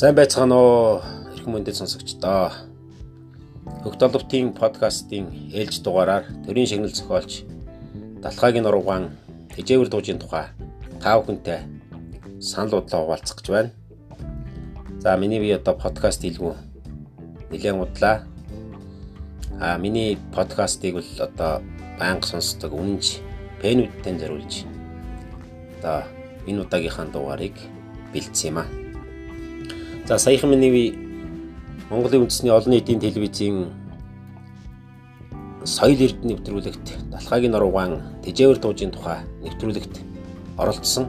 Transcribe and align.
Сайн 0.00 0.16
байцгаана 0.16 0.56
уу 0.56 1.04
эрхэм 1.36 1.52
мөндөд 1.52 1.76
сонсогчдоо. 1.76 2.56
Хөгт 3.84 4.00
олбтын 4.00 4.56
подкастын 4.56 5.28
ээлж 5.52 5.84
дугаараар 5.84 6.24
төрийн 6.46 6.68
шагнал 6.70 6.88
зохиолч 6.88 7.44
Далхаагийн 8.24 8.64
нуруугаан 8.64 9.12
тэжээвэр 9.52 9.92
дуужийн 9.92 10.16
тухай 10.16 10.56
тав 11.04 11.28
хүнтэй 11.28 11.60
санал 12.40 12.80
бодлоо 12.80 13.04
хуваалцах 13.04 13.36
гэж 13.44 13.46
байна. 13.52 13.70
За 15.04 15.20
миний 15.20 15.36
би 15.36 15.52
одоо 15.52 15.76
подкаст 15.76 16.24
хийлгүү 16.24 16.56
нэлээд 17.52 17.76
удлаа. 17.76 18.24
А 19.60 19.76
миний 19.76 20.16
подкастыг 20.32 20.96
бол 20.96 21.10
одоо 21.20 21.60
байнга 22.00 22.24
сонсдог 22.24 22.72
үнэнч 22.72 23.20
пэнүүдтэй 23.60 24.16
зориулж 24.16 24.64
одоо 25.76 26.08
энэ 26.48 26.64
удаагийнхаа 26.64 27.04
дугаарыг 27.12 27.56
бэлдсэн 28.16 28.48
юм 28.48 28.64
аа. 28.64 28.79
За 30.10 30.18
саяхан 30.18 30.50
миний 30.50 30.98
Монголын 31.88 32.26
үндэсний 32.26 32.50
олон 32.50 32.74
нийтийн 32.74 32.98
телевизийн 32.98 33.70
соёл 35.62 36.02
эрдэнэ 36.02 36.34
нэвтрүүлэгт 36.34 37.14
Далхаагийн 37.14 37.54
нуруугаан 37.54 38.02
Тэжээвэр 38.26 38.58
дуужийн 38.58 38.90
тухай 38.90 39.22
нэвтрүүлэгт 39.46 40.02
оролцсон. 40.58 41.06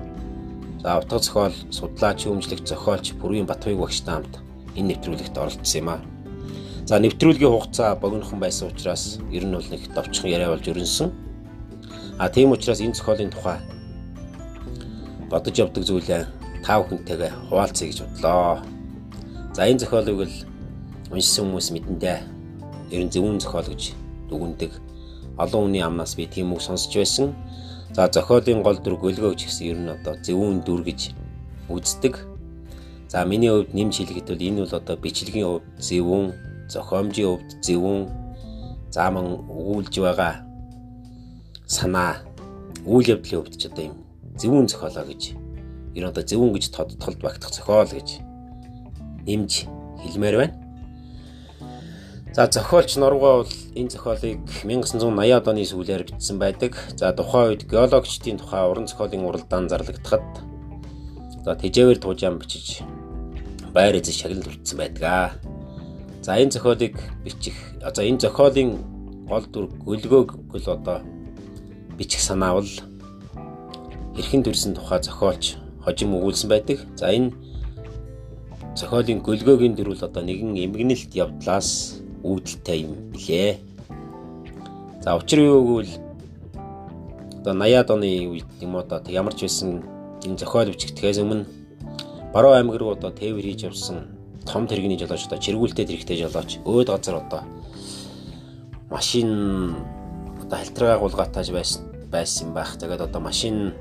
За 0.85 1.01
утга 1.01 1.17
зохиол, 1.17 1.57
судлаач, 1.73 2.29
өмжлөгч, 2.29 2.69
зохиолч 2.69 3.17
Бүргийн 3.17 3.49
Батбаяг 3.49 3.81
багштай 3.81 4.21
хамт 4.21 4.37
энэ 4.77 4.93
нэвтрүүлэгт 4.93 5.33
оролцсон 5.33 5.81
юм 5.81 5.89
аа. 5.89 6.05
За 6.85 7.01
нэвтрүүлгийн 7.01 7.49
хугацаа 7.49 7.97
богинохон 7.97 8.37
байсан 8.37 8.69
учраас 8.69 9.17
ер 9.33 9.49
нь 9.49 9.57
бол 9.57 9.65
нэг 9.65 9.81
товчхон 9.97 10.29
яриа 10.29 10.53
болж 10.53 10.69
өрнсөн. 10.69 11.09
А 12.21 12.29
тийм 12.29 12.53
учраас 12.53 12.85
энэ 12.85 12.93
зохиолын 12.93 13.33
тухай 13.33 13.57
бодож 15.25 15.57
явдаг 15.57 15.89
зүйлээ 15.89 16.29
тав 16.61 16.85
хүнтэйгээ 16.85 17.49
хуваалцъя 17.49 17.89
гэж 17.89 18.05
бодлоо. 18.05 18.61
За 19.51 19.67
энэ 19.67 19.83
зохиолыг 19.83 20.31
л 20.31 20.35
уншсан 21.11 21.51
хүмүүс 21.51 21.75
мэдэндээ 21.75 22.17
ер 22.95 23.01
нь 23.03 23.11
зөвүүн 23.11 23.43
зохиол 23.43 23.67
гэж 23.67 23.91
дүгндэг. 24.31 24.71
Олон 25.35 25.67
хүний 25.67 25.83
амнаас 25.83 26.15
би 26.15 26.23
тийм 26.23 26.55
үг 26.55 26.63
сонсч 26.63 26.95
байсан. 26.95 27.35
За 27.91 28.07
зохиолын 28.07 28.63
гол 28.63 28.79
дүр 28.79 28.95
гөлгөө 28.95 29.35
ч 29.35 29.51
гэсэн 29.51 29.67
ер 29.67 29.79
нь 29.83 29.91
одоо 29.91 30.15
зөвүүн 30.23 30.63
дүр 30.63 30.87
гэж 30.87 31.11
үздэг. 31.67 32.15
За 33.11 33.27
миний 33.27 33.51
хувьд 33.51 33.75
нэмж 33.75 33.91
хэлэхэд 33.99 34.31
бол 34.31 34.39
энэ 34.47 34.63
бол 34.63 34.79
одоо 34.79 34.95
бичлэгийн 34.95 35.47
хувьд 35.51 35.67
зөвүүн, 35.83 36.25
зохиомжийн 36.71 37.27
хувьд 37.35 37.49
зөвүүн, 37.59 38.01
зааман 38.87 39.35
өгүүлж 39.51 39.95
байгаа 39.99 40.47
санаа 41.67 42.23
үйл 42.87 43.19
явдлын 43.19 43.43
хувьд 43.43 43.59
ч 43.59 43.67
одоо 43.67 43.83
юм 43.91 43.95
зөвүүн 44.39 44.71
зохиолоо 44.71 45.05
гэж 45.11 45.35
ер 45.95 46.03
нь 46.03 46.11
одоо 46.11 46.23
зөвүүн 46.23 46.55
гэж 46.55 46.65
тодтолд 46.71 47.19
багтах 47.19 47.51
зохиол 47.51 47.91
гэж 47.91 48.30
нэмж 49.27 49.65
хэлмээр 50.03 50.37
байна. 50.37 50.55
За 52.33 52.47
зохиолч 52.47 52.95
Норгоо 52.95 53.43
бол 53.43 53.53
энэ 53.75 53.91
зохиолыг 53.91 54.39
1980-ад 54.63 55.47
оны 55.51 55.67
сүүлээр 55.67 56.07
бичсэн 56.07 56.39
байдаг. 56.39 56.79
За 56.95 57.11
тухайн 57.11 57.59
үед 57.59 57.67
геологчдын 57.67 58.39
тухай 58.39 58.63
уран 58.71 58.87
зохиолын 58.87 59.27
уралдаан 59.27 59.67
зарлагдахад 59.67 60.23
за 61.43 61.51
тэжээвэр 61.59 61.99
туужаан 61.99 62.39
бичиж 62.39 62.87
байр 63.75 63.99
эзэн 63.99 64.15
шагнал 64.15 64.47
үлдсэн 64.47 64.77
байдаг. 64.79 65.35
За 66.23 66.39
энэ 66.39 66.55
зохиолыг 66.55 66.95
бичих 67.25 67.55
за 67.81 67.99
энэ 67.99 68.23
зохиолын 68.23 68.79
гол 69.27 69.45
дүр 69.51 69.65
гөлгөөг 69.83 70.29
гөл 70.55 70.67
одоо 70.71 71.03
бичих 71.99 72.23
санаа 72.23 72.55
бол 72.55 72.71
хэрхэн 74.15 74.43
төрсэн 74.47 74.79
тухай 74.79 75.03
зохиолч 75.03 75.59
хожим 75.83 76.15
өгүүлсэн 76.15 76.47
байдаг. 76.47 76.79
За 76.95 77.11
энэ 77.11 77.35
зохиолын 78.81 79.21
гөлгөөгийн 79.21 79.77
дөрвөл 79.77 80.01
одоо 80.09 80.25
нэгэн 80.25 80.57
эмгэнэлт 80.57 81.13
явдлаас 81.13 82.01
үүдэлтэй 82.25 82.77
юм 82.81 83.13
билээ. 83.13 83.61
За 85.05 85.13
учир 85.17 85.45
юу 85.45 85.61
гэвэл 85.85 85.93
одоо 87.45 87.53
80-ад 87.53 87.89
оны 87.93 88.09
үед 88.33 88.49
юм 88.57 88.73
одоо 88.81 89.01
ямар 89.05 89.37
ч 89.37 89.45
байсан 89.45 89.85
энэ 90.25 90.41
зохиол 90.41 90.73
бичигдэхээс 90.73 91.21
өмнө 91.21 91.45
Баруун 92.33 92.57
аймаг 92.57 92.77
руу 92.81 92.97
одоо 92.97 93.11
тээвэр 93.13 93.45
хийж 93.45 93.69
явсан 93.69 94.17
том 94.49 94.65
тэрэгний 94.65 94.97
жолооч 94.97 95.29
одоо 95.29 95.37
чиргүүлтэй 95.37 95.85
тэрэгтэй 95.85 96.17
жолооч 96.25 96.57
өөд 96.65 96.89
газар 96.89 97.21
одоо 97.21 97.41
машин 98.89 99.75
одоо 100.41 100.57
халтрага 100.57 101.01
гулгаатааж 101.01 101.53
байсан 101.53 101.85
байсан 102.09 102.53
байх. 102.53 102.77
Тэгээд 102.81 103.05
одоо 103.05 103.21
машин 103.21 103.73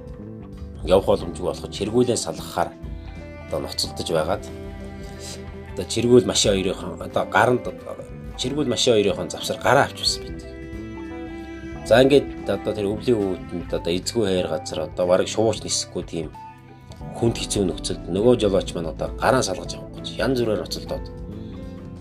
явах 0.84 1.08
боломжгүй 1.08 1.46
болоход 1.46 1.72
чиргүүлээ 1.72 2.16
салгахаар 2.16 2.72
одоо 3.48 3.60
ноцолдож 3.60 4.08
байгаад 4.10 4.44
одоо 5.72 5.84
чиргүүл 5.84 6.26
машин 6.26 6.52
хоёрын 6.52 7.00
одоо 7.00 7.24
гаранд 7.30 7.64
чиргүүл 8.40 8.68
машин 8.68 8.94
хоёрын 8.94 9.30
завсар 9.30 9.58
гараа 9.62 9.84
авчихсан 9.84 10.24
байт. 10.24 10.40
За 11.86 12.02
ингээд 12.02 12.48
одоо 12.48 12.72
тэр 12.74 12.86
өвлийн 12.86 13.18
өвөдөнд 13.18 13.70
одоо 13.74 13.92
эзгүй 13.92 14.24
хайр 14.26 14.48
газар 14.48 14.80
одоо 14.86 15.04
бараг 15.06 15.28
шууч 15.28 15.62
нисэхгүй 15.64 16.04
тийм 16.06 16.26
хүнд 17.18 17.36
хэцүү 17.40 17.64
нөхцөлд 17.66 18.04
нөгөө 18.14 18.34
жолооч 18.40 18.68
маань 18.74 18.92
одоо 18.94 19.08
гараа 19.18 19.42
салгаж 19.42 19.74
явах 19.74 19.98
гэж 19.98 20.06
янз 20.20 20.38
бүрээр 20.40 20.62
ноцолдоод 20.62 21.04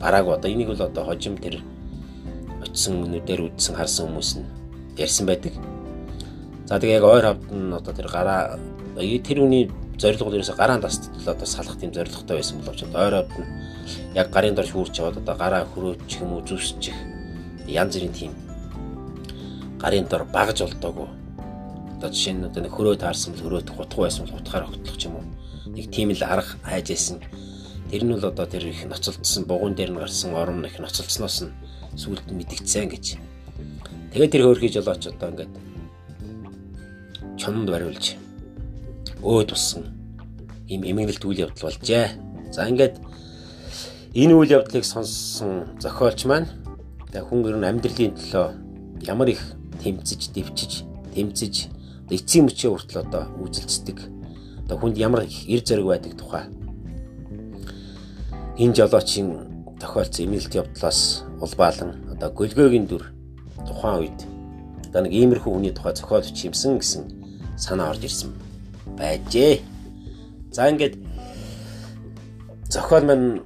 барааг 0.01 0.27
одоо 0.27 0.49
энийг 0.51 0.69
бол 0.69 0.83
одоо 0.85 1.03
хожим 1.09 1.35
тэр 1.37 1.63
очисон 2.61 3.03
өнөдөр 3.07 3.49
үдсэн 3.49 3.75
харсан 3.75 4.05
хүмүүс 4.07 4.31
нь 4.39 4.47
ярьсан 4.99 5.25
байдаг. 5.25 5.53
За 6.67 6.77
тэгээ 6.79 6.99
яг 6.99 7.05
ойр 7.09 7.25
хавд 7.25 7.49
нь 7.49 7.73
одоо 7.73 7.93
тэр 7.95 8.07
гараа 8.07 8.59
тэр 8.95 9.37
үний 9.41 9.71
зорилго 10.01 10.25
бол 10.25 10.37
ерөөсө 10.39 10.55
гараан 10.55 10.81
тастал 10.81 11.13
одоо 11.27 11.45
салах 11.45 11.77
тийм 11.77 11.93
зорилготой 11.93 12.39
байсан 12.39 12.59
боловч 12.59 12.83
ойр 12.83 13.13
хавд 13.19 13.33
нь 13.39 13.49
яг 14.15 14.27
гарын 14.31 14.55
дор 14.55 14.65
шүүрч 14.65 14.95
яваад 14.99 15.21
одоо 15.21 15.35
гараа 15.35 15.63
хөрөөчих 15.75 16.23
юм 16.23 16.33
уу 16.33 16.47
зүсчих 16.47 16.97
янз 17.67 17.93
бүрийн 17.95 18.15
тийм 18.15 18.33
гарын 19.83 20.07
дор 20.07 20.23
багж 20.23 20.63
болдоогүй 20.63 21.19
одоо 21.99 22.15
жишээ 22.15 22.33
нь 22.33 22.47
одоо 22.47 22.63
нэг 22.63 22.71
хөрөө 22.71 22.95
таарсан 22.95 23.35
бол 23.35 23.43
хөрөөт 23.43 23.69
гутгуу 23.75 24.07
байсан 24.07 24.23
бол 24.23 24.39
гутгаар 24.39 24.65
ч 24.95 25.03
юм 25.11 25.19
уу? 25.19 25.27
Нэг 25.75 25.91
тийм 25.91 26.15
л 26.15 26.23
арга 26.23 26.55
хайж 26.63 26.87
байсан. 26.95 27.19
Тэр 27.91 28.03
нь 28.07 28.13
бол 28.15 28.23
одоо 28.23 28.47
тэр 28.47 28.71
их 28.71 28.87
ноцолдсон 28.87 29.43
бугуун 29.43 29.75
дээр 29.75 29.91
нь 29.91 29.99
гарсан 29.99 30.31
орон 30.31 30.63
их 30.63 30.79
ноцолдсноос 30.79 31.43
нь 31.43 31.51
сүулт 31.99 32.23
мэдгдсэн 32.31 32.87
гэж. 32.87 33.19
Тэгээд 34.15 34.31
тэр 34.31 34.43
хөөрхий 34.47 34.71
жолооч 34.71 35.11
одоо 35.11 35.27
ингээд 35.27 35.51
чонд 37.35 37.67
бариулж 37.67 38.15
өө 39.23 39.43
туссан 39.51 39.99
ийм 40.69 40.85
эмгэнэлт 40.85 41.25
үйл 41.25 41.49
явдал 41.49 41.67
болжээ. 41.67 42.07
За 42.53 42.69
ингээд 42.69 43.01
энэ 44.13 44.33
үйл 44.37 44.61
явдлыг 44.61 44.85
сонссон 44.85 45.75
зохиолч 45.81 46.25
маань 46.29 46.47
хүн 47.09 47.41
гэр 47.41 47.57
нь 47.57 47.67
амьдралын 47.67 48.13
төлөө 48.13 48.47
ямар 49.09 49.33
их 49.33 49.41
тэмцэж, 49.81 50.29
дэвчиж, 50.29 50.85
тэмцэж 51.17 51.55
эцсийн 52.13 52.45
мөчөө 52.45 52.69
хүртэл 52.73 53.01
одоо 53.01 53.23
үйлцэлцдэг. 53.41 53.97
Одоо 54.69 54.77
хүнд 54.77 54.97
ямар 55.01 55.25
их 55.25 55.49
эр 55.49 55.61
зэрэг 55.65 55.85
байдаг 55.89 56.13
тухай. 56.13 56.45
Энэ 58.61 58.77
жолоочийн 58.77 59.49
тохиолдсон 59.81 60.25
эмгэнэлт 60.25 60.53
явдлаас 60.53 61.25
улбаалan 61.41 61.97
одоо 62.13 62.29
гөлгөөгийн 62.29 62.85
дүр 62.85 63.09
тухайн 63.65 64.05
үед 64.05 64.19
одоо 64.89 65.01
нэг 65.01 65.13
иймэрхүү 65.13 65.51
хүний 65.53 65.73
тухай 65.73 65.93
зохиол 65.95 66.25
бичимсэн 66.25 66.77
гэсэн 66.77 67.03
санаа 67.57 67.89
орж 67.93 68.03
ирсэн 68.03 68.48
байжээ. 68.99 69.63
За 70.51 70.67
ингээд 70.67 70.99
зохиол 72.67 73.05
маань 73.07 73.41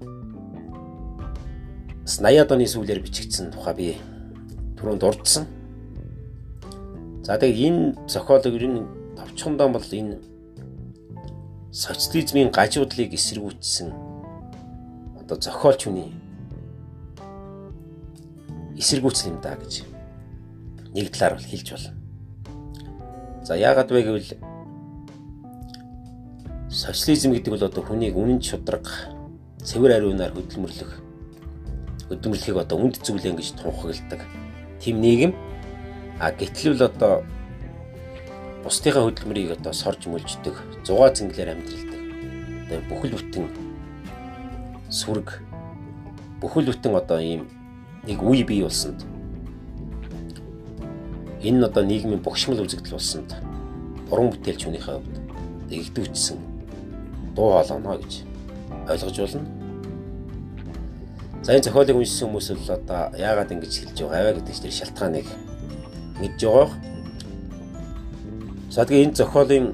80-ад 2.10 2.52
оны 2.52 2.66
сүүлээр 2.68 3.06
бичигдсэн 3.06 3.54
тухай 3.54 3.74
би 3.78 3.88
түрүүнд 4.82 5.00
дурдсан. 5.00 5.46
За 7.24 7.38
тэгээ 7.38 7.70
энэ 7.70 7.96
зохиолыг 8.10 8.56
ер 8.58 8.66
нь 8.68 8.82
товчхондоо 9.16 9.70
бол 9.70 9.86
энэ 9.86 10.18
социализмын 11.72 12.52
гажуудлыг 12.52 13.14
эсэргүүцсэн 13.14 13.90
одоо 15.22 15.38
зохиолч 15.38 15.88
хүний 15.88 16.12
эсэргүүцэл 18.78 19.32
юм 19.32 19.40
да 19.40 19.56
гэж 19.56 19.88
нэг 20.94 21.08
талаар 21.14 21.40
бол 21.40 21.48
хэлж 21.48 21.68
болно. 21.72 21.92
За 23.48 23.56
яагаад 23.56 23.90
вэ 23.90 24.02
гэвэл 24.04 24.53
социализм 26.74 27.38
гэдэг 27.38 27.54
бол 27.54 27.68
одоо 27.70 27.84
хүнийг 27.86 28.18
үнэн 28.18 28.42
чудраг 28.42 28.90
цэвэр 29.62 30.02
ариунаар 30.02 30.34
хөдөлмөрлөх 30.34 30.92
хөдөлмөрлөхийг 32.10 32.58
одоо 32.58 32.78
үнд 32.82 32.98
зүйлэн 32.98 33.38
гэж 33.38 33.62
тунхагладаг. 33.62 34.26
Тим 34.82 34.98
нийгэм 34.98 35.38
а 36.18 36.34
гэтэл 36.34 36.74
л 36.74 36.90
одоо 36.90 37.22
бусдынхаа 38.66 39.06
хөдөлмөрийг 39.06 39.54
одоо 39.62 39.70
сорж 39.70 40.10
мөлждөг, 40.10 40.58
зугаа 40.82 41.14
цэнгэлээр 41.14 41.54
амьдралдаг. 41.54 42.02
Одоо 42.66 42.80
бүхэл 42.90 43.16
бүтэн 43.22 43.46
сүрэг 44.90 45.46
бүхэл 46.42 46.74
бүтэн 46.74 46.94
одоо 46.98 47.22
ийм 47.22 47.46
нэг 48.02 48.18
үе 48.18 48.42
бий 48.42 48.66
болсонд 48.66 49.06
энэ 51.46 51.70
одоо 51.70 51.86
нийгмийн 51.86 52.26
богшмол 52.26 52.66
үзэгдэл 52.66 52.98
болсонд 52.98 53.30
уран 54.10 54.34
бүтээлч 54.34 54.66
хүнийхээ 54.66 54.98
хувьд 54.98 55.16
дэгдүүцсэн 55.70 56.53
дуу 57.36 57.52
хоолойно 57.52 57.98
гэж 57.98 58.14
ойлгож 58.90 59.18
болно. 59.20 59.46
За 61.44 61.54
энэ 61.54 61.64
зохиолыг 61.64 61.96
уншсан 61.98 62.30
хүмүүс 62.30 62.48
л 62.56 62.72
одоо 62.72 63.12
яагаад 63.20 63.52
ингэж 63.52 63.74
хэлж 63.84 63.98
байгаа 64.00 64.24
вэ 64.32 64.34
гэдэг 64.40 64.56
чинь 64.56 64.72
шалтгааныг 64.80 65.28
мэдж 66.22 66.40
байгаа. 66.40 66.70
За 68.72 68.86
тэгээ 68.86 69.06
энэ 69.12 69.18
зохиолын 69.20 69.66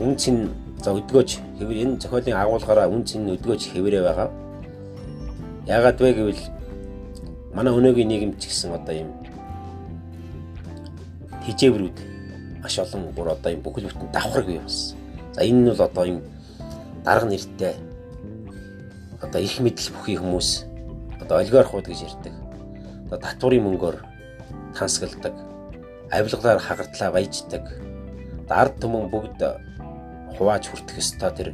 үн 0.00 0.16
цэн 0.16 0.48
за 0.80 0.96
өдгөөж 0.96 1.30
хэвэр 1.60 1.78
энэ 1.84 2.00
зохиолын 2.00 2.40
агуулгаараа 2.40 2.88
үн 2.88 3.04
цэн 3.04 3.28
өдгөөж 3.28 3.62
хэвээрээ 3.76 4.02
байгаа. 4.08 4.28
Яагаад 5.68 6.00
вэ 6.00 6.10
гэвэл 6.16 6.42
манай 7.52 7.72
өнөөгийн 7.76 8.08
нийгэмд 8.08 8.40
ч 8.40 8.48
гэсэн 8.48 8.72
одоо 8.72 8.94
юм 9.04 9.10
хижээврүүд 11.44 11.98
маш 12.64 12.78
олон 12.80 13.12
бүр 13.12 13.36
одоо 13.36 13.52
юм 13.52 13.60
бүхэл 13.60 13.92
бүтэн 13.92 14.10
давхар 14.16 14.44
бий 14.48 14.58
болсон. 14.58 15.01
За 15.32 15.40
энэ 15.42 15.60
нь 15.60 15.68
бол 15.68 15.80
одоо 15.80 16.04
юм 16.04 16.20
дарга 17.04 17.26
нэртэй 17.26 17.74
одоо 19.22 19.40
их 19.40 19.60
мэдл 19.60 19.88
бүхий 19.94 20.16
хүмүүс 20.18 20.66
одоо 21.22 21.38
олигархууд 21.40 21.86
гэж 21.86 22.00
ярьдаг. 22.04 22.34
Одоо 23.06 23.18
татварын 23.18 23.64
мөнгөөр 23.64 23.96
тансгалдаг, 24.76 25.34
авилгалаар 26.10 26.60
хагартлаа 26.60 27.10
баяждаг. 27.12 27.64
Ард 28.52 28.76
түмэн 28.84 29.08
бүгд 29.08 29.40
хувааж 30.36 30.68
хүртэх 30.68 31.00
ёстой 31.00 31.32
тэр 31.32 31.48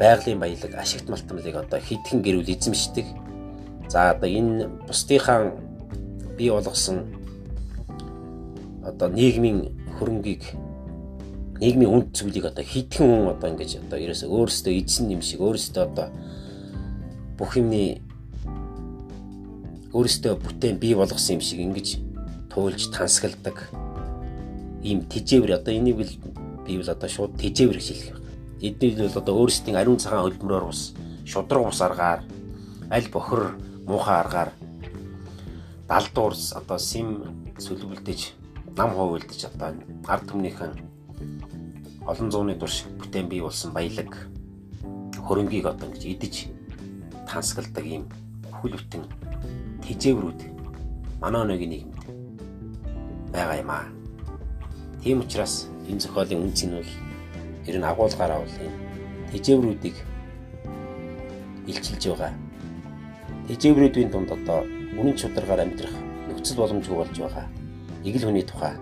байгалийн 0.00 0.40
баялаг, 0.40 0.72
ашигт 0.72 1.12
малтмалыг 1.12 1.52
одоо 1.52 1.80
хитгэн 1.80 2.24
гэрүүл 2.24 2.48
эзэмшдэг. 2.48 3.04
За 3.92 4.16
одоо 4.16 4.24
энэ 4.24 4.68
бусдынхаа 4.88 5.52
бий 6.38 6.48
болгосон 6.48 7.12
одоо 8.80 9.08
нийгмийн 9.12 9.76
хөрөнгийг 9.98 10.48
нийгмийн 11.60 11.90
үнд 11.90 12.14
цэвлийг 12.14 12.46
одоо 12.46 12.64
хитгэн 12.64 13.06
хүн 13.06 13.32
одоо 13.34 13.48
ингэж 13.50 13.82
одоо 13.82 13.98
ерөөсөө 13.98 14.30
өөрөөсөө 14.30 14.72
эзэн 14.78 15.10
юм 15.14 15.22
шиг 15.22 15.42
өөрөөсөө 15.42 15.82
одоо 15.90 16.06
бүх 17.38 17.50
юмний 17.58 17.98
өөрөөсөө 19.90 20.34
бүтээн 20.38 20.78
бий 20.78 20.94
болгосон 20.94 21.38
юм 21.38 21.42
шиг 21.42 21.58
ингэж 21.58 21.88
туйлж 22.52 22.94
тансгалдаг 22.94 23.70
ийм 24.86 25.02
тэжээвэр 25.10 25.58
одоо 25.58 25.74
энийг 25.74 25.96
бол 25.98 26.12
би 26.66 26.78
бол 26.78 26.90
одоо 26.94 27.08
шууд 27.10 27.34
тэжээвэр 27.40 27.78
гэж 27.78 27.88
хэлэх 27.90 28.08
байна. 28.14 28.30
Эдний 28.62 28.94
бол 28.94 29.18
одоо 29.18 29.34
өөрсдийн 29.42 29.76
ариун 29.78 29.98
цагаан 29.98 30.30
хөлбөмбөрөөр 30.30 30.70
ус 30.70 30.94
шудраг 31.26 31.66
ус 31.66 31.80
аргаар 31.82 32.22
аль 32.90 33.08
бохор 33.10 33.58
муухай 33.86 34.18
аргаар 34.22 34.50
далдуурс 35.88 36.52
одоо 36.52 36.78
сим 36.78 37.08
сүлбэлдэж 37.58 38.20
нам 38.76 38.90
ховөлдож 38.94 39.42
одоо 39.50 39.74
ард 40.06 40.24
түмнийхэн 40.30 40.72
олон 42.08 42.32
зууны 42.32 42.54
турш 42.56 42.88
бүтээн 42.96 43.28
бий 43.28 43.44
болсон 43.44 43.76
баялаг 43.76 44.16
хөрөнгийг 45.28 45.68
одоо 45.68 45.92
ингэж 45.92 46.04
идэж 46.08 46.34
тансгалдаг 47.28 47.84
ийм 47.84 48.08
бүхэл 48.48 48.80
бүтэн 48.80 49.04
тэжээврүүд 49.84 50.40
манай 51.20 51.44
өнөөгийн 51.44 51.68
нийгэмд 51.68 52.00
байгаа 53.28 53.60
юм 53.60 53.70
аа. 53.70 53.86
Тийм 55.04 55.20
учраас 55.20 55.68
энэ 55.84 56.00
зохиолын 56.00 56.48
үнц 56.48 56.64
нь 56.64 56.72
бол 56.80 56.92
ер 57.68 57.76
нь 57.76 57.84
агуулгаараа 57.84 58.40
бол 58.40 58.56
энэ 58.56 58.76
тэжээврүүдийг 59.28 59.96
илчилж 61.68 62.04
байгаа. 62.08 62.32
Тэжээврүүдийн 63.52 64.08
дунд 64.08 64.32
одоо 64.32 64.64
үнэн 64.96 65.12
чударгаар 65.12 65.60
амьдрах 65.60 65.92
нөхцөл 66.32 66.56
боломжгүй 66.56 66.96
болж 66.96 67.16
байгаа. 67.20 67.44
Игэл 68.00 68.24
хүний 68.32 68.48
тухай 68.48 68.72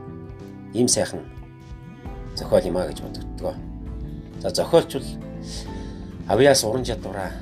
ийм 0.79 0.87
сайхан 0.87 1.26
зохиол 2.37 2.67
юм 2.67 2.77
а 2.77 2.87
гэж 2.87 3.00
бодогддог. 3.00 3.55
За 4.43 4.50
зохиолч 4.50 4.93
бол 4.94 5.09
авьяас 6.29 6.65
уран 6.65 6.85
чадвараа 6.85 7.33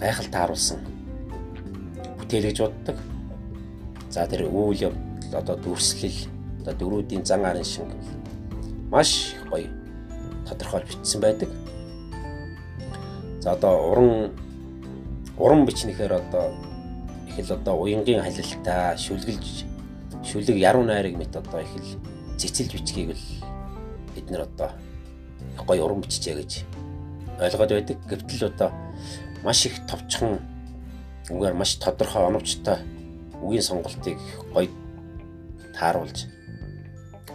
гайхалтай 0.00 0.40
харуулсан 0.40 0.78
бүтээл 2.18 2.46
гэж 2.48 2.58
боддог. 2.60 2.96
За 4.10 4.26
тэр 4.26 4.46
үйл 4.46 4.92
явдал 4.92 5.40
одоо 5.42 5.56
дүрслэл 5.56 6.28
одоо 6.60 6.74
дөрүүдийн 6.74 7.24
зан 7.24 7.44
арын 7.44 7.64
шинг 7.64 7.92
маш 8.90 9.34
гоё 9.50 9.68
тодорхойлж 10.48 10.86
бичсэн 10.94 11.20
байдаг. 11.20 11.48
За 13.40 13.52
одоо 13.52 13.90
уран 13.90 14.30
уран 15.36 15.66
бичнэхээр 15.66 16.12
одоо 16.12 16.54
их 17.28 17.38
л 17.48 17.52
одоо 17.52 17.82
уянгийн 17.82 18.22
халилтаа 18.22 18.96
шүлгэлж 18.96 19.64
шүлэг 20.24 20.56
яруу 20.56 20.84
найраг 20.84 21.16
мэт 21.16 21.36
одоо 21.36 21.60
их 21.60 21.72
л 21.76 21.98
цэцэлж 22.38 22.72
бичгийг 22.72 23.10
л 23.14 23.47
бид 24.18 24.30
нэр 24.30 24.50
одоо 24.50 24.70
гоё 25.62 25.86
уран 25.86 26.02
бичжээ 26.02 26.34
гэж 26.34 26.52
ойлгоод 27.38 27.70
байдаг. 27.70 27.98
Гэвтэл 28.10 28.50
одоо 28.50 28.70
маш 29.46 29.66
их 29.66 29.78
товчхон 29.86 30.42
үгээр 31.30 31.54
маш 31.54 31.78
тодорхой 31.78 32.26
оновчтой 32.26 32.82
үгийн 33.42 33.62
сонголтыг 33.62 34.18
гоё 34.52 34.68
тааруулж 35.78 36.26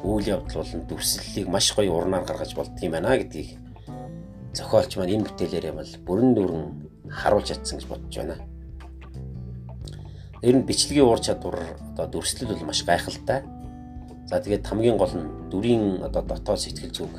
үйл 0.04 0.28
явдал 0.28 0.64
болон 0.64 0.84
дүрслэлийг 0.88 1.48
маш 1.48 1.72
гоё 1.72 1.96
урнаар 1.96 2.28
гаргаж 2.28 2.52
болдго 2.56 2.84
юм 2.84 2.92
байна 2.92 3.16
гэдгийг 3.16 3.56
зохиолч 4.54 4.98
маань 4.98 5.16
энэ 5.16 5.26
бүтээлээрээ 5.32 5.74
бол 5.74 5.92
бүрэн 6.06 6.32
дүрэн 6.36 6.64
харуулж 7.08 7.48
чадсан 7.48 7.80
гэж 7.80 7.88
бодож 7.88 8.16
байна. 8.18 8.36
Ер 10.44 10.56
нь 10.60 10.68
бичлэгийн 10.68 11.08
уур 11.08 11.22
чадвар 11.24 11.80
одоо 11.96 12.08
дүрслэл 12.12 12.52
бол 12.52 12.68
маш 12.68 12.84
гайхалтай. 12.84 13.48
За 14.30 14.40
тэгээд 14.40 14.68
хамгийн 14.68 14.98
гол 14.98 15.14
нь 15.14 15.28
дүрийн 15.52 16.04
одоо 16.04 16.24
дотоод 16.24 16.60
сэтгэл 16.60 16.96
зүг 16.96 17.14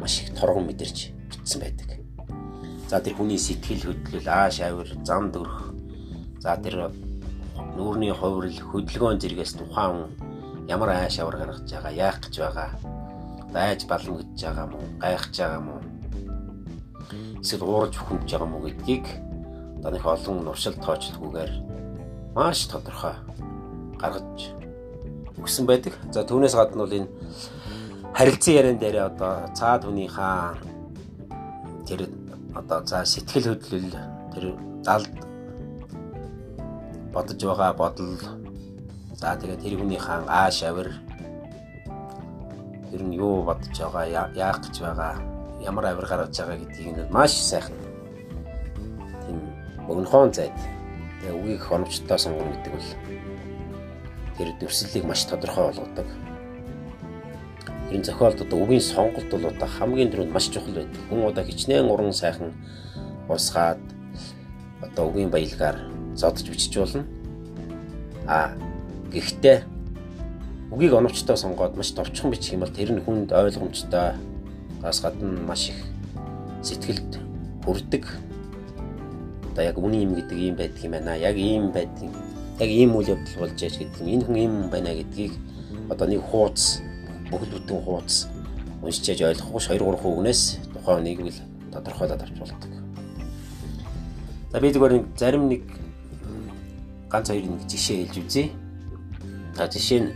маш 0.00 0.22
их 0.22 0.34
торгон 0.34 0.66
мэдэрч 0.66 1.14
бичсэн 1.30 1.60
байдаг. 1.62 1.88
За 2.88 3.00
тэр 3.00 3.14
хүний 3.14 3.38
сэтгэл 3.38 3.92
хөдлөл, 3.92 4.28
ааш 4.28 4.60
авир, 4.64 4.88
зам 5.04 5.30
дөрөх. 5.30 5.74
За 6.40 6.56
тэр 6.56 6.90
нүүрний 7.76 8.14
хувирал, 8.14 8.58
хөдөлгөөн 8.70 9.20
зэрэгээс 9.20 9.54
тухайн 9.60 10.08
ямар 10.68 10.90
ааш 10.96 11.20
авар 11.20 11.36
гаргаж 11.38 11.68
байгаа, 11.68 11.92
яах 11.92 12.18
гэж 12.24 12.34
байгаа, 12.40 12.70
байж 13.52 13.80
баламгдж 13.86 14.40
байгаа 14.40 14.66
мó, 14.66 14.78
гайхаж 15.00 15.34
байгаа 15.36 15.62
мó, 15.62 15.76
эсвэл 17.40 17.64
уурж 17.64 17.94
бүхэмж 17.96 18.28
байгаа 18.28 18.48
мó 18.48 18.58
гэдгийг 18.64 19.06
одоо 19.78 19.90
нэг 19.94 20.04
олон 20.04 20.36
нуршил 20.44 20.76
тоочлохгүйгээр 20.82 21.52
маш 22.34 22.66
тодорхой 22.66 23.14
гаргаж 23.96 24.57
өгсөн 25.42 25.66
байдаг. 25.66 25.94
За 26.12 26.24
түүнээс 26.24 26.54
гадна 26.54 26.84
бол 26.84 26.98
энэ 26.98 27.08
харилцан 28.14 28.54
яриан 28.54 28.78
дээр 28.78 28.96
одоо 29.10 29.48
цаад 29.54 29.84
хүний 29.84 30.08
хаан 30.08 30.58
тэр 31.86 32.08
одоо 32.54 32.84
за 32.86 33.04
сэтгэл 33.04 33.54
хөдлөл 33.54 33.94
тэр 34.34 34.44
залд 34.82 35.12
бодож 37.12 37.40
байгаа 37.42 37.72
бодол 37.72 38.18
За 39.18 39.34
тэгээд 39.34 39.62
тэр 39.66 39.74
хүний 39.82 39.98
хаан 39.98 40.30
ааш 40.30 40.62
авир 40.62 40.94
ер 42.94 43.02
нь 43.02 43.18
юу 43.18 43.42
бодож 43.42 43.74
байгаа, 43.74 44.30
яах 44.30 44.62
гэж 44.62 44.78
байгаа, 44.78 45.18
ямар 45.58 45.90
авир 45.90 46.06
гаргаж 46.06 46.38
байгаа 46.38 46.54
гэдгийг 46.62 46.94
нь 46.94 47.10
маш 47.10 47.34
сайхан 47.34 47.74
тийм 49.26 49.42
богинохон 49.90 50.30
зайд 50.30 50.54
тэгээ 51.18 51.34
үгийг 51.34 51.66
оновчтой 51.66 52.14
сонгоно 52.14 52.54
гэдэг 52.54 52.72
бол 52.78 52.88
тэр 54.38 54.54
дүрслэлийг 54.60 55.04
маш 55.04 55.26
тодорхой 55.26 55.68
болгодог. 55.68 56.06
Энэ 57.90 58.04
зохиолд 58.04 58.40
одоо 58.40 58.62
үгийн 58.62 58.80
сонголт 58.80 59.28
бол 59.28 59.50
одоо 59.50 59.68
хамгийн 59.68 60.14
түрүүнд 60.14 60.32
маш 60.32 60.48
чухал 60.48 60.78
байдаг. 60.78 61.02
Хүн 61.10 61.26
одоо 61.26 61.44
хичнээн 61.44 61.90
уран 61.90 62.12
сайхан 62.12 62.54
усгаад 63.28 63.82
одоо 64.80 65.10
үгийн 65.10 65.28
баялгаар 65.34 65.76
зодж 66.14 66.46
бичиж 66.46 66.78
болно. 66.78 67.04
А 68.28 68.54
Гэхдээ 69.08 69.64
үгийг 70.68 70.92
оновчтой 70.92 71.36
сонгоод 71.40 71.80
маш 71.80 71.96
товчхон 71.96 72.28
бичих 72.28 72.52
юм 72.52 72.60
бол 72.60 72.76
тэр 72.76 72.92
нь 72.92 73.00
хүнд 73.00 73.32
ойлгомжтой 73.32 74.20
гас 74.84 75.00
гадна 75.00 75.32
маш 75.48 75.72
их 75.72 75.80
сэтгэлд 76.60 77.16
хүрдэг. 77.64 78.04
Одоо 79.52 79.64
яг 79.64 79.80
үний 79.80 80.04
юм 80.04 80.12
гэдэг 80.12 80.36
юм 80.36 80.56
байдаг 80.60 80.84
юм 80.84 80.92
байна. 80.92 81.16
Яг 81.16 81.40
ийм 81.40 81.72
байдаг. 81.72 82.12
Яг 82.58 82.70
ийм 82.70 82.98
үйл 82.98 83.14
явдал 83.14 83.46
болж 83.46 83.56
яаж 83.62 83.78
гэдэг 83.78 84.02
энэ 84.02 84.24
хүн 84.26 84.36
ийм 84.36 84.54
байна 84.66 84.90
гэдгийг 84.90 85.34
одоо 85.90 86.06
нэг 86.10 86.22
хууц 86.26 86.82
бүхэл 87.30 87.54
бүтэн 87.54 87.78
хууц 87.86 88.26
уншиж 88.82 89.22
ойлгохгүй 89.22 89.62
2 89.62 89.78
3 89.78 90.02
үгнээс 90.02 90.42
тухайн 90.74 91.02
нэг 91.06 91.18
л 91.22 91.38
тодорхойлоод 91.70 92.22
авч 92.22 92.36
болдог. 92.38 92.72
За 94.50 94.60
би 94.60 94.72
зүгээр 94.72 95.04
зарим 95.14 95.48
нэг 95.48 95.62
ганц 97.10 97.28
хоёр 97.30 97.46
нэг 97.46 97.62
жишээ 97.68 98.10
хэлж 98.10 98.16
үзье. 98.26 98.44
За 99.54 99.68
жишээ 99.68 100.00
нь 100.02 100.10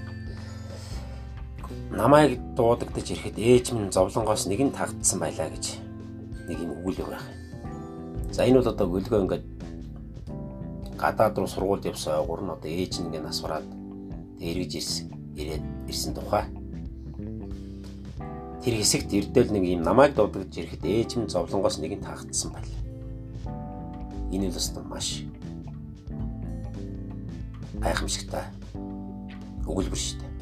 намайг 1.93 2.41
дуудагдаж 2.57 3.07
ирэхэд 3.13 3.37
ээж 3.39 3.67
минь 3.77 3.93
зовлонгоос 3.93 4.49
нэг 4.49 4.61
нь 4.65 4.73
тагдсан 4.73 5.21
байлаа 5.21 5.53
гэж 5.53 5.77
нэг 6.49 6.59
юм 6.59 6.73
өгүүлэг 6.81 7.09
байх. 7.13 7.27
За 8.33 8.49
энэ 8.49 8.65
бол 8.65 8.73
одоо 8.73 8.87
гөлгөө 8.89 9.21
ингээд 9.29 9.45
гадаад 11.03 11.35
руу 11.39 11.51
сургуульд 11.51 11.91
явсан 11.91 12.23
ойгур 12.23 12.47
нь 12.47 12.55
одоо 12.55 12.71
ээж 12.71 13.03
нь 13.03 13.11
ингээд 13.11 13.27
нас 13.27 13.43
бараад 13.43 13.67
эргэж 14.39 14.73
ирсэн 14.79 15.07
ирээд 15.35 15.65
ирсэн 15.91 16.15
тухай. 16.15 16.47
Тэр 18.63 18.75
хэсэгт 18.79 19.11
эрдэл 19.11 19.51
нэг 19.51 19.65
юм 19.67 19.83
намайг 19.83 20.15
дуудагдаж 20.15 20.55
ирэхэд 20.55 20.87
ээж 20.87 21.11
минь 21.19 21.33
зовлонгоос 21.35 21.83
нэг 21.83 21.99
нь 21.99 22.07
тагдсан 22.07 22.55
байлаа. 22.55 22.83
Энэ 24.31 24.47
нь 24.47 24.55
бас 24.55 24.71
маш 24.87 25.09
гайхамшигтай 27.83 28.47
өгүүлбэр 29.67 29.99
шүү 29.99 30.19
дээ. 30.23 30.33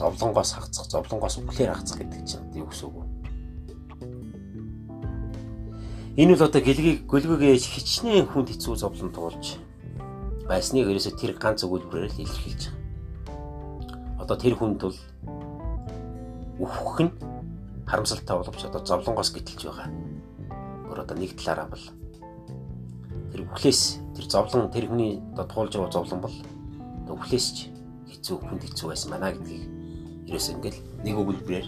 Зовлонгоос 0.00 0.50
хагцах, 0.56 0.88
зовлонгоос 0.88 1.44
үхлээр 1.44 1.76
хагцах 1.76 2.00
гэдэг 2.00 2.24
чинь 2.24 2.48
юу 2.56 2.72
гэсэн 2.72 2.88
үг 2.88 2.96
вэ? 2.96 3.03
Энэ 6.14 6.38
бол 6.38 6.46
одоо 6.46 6.62
гэлгийг 6.62 7.10
гөлгөөгөө 7.10 7.58
хичнээн 7.58 8.30
хүнд 8.30 8.54
хэцүү 8.54 8.74
зовлон 8.78 9.10
туулж 9.10 9.58
байсныг 10.46 10.86
ерөөсө 10.86 11.18
тэр 11.18 11.34
ганц 11.34 11.66
өгүүлбэрээр 11.66 12.14
л 12.14 12.22
илэрхийлж 12.22 12.62
байгаа. 12.70 14.22
Одоо 14.22 14.36
тэр 14.38 14.54
хүнд 14.54 14.78
бол 14.78 14.98
үхэх 16.62 16.98
нь 17.02 17.12
харамсалтай 17.82 18.30
боловч 18.38 18.62
одоо 18.62 18.78
зовлонгоос 18.86 19.34
гítэлж 19.34 19.66
байгаа. 19.66 19.90
Гөр 20.86 21.02
одоо 21.02 21.16
нэг 21.18 21.34
талаараа 21.34 21.66
бол 21.74 21.84
тэр 23.34 23.50
үхлээс 23.50 23.98
тэр 24.14 24.26
зовлон 24.30 24.70
тэр 24.70 24.86
хүний 24.86 25.18
одоо 25.34 25.50
туулж 25.50 25.74
байгаа 25.74 25.98
зовлон 25.98 26.20
бол 26.22 26.36
үхлээс 27.10 27.46
ч 27.58 27.58
хэцүү 28.06 28.38
хүнд 28.38 28.62
хэцүү 28.62 28.86
байсан 28.86 29.10
байна 29.10 29.34
гэдгийг 29.34 29.66
ерөөс 30.30 30.46
ингээл 30.54 30.78
нэг 31.02 31.14
өгүүлбэрээр 31.18 31.66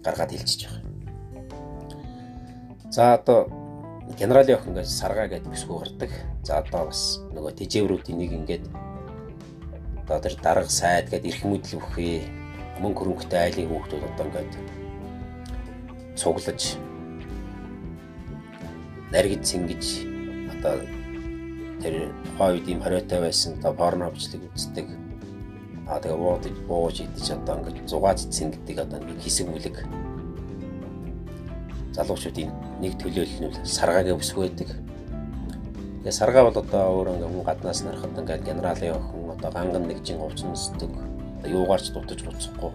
гаргаад 0.00 0.32
хэлчихэж 0.32 0.64
байгаа. 0.64 0.87
За 2.90 3.14
одоо 3.14 3.52
генералын 4.16 4.56
охин 4.56 4.72
гэж 4.72 4.88
саргаа 4.88 5.28
гэдэг 5.28 5.52
бисгүй 5.52 5.76
гардаг. 5.76 6.12
За 6.42 6.58
одоо 6.64 6.88
бас 6.88 7.20
нөгөө 7.36 7.52
тэжээврүүдийн 7.60 8.16
нэг 8.16 8.32
ингээд 8.32 8.64
одоо 10.08 10.18
тэр 10.24 10.34
дарга 10.40 10.72
сайд 10.72 11.12
гэдэг 11.12 11.28
эрх 11.28 11.44
мэдэл 11.44 11.76
өгөхээ 11.76 12.16
мөнгө 12.80 12.98
хөрөнгөтэй 13.04 13.40
айлын 13.44 13.68
хүүхдүүд 13.68 14.04
одоо 14.08 14.24
ингээд 14.24 14.54
цуглаж 16.16 16.62
наргид 19.12 19.42
цэнгэж 19.44 19.84
одоо 20.56 20.80
тэр 21.84 21.94
тухайн 22.24 22.52
үед 22.56 22.66
ийм 22.72 22.80
хориотой 22.80 23.20
байсан 23.20 23.60
одоо 23.60 23.72
порнобчлыг 23.76 24.48
үздэг. 24.48 24.88
Аа 25.92 26.00
тэгээ 26.00 26.16
буудаж 26.16 26.56
бууж 26.64 27.04
идэж 27.04 27.36
одоо 27.36 27.60
ингээд 27.60 27.84
зугааж 27.84 28.24
цэнгдэг 28.32 28.76
одоо 28.80 28.96
нэг 29.04 29.20
хэсэг 29.20 29.44
мүлэг 29.44 29.76
залуучуудын 31.96 32.50
нэг 32.80 32.92
төлөөлөл 33.00 33.48
нь 33.48 33.66
саргаагийн 33.66 34.18
өсөх 34.20 34.38
байдаг. 34.42 34.68
Тэгээ 36.02 36.14
саргаа 36.14 36.48
бол 36.48 36.58
одоо 36.62 36.84
өөр 36.94 37.08
ингээ 37.16 37.30
хүн 37.32 37.44
гаднаас 37.44 37.80
нарахад 37.84 38.18
ингээ 38.18 38.46
генералын 38.48 38.96
охин 38.96 39.30
одоо 39.34 39.50
ганган 39.50 39.84
нэгжин 39.88 40.20
увцнсдаг. 40.22 40.92
Юугаарч 41.44 41.90
дутаж 41.92 42.20
буцахгүй. 42.22 42.72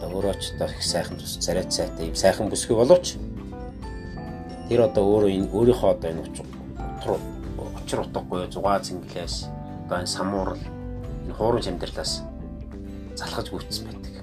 Одоо 0.00 0.08
өөрөө 0.10 0.34
ч 0.40 0.54
одоо 0.54 0.68
их 0.68 0.82
сайхан 0.82 1.16
тус 1.18 1.38
царайт 1.38 1.72
сайтай 1.72 2.08
юм 2.08 2.16
сайхан 2.16 2.48
бүсгүй 2.48 2.76
боловч 2.76 3.16
тэр 4.68 4.80
одоо 4.88 5.04
өөрөө 5.04 5.30
энэ 5.36 5.48
өөрийнхөө 5.52 5.90
одоо 5.92 6.08
энэ 6.10 6.22
учир 6.24 6.46
учир 7.84 8.00
утгагүй 8.00 8.48
зугаа 8.48 8.80
цэнгэлээс 8.80 9.48
одоо 9.86 9.98
энэ 10.00 10.08
самуурал 10.08 10.62
энэ 11.24 11.36
хуурамч 11.36 11.68
амьдралаас 11.68 12.24
залхаж 13.14 13.46
гүйцсэн 13.52 13.84
байдаг. 13.92 14.14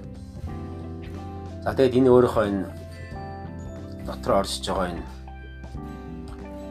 За 1.62 1.74
тэгээд 1.77 1.98
энэ 2.01 2.10
өөрийнхөө 2.10 2.46
энэ 2.50 2.80
дотор 4.05 4.31
оршиж 4.41 4.65
байгаа 4.67 4.88
энэ 4.91 5.03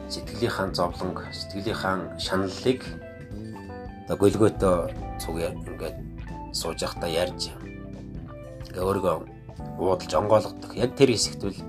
сэтгэлийнхаа 0.09 0.67
зовлонг, 0.73 1.17
сэтгэлийнхаа 1.31 2.19
шаналлыг 2.19 2.81
одоо 4.05 4.17
гөлгөөтөө 4.21 4.75
цуг 5.21 5.37
ингээд 5.39 5.97
сууж 6.51 6.79
явахдаа 6.83 7.09
ярьж 7.09 7.51
ингээ 8.71 8.83
өөрийгөө 8.83 9.15
уудалж 9.79 10.11
онгойлгодог. 10.13 10.71
Яг 10.75 10.95
тэр 10.99 11.15
хэсэгт 11.15 11.41
бол 11.43 11.59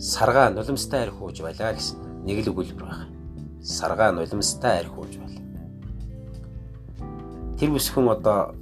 саргаа 0.00 0.48
нулимстай 0.50 1.04
арх 1.04 1.18
хууж 1.20 1.40
байлаа 1.44 1.76
гэсэн 1.76 2.24
нэг 2.24 2.44
л 2.44 2.50
өгүүлбэр 2.52 2.84
байна 2.84 3.16
саргаа 3.66 4.12
нулимстай 4.12 4.78
архиуж 4.80 5.18
байл. 5.18 5.42
Тэр 7.58 7.70
бүсхэн 7.74 8.08
одоо 8.14 8.54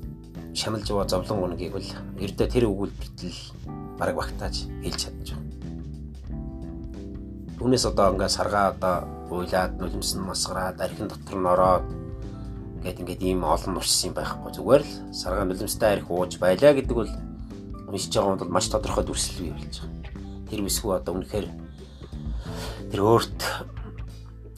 шаналж 0.57 0.89
байгаа 0.89 1.09
зовлон 1.09 1.45
унагийг 1.45 1.77
бол 1.77 1.89
ердөө 2.25 2.49
тэр 2.49 2.65
өгүүлбэртэл 2.73 3.39
бараг 4.01 4.17
багтааж 4.17 4.65
хэлж 4.81 5.01
байгаа. 5.13 5.44
Түүнээс 7.65 7.89
одоо 7.89 8.13
ингээ 8.13 8.29
саргаа 8.29 8.77
одоо 8.77 9.09
уйлаад 9.33 9.81
нулимс 9.81 10.13
нь 10.13 10.21
масгараад 10.21 10.85
архин 10.85 11.09
дотор 11.09 11.37
нь 11.41 11.49
ороод 11.49 11.87
гэт 12.85 13.01
ингээд 13.01 13.25
ийм 13.25 13.41
олон 13.41 13.81
уршсан 13.81 14.13
байхгүй 14.13 14.53
зүгээр 14.53 14.85
л 14.85 14.93
саргаа 15.17 15.49
нулимстай 15.49 15.97
арх 15.97 16.13
ууж 16.13 16.37
байлаа 16.37 16.77
гэдэг 16.77 16.93
бол 16.93 17.09
уншиж 17.89 18.13
байгаа 18.13 18.37
бол 18.37 18.53
маш 18.53 18.69
тодорхой 18.69 19.09
дүрслэл 19.09 19.49
бий 19.49 19.53
болж 19.57 19.81
байгаа. 19.81 19.97
Тэр 20.53 20.61
бүсгүй 20.61 20.93
одоо 20.93 21.13
үнэхээр 21.17 21.47
тэр 22.93 23.01
өөрт 23.01 23.41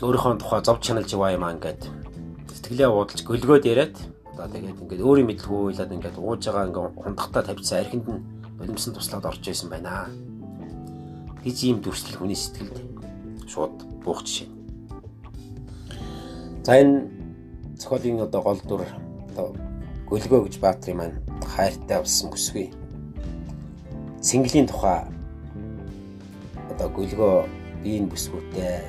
өөрийнхөө 0.02 0.42
тухай 0.42 0.60
зов 0.66 0.82
чаналж 0.82 1.14
яваа 1.14 1.30
юм 1.30 1.46
аа 1.46 1.54
ингээд 1.54 1.86
сэтгэлээ 2.58 2.90
уудалж 2.90 3.22
гөлгөөд 3.22 3.70
яриад 3.70 3.94
одоо 4.34 4.50
тэгээд 4.50 4.82
ингээд 4.82 5.06
өөрийн 5.06 5.30
мэдлгүй 5.30 5.78
уйлаад 5.78 5.94
ингээд 5.94 6.18
ууж 6.18 6.42
байгаа 6.42 6.66
ингээд 6.74 6.98
хундахтаа 6.98 7.42
тавьчихсан 7.46 7.86
архинд 7.86 8.06
нь 8.10 8.26
болимсон 8.58 8.98
туслаад 8.98 9.30
орж 9.30 9.46
исэн 9.46 9.70
байна. 9.70 10.10
гэж 11.46 11.58
ийм 11.70 11.78
дүрслэл 11.78 12.18
хүний 12.18 12.34
сэтгэлд 12.34 12.95
шууд 13.56 14.04
буух 14.04 14.20
жишээ. 14.20 14.48
За 16.64 16.76
энэ 16.76 17.08
зохиолын 17.80 18.20
одоо 18.28 18.42
гол 18.44 18.60
дүр 18.60 18.84
одоо 19.32 19.56
гөлгөө 20.10 20.40
гэж 20.44 20.54
баатрын 20.60 20.96
маань 21.00 21.16
хайртай 21.40 22.04
болсон 22.04 22.28
бүсгүй. 22.36 22.68
Цэнгэлийн 24.20 24.68
тухай 24.68 25.08
одоо 26.68 26.88
гөлгөө 26.92 27.48
биеийн 27.80 28.12
бүсгүүтэй 28.12 28.84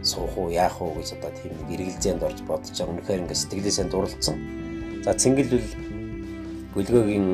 суух 0.00 0.32
уу 0.40 0.48
яах 0.48 0.80
уу 0.80 0.96
гэж 0.96 1.20
одоо 1.20 1.30
тийм 1.36 1.52
нэг 1.60 1.68
эргэлзээнд 1.76 2.24
орж 2.24 2.40
бодож 2.48 2.72
байгаа. 2.72 2.94
Үнэхээр 2.96 3.20
ингээд 3.20 3.42
сэтгэлээсээ 3.42 3.86
дурлцсан. 3.92 4.36
За 5.04 5.12
цэнгэл 5.12 5.52
бол 5.52 5.68
гөлгөөгийн 6.80 7.28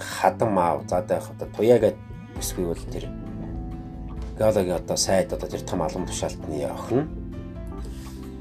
хадам 0.00 0.56
аав 0.56 0.88
за 0.88 1.04
дайх 1.04 1.28
одоо 1.28 1.48
туяагаад 1.52 1.98
өсвий 2.40 2.64
бол 2.64 2.84
тэр 2.88 3.12
галагийн 4.38 4.76
одоо 4.76 4.96
сайд 4.96 5.32
одоо 5.32 5.48
тэр 5.48 5.60
том 5.60 5.82
алам 5.82 6.06
тушаалтны 6.06 6.64
охин. 6.64 7.08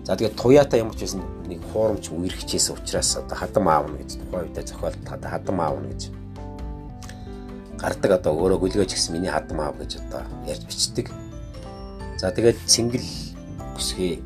За 0.06 0.16
тэгээд 0.16 0.36
туяатай 0.36 0.80
юм 0.82 0.92
ч 0.92 1.06
гэсэн 1.06 1.22
нэг 1.48 1.62
хуурамч 1.72 2.10
үерхчээсэн 2.10 2.76
учраас 2.76 3.18
одоо 3.18 3.38
хадам 3.38 3.68
аавна 3.68 3.98
гэж 4.02 4.18
тухайн 4.18 4.50
үедээ 4.50 4.66
зохиолд 4.66 4.98
хадам 5.06 5.58
аавна 5.62 5.88
гэж 5.94 6.12
гардаг 7.82 8.12
одоо 8.18 8.34
өөрөө 8.38 8.60
гөлгөөж 8.62 8.92
гисэн 8.94 9.14
миний 9.18 9.30
хадам 9.34 9.62
аав 9.62 9.78
гэж 9.78 10.02
одоо 10.06 10.22
ярьж 10.46 10.64
бичдэг. 10.66 11.10
За 12.18 12.30
тэгээд 12.30 12.58
цэнгэл 12.66 13.08
бүсгүй 13.74 14.22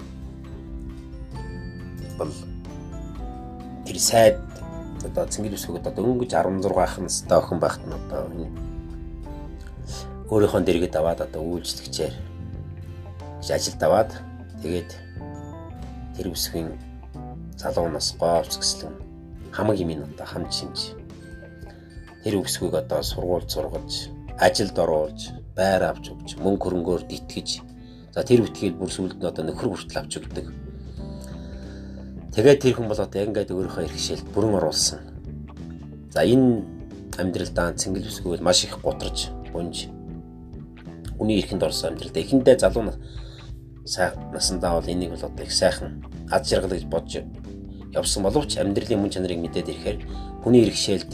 бол 2.20 2.32
тэр 3.86 4.00
сайд 4.00 4.40
одоо 5.04 5.26
цэнгэл 5.28 5.56
бүсгүйд 5.56 5.88
одоо 5.88 6.04
өнгөж 6.04 6.32
16 6.34 6.72
ах 6.76 7.00
настай 7.00 7.38
охин 7.38 7.60
байхад 7.60 7.84
нь 7.88 7.96
одоо 7.96 8.28
өөрийнхөө 10.32 10.62
дэргэд 10.66 10.96
аваад 10.96 11.20
одоо 11.26 11.42
үйлчлэгчээр 11.44 12.14
ажилд 13.56 13.82
аваад 13.84 14.12
тэгээд 14.62 14.92
тэр 16.16 16.28
бүсгийн 16.34 16.70
залуу 17.58 17.90
нас 17.90 18.16
говц 18.20 18.58
гэслэн 18.58 18.94
хамаг 19.56 19.78
юм 19.82 19.92
одоо 20.02 20.26
хамж 20.26 20.52
шимж 20.54 20.80
тэр 22.24 22.42
бүсгүйг 22.42 22.74
одоо 22.82 23.02
сургууль 23.04 23.46
сургаж 23.46 24.10
ажилд 24.42 24.78
оруулж 24.80 25.32
байр 25.58 25.84
авч 25.92 26.12
өгч 26.14 26.30
мөнгө 26.42 26.64
хөрөнгөөр 26.64 27.04
дитгэж 27.06 27.50
За 28.16 28.24
тэр 28.24 28.48
үтгээл 28.48 28.80
бүр 28.80 28.88
сүлд 28.88 29.20
нь 29.20 29.28
одоо 29.28 29.44
нөхөр 29.44 29.76
хүртэл 29.76 30.00
авч 30.00 30.24
өгдөг. 30.24 30.48
Тэгээд 32.32 32.64
тэр 32.64 32.74
хүн 32.80 32.88
бол 32.88 32.96
одоо 32.96 33.22
ингээд 33.28 33.52
өөрийнхөө 33.52 33.92
иргэшээлд 33.92 34.32
бүрэн 34.32 34.56
оруулсан. 34.56 35.04
За 36.16 36.24
энэ 36.24 36.64
амьдралдаа 37.20 37.76
цэнгэл 37.76 38.08
бүсгүй 38.08 38.40
бол 38.40 38.48
маш 38.48 38.64
их 38.64 38.80
гутарж, 38.80 39.36
гунж 39.52 39.92
үний 41.20 41.40
эрхэнд 41.40 41.64
орсон 41.64 41.94
амьдралдаа 41.94 42.24
эхэндээ 42.24 42.58
залуу 42.60 42.94
насандаа 44.34 44.80
бол 44.82 44.90
энийг 44.90 45.12
бол 45.12 45.26
одоо 45.26 45.46
их 45.46 45.54
сайхан 45.54 46.04
ад 46.32 46.46
жаргал 46.48 46.74
гэж 46.74 46.86
бодож 46.86 47.24
явсан 47.94 48.24
боловч 48.24 48.58
амьдралын 48.58 49.00
мөн 49.00 49.14
чанарыг 49.14 49.40
мэдээд 49.40 49.70
ирэхээр 49.70 49.98
хүний 50.44 50.66
иргэшээлд 50.66 51.12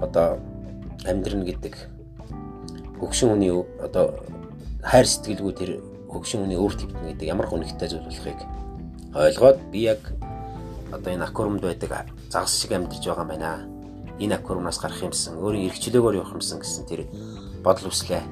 одоо 0.00 0.40
амьдрын 1.04 1.44
гэдэг 1.44 1.74
хөгшин 2.98 3.28
хүний 3.36 3.52
одоо 3.52 4.24
хайр 4.82 5.06
сэтгэлгүй 5.06 5.52
тэр 5.52 5.70
хөгшин 6.08 6.42
хүний 6.42 6.58
өвөр 6.58 6.74
твтэн 6.74 7.08
гэдэг 7.12 7.28
ямар 7.28 7.46
хүнэгтэй 7.46 7.88
зүйл 7.88 8.08
болохыг 8.08 8.40
ойлгоод 9.14 9.58
би 9.70 9.86
яг 9.86 10.00
одоо 10.90 11.10
энэ 11.12 11.26
аквариумд 11.28 11.62
байдаг 11.62 12.08
загас 12.30 12.58
шиг 12.58 12.72
амьдарч 12.72 13.04
байгаа 13.06 13.22
юм 13.22 13.28
байна. 13.28 13.50
Энэ 14.18 14.34
аквариумаас 14.38 14.78
гарах 14.78 15.02
юмсан, 15.02 15.38
өөрийн 15.42 15.70
эрхчлөөгөөр 15.70 16.18
явах 16.18 16.34
юмсан 16.38 16.62
гэсэн 16.62 16.86
тэр 16.86 17.06
бодол 17.62 17.90
хүслээ 17.90 18.22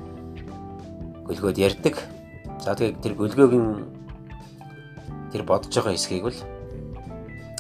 гөлгөөд 1.27 1.59
ярьдаг. 1.59 1.97
За 2.63 2.75
тэгээд 2.75 3.03
тэр 3.03 3.15
гөлгөөгийн 3.19 3.69
тэр 5.33 5.43
бодож 5.43 5.73
байгаа 5.73 5.95
хэсгийг 5.95 6.27
бол 6.27 6.41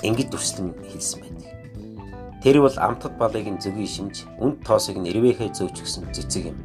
ингэж 0.02 0.28
дүрслэн 0.31 0.75
хэлсэн 0.90 1.19
байдаг. 1.23 1.50
Тэр 2.42 2.62
бол 2.62 2.76
амтд 2.76 3.14
балыг 3.19 3.47
нь 3.47 3.62
зөвгийн 3.62 3.90
шимж, 3.90 4.26
үнд 4.42 4.62
тоосыг 4.66 4.99
нь 4.99 5.09
ирвэхээ 5.11 5.54
зөөч 5.54 5.76
гэсэн 5.78 6.11
цэцэг 6.11 6.50
юм 6.50 6.59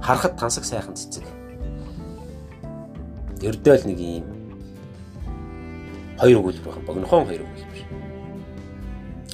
харахад 0.00 0.36
тансаг 0.36 0.64
сайхан 0.64 0.94
цэцэг. 0.94 1.24
Ердөөл 3.42 3.84
нэг 3.86 3.98
юм 3.98 4.26
хоёр 6.18 6.38
өгүүлбэр 6.40 6.72
байна. 6.74 6.86
Богинохон 6.86 7.26
хоёр 7.26 7.42
өгүүлбэр. 7.42 7.82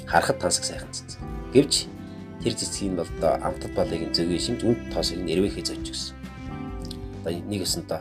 Харахад 0.08 0.38
тансаг 0.40 0.64
сайхан 0.64 0.92
цэцэг. 0.92 1.20
Гэвч 1.52 1.86
тэр 2.44 2.52
цэцгийн 2.52 2.94
бол 3.00 3.08
одоо 3.08 3.40
амтд 3.40 3.72
балыг 3.72 4.12
зөгийн 4.12 4.44
шимж 4.44 4.60
үнд 4.68 4.92
тоосыг 4.92 5.16
нэрвэхээ 5.24 5.64
зоч 5.64 5.80
гисэн. 5.80 6.16
Одоо 7.24 7.32
нэг 7.40 7.64
өсөнтөө 7.64 8.00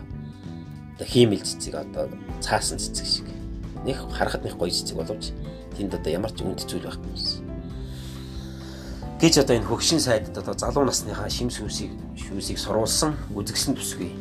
одоо 0.99 1.07
хиймэл 1.07 1.47
цэцэг 1.47 1.73
одоо 1.79 2.11
цаасан 2.43 2.75
цэцэг 2.75 3.07
шиг. 3.07 3.27
Нэг 3.87 4.03
харахад 4.11 4.43
нэг 4.43 4.59
гоё 4.59 4.67
цэцэг 4.67 4.99
боловч 4.99 5.31
тэнд 5.79 5.95
одоо 5.95 6.11
ямар 6.11 6.35
ч 6.35 6.43
үнд 6.43 6.59
зүйл 6.59 6.83
байхгүй 6.83 7.07
юмсан. 7.07 7.47
Гэж 9.23 9.33
одоо 9.39 9.55
энэ 9.55 9.69
хөгшин 9.71 10.03
сайдд 10.03 10.35
одоо 10.35 10.51
залуу 10.59 10.83
насныхаа 10.91 11.31
шим 11.31 11.47
сүсийг 11.47 11.95
шүүсийг 12.19 12.59
сурулсан 12.59 13.15
үзэгсэн 13.31 13.79
төсгүй. 13.79 14.11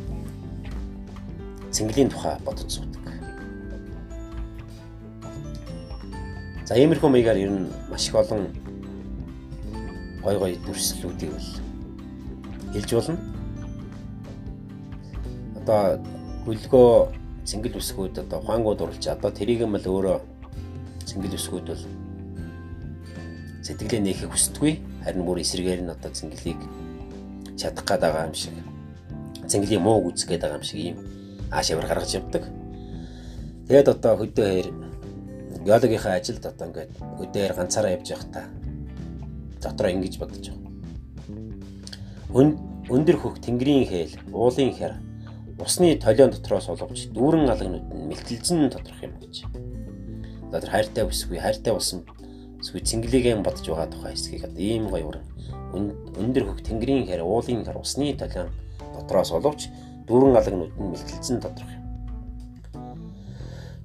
Цэнгэлийн 1.74 2.14
тухай 2.14 2.38
бодож 2.46 2.70
суудаг. 2.70 3.02
За 6.62 6.78
иймэрхүү 6.78 7.10
маягаар 7.10 7.42
ер 7.42 7.50
нь 7.50 7.66
маш 7.90 8.06
их 8.06 8.14
олон 8.14 8.54
гой 10.22 10.38
гой 10.38 10.52
дүрслүүдийг 10.62 11.34
бол 11.34 11.48
хэлж 12.72 12.90
болно. 12.94 13.18
Одоо 15.58 15.82
хөлгөө 16.46 16.94
цэнгэл 17.42 17.78
үсгүүд 17.78 18.22
одоо 18.22 18.38
ухаангууд 18.38 18.80
урлж 18.86 19.04
одоо 19.10 19.30
тэрийг 19.34 19.66
юм 19.66 19.74
л 19.74 19.86
өөрөө 19.86 20.18
цэнгэл 21.06 21.34
үсгүүд 21.34 21.66
бол 21.66 21.84
сэтгэлээ 23.66 24.02
нээхийг 24.02 24.30
хүсдэггүй. 24.30 24.72
Харин 25.02 25.26
бүр 25.26 25.42
эсрэгээр 25.42 25.82
нь 25.82 25.90
одоо 25.90 26.10
цэнгэлийг 26.14 26.60
чадах 27.58 27.82
гээд 27.82 28.02
байгаа 28.06 28.26
юм 28.30 28.34
шиг. 28.34 28.54
Цэнгэлийн 29.50 29.82
мууг 29.82 30.14
үзэх 30.14 30.30
гээд 30.30 30.42
байгаа 30.46 30.58
юм 30.62 30.66
шиг 30.66 30.78
ийм 30.78 30.96
аашаар 31.50 31.86
гаргаж 31.86 32.14
явдаг. 32.14 32.46
Тэгээд 33.66 33.88
одоо 33.90 34.12
хөдөө 34.22 34.46
хэр 34.46 34.68
геологийнхаа 35.66 36.14
ажилд 36.18 36.46
одоо 36.46 36.66
ингээд 36.70 36.90
хөдөө 37.18 37.54
ганцаараа 37.58 37.94
явж 37.98 38.08
байхдаа 38.10 38.61
дотроо 39.62 39.90
ингэж 39.94 40.18
бодож 40.18 40.50
байгаа. 40.50 40.70
Өндөр 42.92 43.16
хөх 43.16 43.38
тэнгэрийн 43.38 43.86
хээл, 43.86 44.14
уулын 44.34 44.74
хэр, 44.74 44.98
усны 45.62 45.94
толион 45.96 46.34
дотроос 46.34 46.68
оловч 46.68 47.08
дүүрэн 47.14 47.48
алгнууд 47.48 47.86
нь 47.94 48.08
мэлтэлзэн 48.10 48.68
тодорх 48.74 49.00
юм 49.00 49.14
гэж. 49.22 49.46
Одоо 50.50 50.60
тэр 50.60 50.72
хайртай 50.74 51.04
бүсгүй, 51.06 51.38
хайртай 51.38 51.72
болсон 51.72 52.02
эсвэл 52.58 52.82
цэнгэлээгээ 52.82 53.38
бодож 53.38 53.64
байгаа 53.64 53.88
тухай 53.88 54.12
хэсгийг 54.12 54.44
одоо 54.44 54.60
ийм 54.60 54.90
гоё 54.90 55.08
уран 55.08 55.24
өндөр 56.18 56.44
хөх 56.52 56.60
тэнгэрийн 56.66 57.06
хэр, 57.06 57.22
уулын 57.22 57.64
хэр, 57.64 57.78
усны 57.78 58.12
толион 58.18 58.50
дотроос 58.92 59.30
оловч 59.32 59.70
дүүрэн 60.06 60.36
алгнууд 60.36 60.74
нь 60.76 60.90
мэлтэлзэн 60.92 61.40
тодорх 61.40 61.70
юм. 61.70 61.82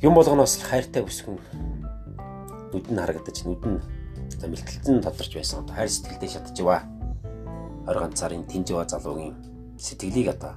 Юм 0.01 0.13
болгоноос 0.17 0.57
хайртай 0.61 1.05
бүсгүй 1.05 1.37
нүд 2.73 2.85
нь 2.91 2.99
харагдаж 2.99 3.37
нүд 3.45 3.63
нь 3.63 3.79
одоо 4.37 4.49
мэлтэлцэн 4.53 5.01
тодорч 5.01 5.33
байсан. 5.33 5.65
Одоо 5.65 5.75
хайр 5.75 5.89
сэтгэлдээ 5.89 6.29
шатчихва. 6.29 6.85
20 7.89 8.01
ганцаар 8.05 8.33
энэ 8.37 8.49
тэнжива 8.51 8.85
залуугийн 8.85 9.35
сэтгэлийг 9.81 10.37
одоо 10.37 10.53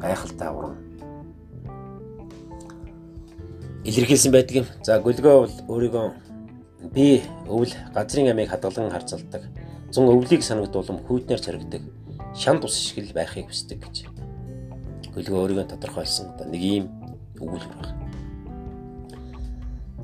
гайхалтай 0.00 0.48
уран 0.48 0.76
илэрхийлсэн 3.84 4.32
байдаг 4.32 4.56
юм. 4.56 4.66
За 4.82 5.00
гөлгөө 5.00 5.36
бол 5.44 5.56
өөрийгөө 5.68 6.06
би 6.92 7.22
өвөл 7.48 7.74
газрын 7.94 8.32
амийг 8.32 8.50
хадгалан 8.50 8.92
харцалдаг. 8.92 9.42
Зун 9.92 10.08
өвлийг 10.08 10.42
санагдуулам 10.44 11.00
хүйтнэр 11.04 11.40
царигдаг. 11.40 11.82
Шанд 12.36 12.64
ус 12.64 12.76
шиг 12.76 13.04
л 13.04 13.16
байхыг 13.16 13.48
хүсдэг 13.48 13.80
гэж. 13.80 13.96
Гөлгөө 15.16 15.40
өөрийгөө 15.40 15.66
тодорхойлсон 15.72 16.36
одоо 16.36 16.46
нэг 16.48 16.62
ийм 16.62 16.84
өгүүлбэр 17.40 17.76
байна. 17.80 17.96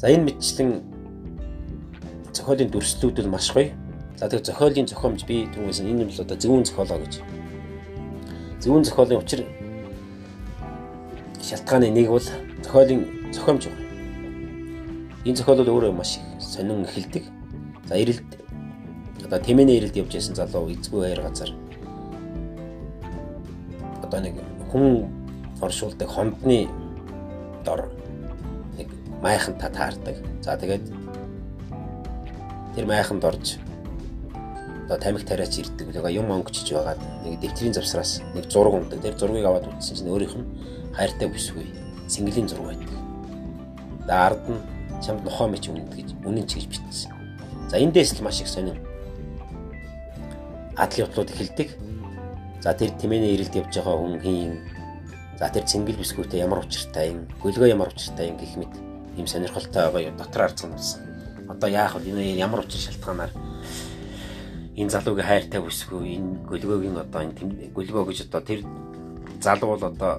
За 0.00 0.08
энэ 0.08 0.32
мэтчлэн 0.32 0.93
зохиолын 2.34 2.70
дүрслүүд 2.70 3.16
бол 3.22 3.30
маш 3.34 3.48
гоё. 3.54 3.72
За 4.18 4.28
тэгээ 4.28 4.46
зохиолын 4.50 4.86
зохиомж 4.90 5.24
би 5.26 5.46
түрүүнээс 5.54 5.80
энэ 5.80 6.02
юм 6.04 6.10
л 6.10 6.22
одоо 6.22 6.36
зөвүүн 6.36 6.66
зохиолоо 6.66 6.98
гэж. 7.02 7.14
Зөвүүн 8.62 8.84
зохиолын 8.84 9.22
учир 9.22 9.40
шалтгааны 11.42 11.90
нэг 11.90 12.08
бол 12.10 12.26
зохиолын 12.62 13.02
зохиомж 13.32 13.62
байна. 13.70 13.82
Энэ 15.24 15.36
зохиол 15.38 15.60
бол 15.62 15.74
өөрөө 15.78 15.92
маш 15.94 16.18
их 16.18 16.26
сонин 16.42 16.84
эхэлдэг. 16.84 17.24
За 17.86 17.98
ирэлд 17.98 18.30
одоо 19.24 19.38
тэмээний 19.38 19.78
ирэлд 19.78 19.96
явж 19.96 20.12
байсан 20.14 20.34
залуу 20.34 20.70
эзгүй 20.70 21.08
хайр 21.08 21.22
газар 21.22 21.50
одоо 24.02 24.20
нэг 24.20 24.36
хүн 24.70 25.08
оршуулдаг 25.60 26.08
хондны 26.08 26.68
дор 27.64 27.90
нэг 28.76 28.88
майхан 29.22 29.58
та 29.58 29.68
таардаг. 29.70 30.16
За 30.42 30.56
тэгээд 30.56 31.03
тэр 32.74 32.86
майханд 32.86 33.24
орж 33.24 33.58
одоо 34.84 34.98
тамхи 34.98 35.24
тариач 35.24 35.58
ирдэг 35.58 35.94
нэг 35.94 36.04
юм 36.10 36.30
онгочж 36.30 36.66
байгаад 36.72 37.00
нэг 37.24 37.40
дэвтрийн 37.40 37.72
завсраас 37.72 38.20
нэг 38.34 38.50
зураг 38.50 38.74
ундаг. 38.74 39.00
Тэр 39.00 39.16
зургийг 39.16 39.46
аваад 39.46 39.70
үзсэн 39.70 39.96
чинь 39.96 40.10
өөрийнх 40.10 40.36
нь 40.36 40.48
хайртай 40.92 41.28
бүсгүй 41.30 41.66
цэнгэлийн 42.10 42.48
зураг 42.50 42.74
байдаг. 42.74 42.90
За 44.06 44.14
ард 44.26 44.44
нь 44.50 44.60
чамд 45.00 45.24
нохоо 45.24 45.48
мэч 45.48 45.70
үнэнд 45.70 45.94
гэж 45.94 46.08
үнэн 46.26 46.46
ч 46.50 46.58
гэж 46.58 46.66
бичсэн. 46.68 47.12
За 47.70 47.78
эндээс 47.78 48.18
л 48.20 48.26
маш 48.26 48.42
их 48.42 48.50
сонин 48.50 48.76
адлын 50.76 51.08
утлууд 51.08 51.30
эхэлдэг. 51.30 51.70
За 52.60 52.74
тэр 52.74 52.90
тэмээний 52.98 53.38
ирэлд 53.38 53.54
явж 53.54 53.72
байгаа 53.72 53.96
хүн 53.96 54.20
хийн. 54.20 54.58
За 55.40 55.48
тэр 55.48 55.64
цэнгэл 55.64 55.96
бүсгүйтэй 55.96 56.44
ямар 56.44 56.60
учиртай 56.60 57.14
юм, 57.14 57.24
гөлгөө 57.40 57.72
ямар 57.72 57.88
учиртай 57.88 58.28
юм 58.28 58.36
гэх 58.36 58.58
мэт 58.60 58.74
ийм 59.16 59.26
сонирхолтой 59.26 59.88
байгаа 59.88 60.12
юу 60.12 60.16
дотор 60.18 60.42
арцсан 60.44 60.70
болсон 60.76 61.13
одоо 61.48 61.68
яах 61.68 61.96
вэ? 61.96 62.08
Энэ 62.10 62.38
ямар 62.40 62.64
учир 62.64 62.80
шалтгаанаар 62.80 63.32
энэ 64.76 64.90
залуугийн 64.90 65.26
хайртай 65.26 65.60
бүсгүй 65.60 66.18
энэ 66.18 66.48
гөлгөөгийн 66.50 66.98
одоо 66.98 67.20
энэ 67.22 67.70
гөлгөө 67.74 68.04
гэж 68.10 68.18
одоо 68.26 68.40
тэр 68.42 68.60
залуу 69.40 69.76
бол 69.76 69.84
одоо 69.84 70.12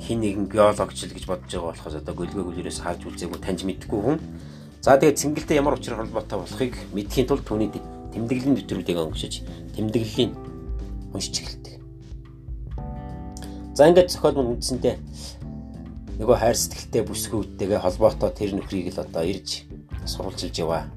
хин 0.00 0.20
нэгэн 0.20 0.46
геологч 0.48 0.98
л 1.06 1.14
гэж 1.14 1.24
бодож 1.26 1.50
байгаа 1.50 1.70
болохоос 1.70 1.96
одоо 2.00 2.14
гөлгөөг 2.14 2.48
үлээрээс 2.50 2.80
харж 2.82 3.00
үзээгүй 3.06 3.40
таньж 3.42 3.62
мэдгүй 3.66 4.00
хүн. 4.02 4.18
За 4.82 4.94
тэгээд 4.98 5.18
цэнгэлтэй 5.18 5.56
ямар 5.58 5.74
учир 5.74 5.98
холбоотой 5.98 6.38
болохыг 6.38 6.74
мэдхийн 6.94 7.26
тулд 7.26 7.42
түүний 7.42 7.70
тэмдэглэлийн 8.14 8.54
нэвтрүүлгийг 8.54 8.98
өнгөшөж 9.02 9.34
тэмдэглэлийн 9.74 10.32
уншиж 11.10 11.34
эхэлдэг. 11.42 11.74
За 13.74 13.88
ингээд 13.90 14.14
зохиол 14.14 14.38
мөн 14.38 14.56
үндсэндээ 14.56 14.94
нөгөө 16.16 16.36
хайр 16.40 16.56
сэтгэлтэй 16.56 17.02
бүсгүйтэйгээ 17.04 17.80
холбоотой 17.84 18.30
тэр 18.32 18.56
нөхрийг 18.56 18.88
л 18.96 19.04
одоо 19.04 19.24
ирж 19.24 19.68
сурвалжилж 20.08 20.56
яваа. 20.64 20.88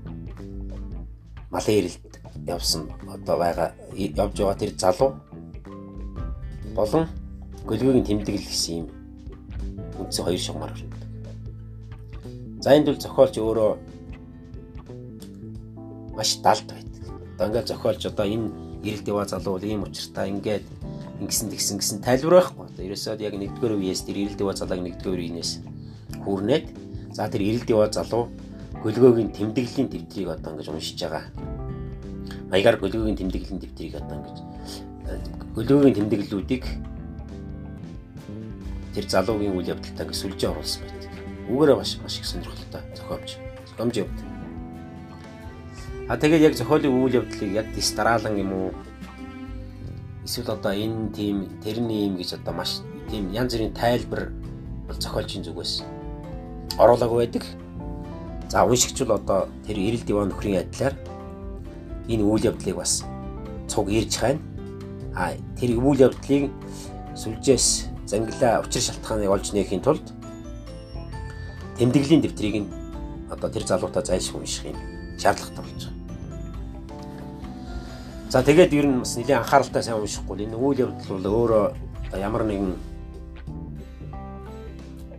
Малын 1.52 1.76
ирэлд 1.76 2.14
явсан 2.48 2.88
одоо 3.04 3.36
байгаа 3.36 3.76
явж 3.92 4.36
байгаа 4.40 4.56
тэр 4.56 4.72
залуу 4.80 5.12
болон 6.72 7.04
гөлгөөгийн 7.68 8.08
тэмдэглэл 8.08 8.48
гэсэн 8.48 8.76
юм 8.80 8.88
үндсэн 10.00 10.24
хоёр 10.24 10.40
шугамар 10.40 10.72
байна. 10.72 10.98
За 12.64 12.72
энэ 12.80 12.88
бол 12.88 13.04
зохиолч 13.04 13.36
өөрөө 13.44 13.72
маш 16.16 16.40
далд 16.40 16.68
байдаг. 16.72 17.04
Одоо 17.36 17.48
ингээд 17.48 17.68
зохиолч 17.68 18.02
одоо 18.08 18.26
энэ 18.26 18.48
ирэлд 18.88 19.08
яваа 19.12 19.28
залуу 19.28 19.60
бол 19.60 19.68
ийм 19.68 19.84
учиртай 19.84 20.32
ингээд 20.32 20.64
ингэсэн 21.20 21.52
тэгсэн 21.52 21.78
гэсэн 21.80 22.00
тайлбар 22.00 22.40
байхгүй. 22.40 22.66
Одоо 22.72 22.84
ерөөсөө 22.88 23.20
яг 23.20 23.36
нэгдүгээр 23.36 23.76
үеэс 23.76 24.02
тэр 24.08 24.18
ирэлд 24.24 24.40
яваа 24.40 24.56
залууг 24.56 24.84
нэгдүгээр 24.88 25.22
үеийнээс 25.24 25.52
хүүрнээд 26.24 26.66
за 27.12 27.28
тэр 27.28 27.44
ирэлд 27.44 27.70
яваа 27.70 27.90
залуу 27.92 28.32
гөлгөөгийн 28.80 29.36
тэмдэглэлийн 29.36 29.90
дэвтрийг 29.92 30.30
одоо 30.32 30.56
ингэж 30.56 30.68
уншиж 30.72 31.00
байгаа. 31.04 31.28
Маягаар 32.48 32.80
гөлгөөгийн 32.80 33.20
тэмдэглэлийн 33.20 33.60
дэвтрийг 33.60 33.94
одоо 34.00 34.16
ингэж 34.16 34.38
гөлгөөгийн 35.56 35.98
тэмдэглэлүүдийг 36.00 36.64
тэр 38.96 39.06
залуугийн 39.12 39.54
үйл 39.60 39.72
явдалтай 39.76 40.06
ингэ 40.08 40.16
сүлжээ 40.16 40.50
оруулсан 40.56 40.82
байдаг. 40.88 41.12
Үүгээрээ 41.52 41.78
маш 41.78 41.92
маш 42.00 42.16
их 42.20 42.26
сонирхолтой 42.26 42.82
зохиомж. 42.96 43.30
Зохиомж 43.68 43.96
явд. 44.00 44.18
А 46.08 46.18
тэгээд 46.18 46.46
яг 46.48 46.56
зохиолын 46.56 46.96
үйл 46.96 47.20
явдлыг 47.20 47.52
яг 47.54 47.68
дис 47.76 47.92
дараалан 47.94 48.40
юм 48.40 48.52
уу 48.54 48.70
эсвэл 50.26 50.52
одоо 50.54 50.74
энэ 50.74 51.14
тийм 51.16 51.38
тэрний 51.64 52.08
юм 52.08 52.18
гэж 52.18 52.40
одоо 52.40 52.54
маш 52.54 52.82
тийм 53.10 53.32
янз 53.32 53.54
бүрийн 53.54 53.74
тайлбар 53.74 54.32
бол 54.88 54.98
зохиолчийн 55.00 55.44
зүгээс 55.44 55.84
оруулаагүй 56.78 57.18
байдаг. 57.26 57.44
За 58.50 58.66
уншигч 58.66 59.00
бол 59.04 59.20
одоо 59.20 59.50
тэр 59.66 59.78
эрэл 59.78 60.06
диван 60.06 60.30
нөхрийн 60.30 60.62
адилаар 60.64 60.96
энэ 62.10 62.24
үйл 62.24 62.50
явдлыг 62.50 62.76
бас 62.76 63.06
цуг 63.68 63.90
ирж 63.90 64.18
хайна. 64.18 64.42
А 65.16 65.34
тэр 65.60 65.78
үйл 65.78 66.10
явдлыг 66.10 66.50
сүлжээс 67.16 67.90
зангилаа 68.08 68.62
учир 68.66 68.82
шалтгааныг 68.82 69.30
олж 69.30 69.54
нээхийн 69.54 69.84
тулд 69.84 70.06
тэмдэглэлийн 71.78 72.22
дэвтрийг 72.24 72.56
нь 72.66 72.72
одоо 73.30 73.50
тэр 73.50 73.66
залуутаа 73.68 74.02
зайлшгүй 74.02 74.42
унших 74.42 74.66
юм 74.74 74.78
шаардлагатай 75.20 75.64
болж. 75.64 75.89
За 78.30 78.44
тэгээд 78.46 78.78
ер 78.78 78.86
нь 78.86 79.02
бас 79.02 79.18
нэлийн 79.18 79.42
анхааралтай 79.42 79.82
сайн 79.82 79.98
уншихгүй. 79.98 80.46
Энэ 80.46 80.54
үйл 80.54 80.86
явдал 80.86 81.18
бол 81.18 81.50
өөрөө 81.50 81.66
ямар 82.14 82.46
нэгэн 82.46 82.78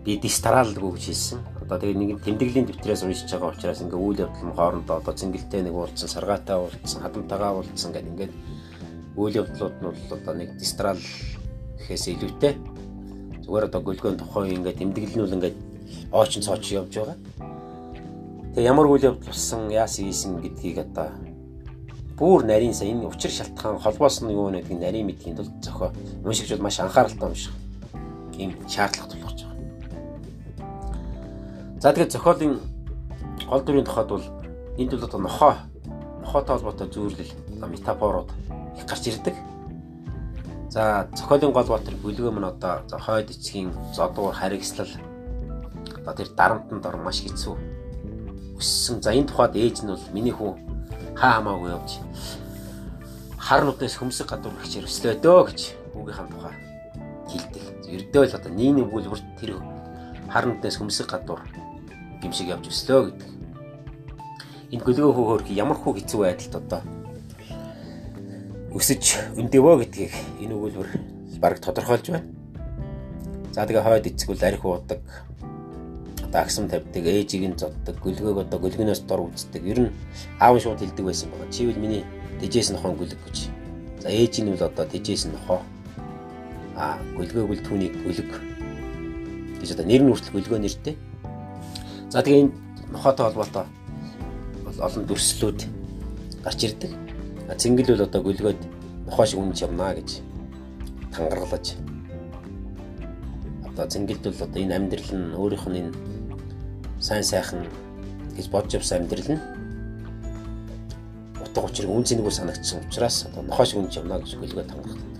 би 0.06 0.14
дистаралгүй 0.14 0.94
гэж 0.94 1.04
хэлсэн. 1.10 1.42
Одоо 1.58 1.82
тэгээд 1.82 1.98
нэг 1.98 2.22
тэмдэглэлийн 2.22 2.70
дэвтрээс 2.70 3.02
уншиж 3.02 3.26
байгаа 3.34 3.50
учраас 3.50 3.82
ингээ 3.82 3.98
үйл 3.98 4.22
явдал 4.30 4.46
нь 4.46 4.54
хоорондоо 4.54 4.96
одоо 5.02 5.10
цэнгэлтэй 5.18 5.62
нэг 5.66 5.74
уулзсан, 5.74 6.06
саргаатай 6.06 6.54
уулзсан, 6.54 7.02
хадамтайгаа 7.02 7.50
уулзсан 7.58 7.90
гэдэг 7.90 8.10
ингээд 8.14 8.32
үйл 9.18 9.38
явдлууд 9.42 9.74
нь 9.82 9.86
бол 9.90 10.14
одоо 10.14 10.34
нэг 10.38 10.54
дистрал 10.54 11.02
гэхээс 11.82 12.14
илүүтэй 12.14 12.54
зүгээр 13.42 13.66
одоо 13.74 13.80
гөлгөөн 13.90 14.22
тухайн 14.22 14.62
ингээ 14.62 14.78
тэмдэглэнүүл 14.78 15.34
ингээ 15.34 15.54
оочин 16.14 16.46
цооч 16.46 16.62
явж 16.78 16.94
байгаа. 16.94 17.18
Тэгээ 18.54 18.70
ямар 18.70 18.86
үйл 18.86 19.02
явдал 19.02 19.34
болсон, 19.34 19.66
яасан 19.66 20.06
ийсэн 20.06 20.38
гэдгийг 20.46 20.86
одоо 20.86 21.10
бүр 22.20 22.44
нарийн 22.44 22.76
сайн 22.76 23.00
энэ 23.00 23.08
учир 23.08 23.32
шалтгаан 23.32 23.80
холбоос 23.80 24.20
нь 24.20 24.36
юу 24.36 24.52
нэгдэг 24.52 24.76
нарийн 24.76 25.08
мэдхийн 25.08 25.40
тулд 25.40 25.56
зохио 25.64 25.88
уншигч 26.20 26.52
бол 26.52 26.68
маш 26.68 26.76
анхааралтай 26.76 27.28
унших 27.32 27.56
ийм 28.36 28.52
шаардлага 28.68 29.08
тулгарч 29.08 29.40
байгаа. 29.48 29.56
За 31.80 31.92
тэгээд 31.96 32.12
зохиолын 32.12 32.60
гол 33.48 33.62
дүрийн 33.64 33.88
тухайд 33.88 34.08
бол 34.12 34.26
энд 34.76 34.92
бол 34.92 35.08
одоо 35.08 35.20
нохоо 35.20 35.54
нохоотой 36.20 36.54
холбоотой 36.60 36.88
зүйрлэл 36.92 37.32
метафорууд 37.72 38.28
их 38.76 38.84
гарч 38.84 39.04
ирдэг. 39.08 39.36
За 40.68 41.08
зохиолын 41.16 41.56
гол 41.56 41.72
бат 41.72 41.88
төр 41.88 41.96
бүлгөө 42.04 42.32
мөн 42.36 42.52
одоо 42.52 42.84
хойд 43.00 43.32
эцгийн 43.32 43.72
зодуур 43.96 44.36
харигслал 44.36 44.92
одоо 46.04 46.12
тэр 46.12 46.28
дарамтанд 46.36 46.84
ор 46.84 46.96
маш 47.00 47.24
хэцүү 47.24 47.56
өссөн. 48.60 49.00
За 49.00 49.16
энэ 49.16 49.32
тухайд 49.32 49.56
ээж 49.56 49.88
нь 49.88 49.88
бол 49.88 50.04
миний 50.12 50.36
хүү 50.36 50.69
хаа 51.20 51.36
хамаагүй 51.36 51.70
явж 51.76 51.90
хар 53.36 53.64
нутнаас 53.68 53.94
хөмсөг 54.00 54.24
гадуур 54.32 54.56
гихчээр 54.56 54.88
өслөө 54.88 55.14
дөө 55.20 55.40
гэж 55.52 55.60
хүүгийнхаа 55.92 56.26
тухай 56.32 56.54
хэлдэг. 57.28 57.64
Ердөө 57.92 58.24
л 58.24 58.36
одоо 58.40 58.52
нийгмийн 58.56 58.88
бүлгэрт 58.88 59.28
тэр 59.36 59.60
хар 60.32 60.44
нутнаас 60.48 60.80
хөмсөг 60.80 61.12
гадуур 61.12 61.44
гимшиг 62.24 62.48
явж 62.48 62.72
өслөө 62.72 63.00
гэдэг. 63.12 63.28
Энэ 64.72 64.84
гөлгөө 64.86 65.12
хөө 65.12 65.26
хөрх 65.28 65.48
ямар 65.52 65.76
хөө 65.76 65.92
хэцүү 66.00 66.20
байдалд 66.24 66.54
одоо 66.56 66.80
өсөж 68.72 69.04
өндөөвөө 69.36 69.76
гэдгийг 69.84 70.14
энэ 70.40 70.54
өгүүлбэр 70.56 70.88
баг 71.42 71.60
тодорхойлж 71.60 72.06
байна. 72.16 72.28
За 73.52 73.66
тэгээ 73.66 73.82
хойд 73.84 74.08
эцэг 74.08 74.28
бол 74.30 74.46
арх 74.46 74.64
уудаг. 74.64 75.00
Одоо 76.30 76.40
агсам 76.46 76.70
тавьдаг, 76.70 77.02
ээжийг 77.02 77.42
нь 77.50 77.58
зоддог, 77.58 77.98
гөлгөөг 77.98 78.46
одоо 78.46 78.58
гөлгөнөөс 78.62 79.02
дор 79.10 79.26
үздэг. 79.26 79.66
Ер 79.66 79.78
нь 79.82 79.90
аав 80.38 80.54
нь 80.56 80.62
шууд 80.62 80.78
хэлдэг 80.78 81.04
байсан 81.04 81.26
байгаа. 81.34 81.50
Чи 81.50 81.66
бол 81.66 81.82
миний 81.82 82.06
дижээс 82.38 82.70
нохоо 82.70 82.94
гөлөг 82.94 83.18
гэж. 83.26 83.50
За 83.98 84.08
ээж 84.14 84.38
нь 84.38 84.54
бол 84.54 84.62
одоо 84.62 84.86
дижээс 84.86 85.26
нохоо. 85.26 85.58
А 86.78 87.02
гөлгөөг 87.18 87.50
бол 87.50 87.62
түүний 87.66 87.90
гөлөг 87.90 88.30
гэж 89.58 89.74
одоо 89.74 89.86
нэр 89.90 90.02
нь 90.06 90.10
хүртэл 90.14 90.34
гөлгөө 90.38 90.58
нэртэй. 90.62 90.94
За 92.14 92.22
тэгээ 92.22 92.46
энэ 92.46 92.54
нохоотой 92.94 93.26
холбоотой 93.26 93.66
бол 94.62 94.78
олон 94.78 95.02
дүрслүүд 95.10 95.60
гарч 96.46 96.60
ирдэг 96.64 96.94
цэнгэл 97.56 97.98
бол 97.98 98.06
одоо 98.06 98.22
гөлгөөд 98.22 98.60
нохоо 99.06 99.26
шиг 99.26 99.40
үнж 99.42 99.58
явнаа 99.62 99.94
гэж 99.98 100.22
тангарлаж 101.10 101.74
одоо 103.66 103.86
цэнгэлд 103.90 104.24
бол 104.30 104.44
одоо 104.46 104.60
энэ 104.62 104.76
амьдрал 104.76 105.10
нь 105.18 105.34
өөрийнх 105.34 105.66
нь 105.66 105.78
энэ 105.82 105.92
сайн 107.00 107.24
сайхан 107.24 107.64
гэж 108.36 108.46
бодж 108.52 108.76
явсан 108.76 109.02
амьдрал 109.02 109.32
нь 109.34 109.42
утга 111.40 111.64
учир 111.64 111.88
үн 111.88 112.04
цэнэгүй 112.04 112.30
санагдсан 112.30 112.84
учраас 112.84 113.26
одоо 113.26 113.42
нохоо 113.42 113.64
шиг 113.64 113.78
үнж 113.80 113.96
явнаа 113.96 114.20
гэж 114.20 114.36
гөлгөөд 114.36 114.68
тангарлаж 114.68 115.10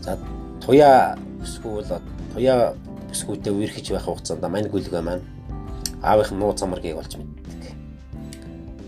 За 0.00 0.16
туяа 0.64 1.16
бүсгүй 1.40 1.72
бол 1.76 2.00
туяа 2.32 2.72
бүсгүйтэй 3.12 3.52
үерхэж 3.52 3.86
байх 3.92 4.08
хугацаанд 4.08 4.44
мань 4.48 4.72
гөлгөө 4.72 5.02
маань 5.04 5.24
аавынх 6.02 6.32
нь 6.32 6.40
нууц 6.40 6.62
амаргийг 6.64 6.96
олж 6.96 7.20
мэд 7.20 7.28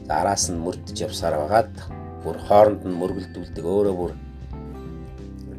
араас 0.08 0.48
нь 0.48 0.62
мөрдөж 0.64 0.96
явсаар 1.04 1.36
байгаад 1.36 1.72
бүр 2.24 2.36
хооронд 2.48 2.82
нь 2.88 2.96
мөргөлдүүлдэг 2.96 3.64
өөрөө 3.64 3.94
бүр 4.00 4.12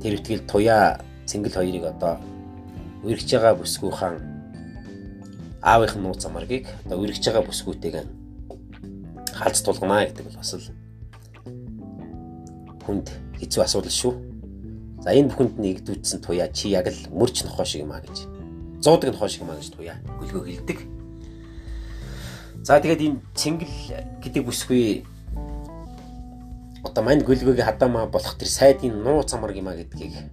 тэр 0.01 0.17
ихтгэл 0.17 0.49
туяа 0.49 0.99
цэнгэл 1.29 1.57
хоёрыг 1.57 1.85
одоо 1.93 2.17
үргэж 3.05 3.29
байгаа 3.33 3.53
бүсгүй 3.61 3.91
хаан 3.93 4.32
аавынх 5.63 5.95
нь 5.95 6.03
нууц 6.03 6.25
амаргийг 6.27 6.67
одоо 6.83 6.99
үргэж 6.99 7.23
байгаа 7.23 7.47
бүсгүйтэйгээ 7.47 8.05
хаалц 9.31 9.59
тулгнаа 9.63 10.03
гэдэг 10.03 10.27
бол 10.27 10.39
бас 10.43 10.51
л 10.59 10.67
хүнд 12.83 13.07
хэцүү 13.39 13.63
асуудал 13.63 13.95
шүү. 13.95 14.13
За 15.03 15.15
энэ 15.15 15.31
бүхэнд 15.31 15.55
нэгдүүлсэн 15.55 16.19
туяа 16.19 16.51
чи 16.51 16.75
яг 16.75 16.91
л 16.91 17.07
мөрч 17.15 17.47
нохоо 17.47 17.63
шиг 17.63 17.87
юм 17.87 17.95
а 17.95 18.03
гэж. 18.03 18.27
Зуудаг 18.83 19.15
нохоо 19.15 19.31
шиг 19.31 19.47
юм 19.47 19.51
а 19.51 19.59
гэж 19.59 19.71
туяа 19.71 19.95
гөлгөө 20.19 20.43
хэлдэг. 20.51 20.79
За 22.67 22.83
тэгээд 22.83 23.01
энэ 23.07 23.19
цэнгэл 23.31 23.75
гэдэг 24.19 24.43
бүсгүй 24.43 25.07
одоо 26.83 27.03
мань 27.03 27.23
гөлгөөгийн 27.23 27.67
хадаамаа 27.67 28.11
болох 28.11 28.35
тэр 28.35 28.51
сайдын 28.51 28.99
нуу 28.99 29.23
цамар 29.23 29.55
гима 29.55 29.75
гэдгийг 29.79 30.27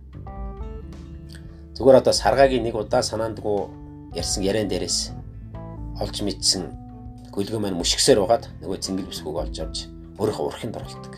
зүгээр 1.78 2.02
одоо 2.02 2.12
саргагийн 2.12 2.66
нэг 2.66 2.74
удаа 2.74 3.02
санаандгүй 3.02 3.70
ярьсан 4.14 4.42
яриан 4.42 4.68
дээрээс 4.68 5.19
олж 6.00 6.16
мэдсэн 6.24 6.62
гөлгөө 7.30 7.60
маань 7.60 7.78
мушгсээр 7.78 8.24
угаад 8.24 8.48
нөгөө 8.64 8.78
цэнгэл 8.80 9.08
бүсгүйг 9.12 9.36
олж 9.36 9.56
авч 9.60 9.76
өөрийнхөө 10.18 10.46
урхинд 10.48 10.76
оруулдаг. 10.76 11.14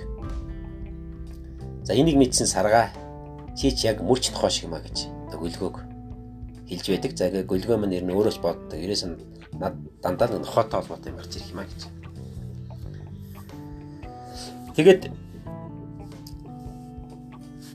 За 1.86 1.94
энийг 1.94 2.18
мэдсэн 2.18 2.46
саргаа 2.46 2.90
чи 3.56 3.70
ч 3.70 3.86
яг 3.86 4.02
мөрч 4.02 4.34
тохоо 4.34 4.50
шиг 4.50 4.68
маа 4.68 4.82
гэж 4.82 5.06
гөлгөөг 5.30 5.76
хэлж 6.68 6.86
байдаг. 6.90 7.12
За 7.16 7.30
ингээ 7.30 7.46
гөлгөө 7.46 7.76
маань 7.78 7.94
нэр 7.94 8.04
нь 8.04 8.14
өөрөөс 8.14 8.38
боддог. 8.42 8.78
Ерөөс 8.78 9.02
нь 9.06 9.16
над 9.56 9.74
дандаа 10.02 10.28
л 10.28 10.42
нохоотой 10.42 10.80
холбоотой 10.80 11.10
юм 11.12 11.18
гарч 11.18 11.32
ирэх 11.36 11.50
юм 11.50 11.60
а 11.60 11.66
гэж. 11.66 11.80
Тэгээд 14.76 15.02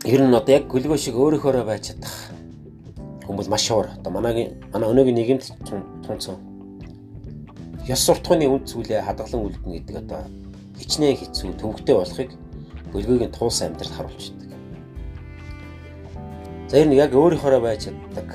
ер 0.05 0.21
нь 0.23 0.35
одоо 0.35 0.53
яг 0.53 0.65
гөлгөө 0.71 0.97
шиг 0.97 1.15
өөрийнхөөрөө 1.15 1.65
байж 1.67 1.93
чадах 1.93 2.15
хүмүүс 3.27 3.47
маш 3.51 3.65
уур. 3.71 3.91
Одоо 3.97 4.11
манайгийн 4.11 4.55
манай 4.73 4.89
өнөөгийн 4.89 5.17
нийгэмд 5.19 5.43
тунцсан 6.07 6.56
ёс 7.87 8.01
суртахууны 8.03 8.47
үнд 8.51 8.67
зүйлээ 8.67 9.01
хадгалан 9.01 9.47
үлдэнэ 9.47 9.73
гэдэг 9.79 9.95
одоо 10.03 10.21
хичнээн 10.75 11.17
хэцүү 11.17 11.51
төвөгтэй 11.55 11.95
болохыг 11.95 12.31
гөлгөөгийн 12.91 13.31
туус 13.31 13.61
амьдрал 13.63 13.95
харуулж 13.95 14.25
байдаг. 14.35 14.51
За 16.67 16.83
нь 16.83 16.95
яг 16.99 17.15
өөрийнхоороо 17.15 17.61
байж 17.63 17.87
чаддаг. 17.87 18.27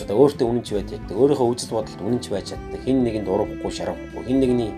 Одоо 0.00 0.16
өөртөө 0.24 0.46
үнэнч 0.48 0.68
байж 0.72 0.88
чаддаг, 0.90 1.16
өөрийнхөө 1.16 1.48
үзэл 1.52 1.76
бодолд 1.76 2.00
үнэнч 2.00 2.26
байж 2.32 2.46
чаддаг, 2.52 2.80
хин 2.84 3.04
нэгэнд 3.04 3.28
урахгүй 3.28 3.72
шарахгүй, 3.72 4.22
хин 4.24 4.40
нэгний 4.40 4.72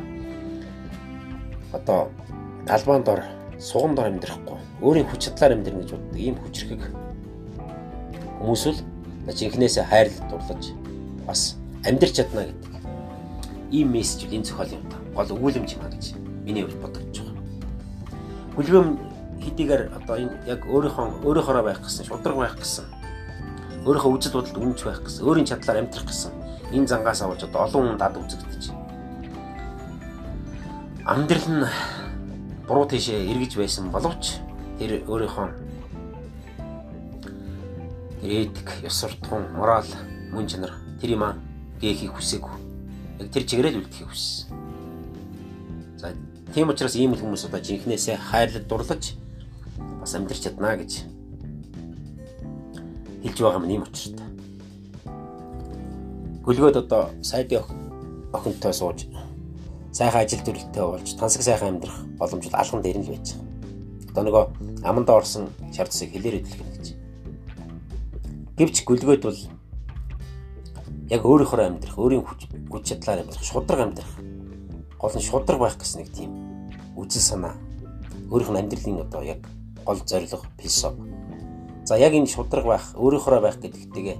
одоо 1.70 2.10
талбаанд 2.66 3.08
ор, 3.08 3.22
суганд 3.58 3.98
ор 3.98 4.10
амьдрахгүй, 4.10 4.58
өөрийн 4.82 5.06
хүч 5.06 5.30
чадлаар 5.30 5.54
амьдрна 5.54 5.82
гэж 5.82 5.90
боддог. 5.94 6.18
Ийм 6.18 6.36
хүчрхэг 6.42 6.82
хүмүүс 8.42 8.62
л 8.70 8.78
жинхнээсээ 9.30 9.84
хайрлал 9.86 10.30
дурлаж 10.30 10.62
бас 11.26 11.56
амьдрч 11.82 12.22
чадна 12.22 12.46
гэдэг 12.46 12.75
ийм 13.70 13.92
мессеж 13.92 14.28
энэ 14.30 14.44
зохиол 14.44 14.78
юм 14.78 14.84
та. 14.90 14.96
Гол 15.14 15.32
өгүүлэмж 15.36 15.70
юм 15.76 15.82
а 15.84 15.90
гэж 15.90 16.14
миний 16.44 16.62
хувьд 16.62 16.80
бодогдож 16.80 17.18
байгаа. 17.22 17.44
Хүлгөөм 18.54 18.88
хэдийгээр 19.42 19.82
одоо 19.94 20.16
энэ 20.16 20.34
яг 20.46 20.60
өөрийнхөө 20.66 21.26
өөрөөхөөрөө 21.26 21.64
байх 21.64 21.80
гэсэн, 21.82 22.06
шудраг 22.06 22.36
байх 22.36 22.56
гэсэн 22.58 22.84
өөрийнхөө 23.86 24.12
үжил 24.18 24.34
бодолд 24.34 24.58
үнэнч 24.58 24.80
байх 24.82 25.00
гэсэн, 25.06 25.22
өөрийн 25.22 25.46
чадлаар 25.46 25.78
амьдрах 25.78 26.06
гэсэн 26.10 26.32
энэ 26.74 26.90
зангаас 26.90 27.22
авч 27.22 27.46
одоо 27.46 27.70
олон 27.70 27.82
хүн 27.94 27.98
дад 28.02 28.18
үзэгдэж. 28.18 28.74
Амьдрал 31.06 31.46
нь 31.46 31.64
буруу 32.66 32.86
тийшээ 32.90 33.30
эргэж 33.30 33.52
байсан 33.54 33.94
боловч 33.94 34.42
тэр 34.82 35.06
өөрийнхөө 35.06 35.48
этик, 38.26 38.68
ёс 38.82 38.98
суртахуун, 38.98 39.54
мораль, 39.54 39.94
мөн 40.34 40.50
чанар 40.50 40.74
тэр 40.98 41.14
юм 41.14 41.22
аа 41.22 41.38
гээхийг 41.78 42.10
хүсээгүй. 42.18 42.65
Яг 43.20 43.28
тэр 43.32 43.44
чигээрээ 43.48 43.72
л 43.72 43.80
үлдэхийг 43.80 44.08
хүссэн. 44.08 44.52
За 45.96 46.12
тийм 46.52 46.68
учраас 46.68 46.96
ийм 46.96 47.16
хүмүүс 47.16 47.48
одоо 47.48 47.60
жинхнээсээ 47.60 48.16
хайрлал 48.20 48.68
дурлаж 48.68 49.16
бас 50.00 50.12
амьдрч 50.14 50.40
чадна 50.44 50.76
гэж 50.76 51.08
хэлж 53.24 53.38
байгаа 53.40 53.60
юм 53.60 53.70
ийм 53.70 53.82
учиртай. 53.82 54.28
Гөлгөөд 56.44 56.76
одоо 56.84 57.10
сайдын 57.22 57.64
охинтой 58.32 58.72
сууж 58.72 59.08
сайхан 59.96 60.22
ажил 60.22 60.44
төрөлтэй 60.44 60.84
болж 60.84 61.08
тансаг 61.16 61.42
сайхан 61.42 61.80
амьдрах 61.80 61.98
боломж 62.20 62.44
алган 62.52 62.82
дээр 62.84 62.98
нь 63.00 63.06
л 63.08 63.12
байж 63.16 63.32
байгаа. 63.32 63.48
Одоо 64.12 64.22
нөгөө 64.28 64.44
аманда 64.84 65.12
орсон 65.16 65.48
шаардсыг 65.72 66.12
хэлээр 66.12 66.44
хөдөлгөн 66.44 66.72
гэж. 66.76 66.86
Гэвч 68.60 68.76
гөлгөөд 68.84 69.22
бол 69.24 69.40
яг 71.10 71.22
өөрийнхөө 71.22 71.66
амьдрах, 71.66 71.98
өөрийн 71.98 72.24
хүч 72.26 72.40
хүч 72.70 72.82
чадлаар 72.82 73.22
амьдрах, 73.22 73.44
шудраг 73.44 73.80
амьдрах. 73.80 74.12
Гол 74.98 75.14
нь 75.14 75.22
шудраг 75.22 75.58
байх 75.60 75.78
гэсэн 75.78 76.02
нэг 76.02 76.10
тийм 76.10 76.30
үзэл 76.98 77.22
санаа 77.22 77.54
өөрийнх 78.30 78.50
нь 78.50 78.60
амьдралын 78.66 79.04
одоо 79.06 79.22
яг 79.22 79.46
гол 79.86 80.00
зорилго, 80.02 80.42
философи. 80.58 81.02
За 81.86 81.94
яг 81.94 82.12
энэ 82.12 82.26
шудраг 82.26 82.66
байх, 82.66 82.84
өөрийнхөө 82.98 83.38
байх 83.38 83.56
гэдэгтэйгээ 83.62 84.18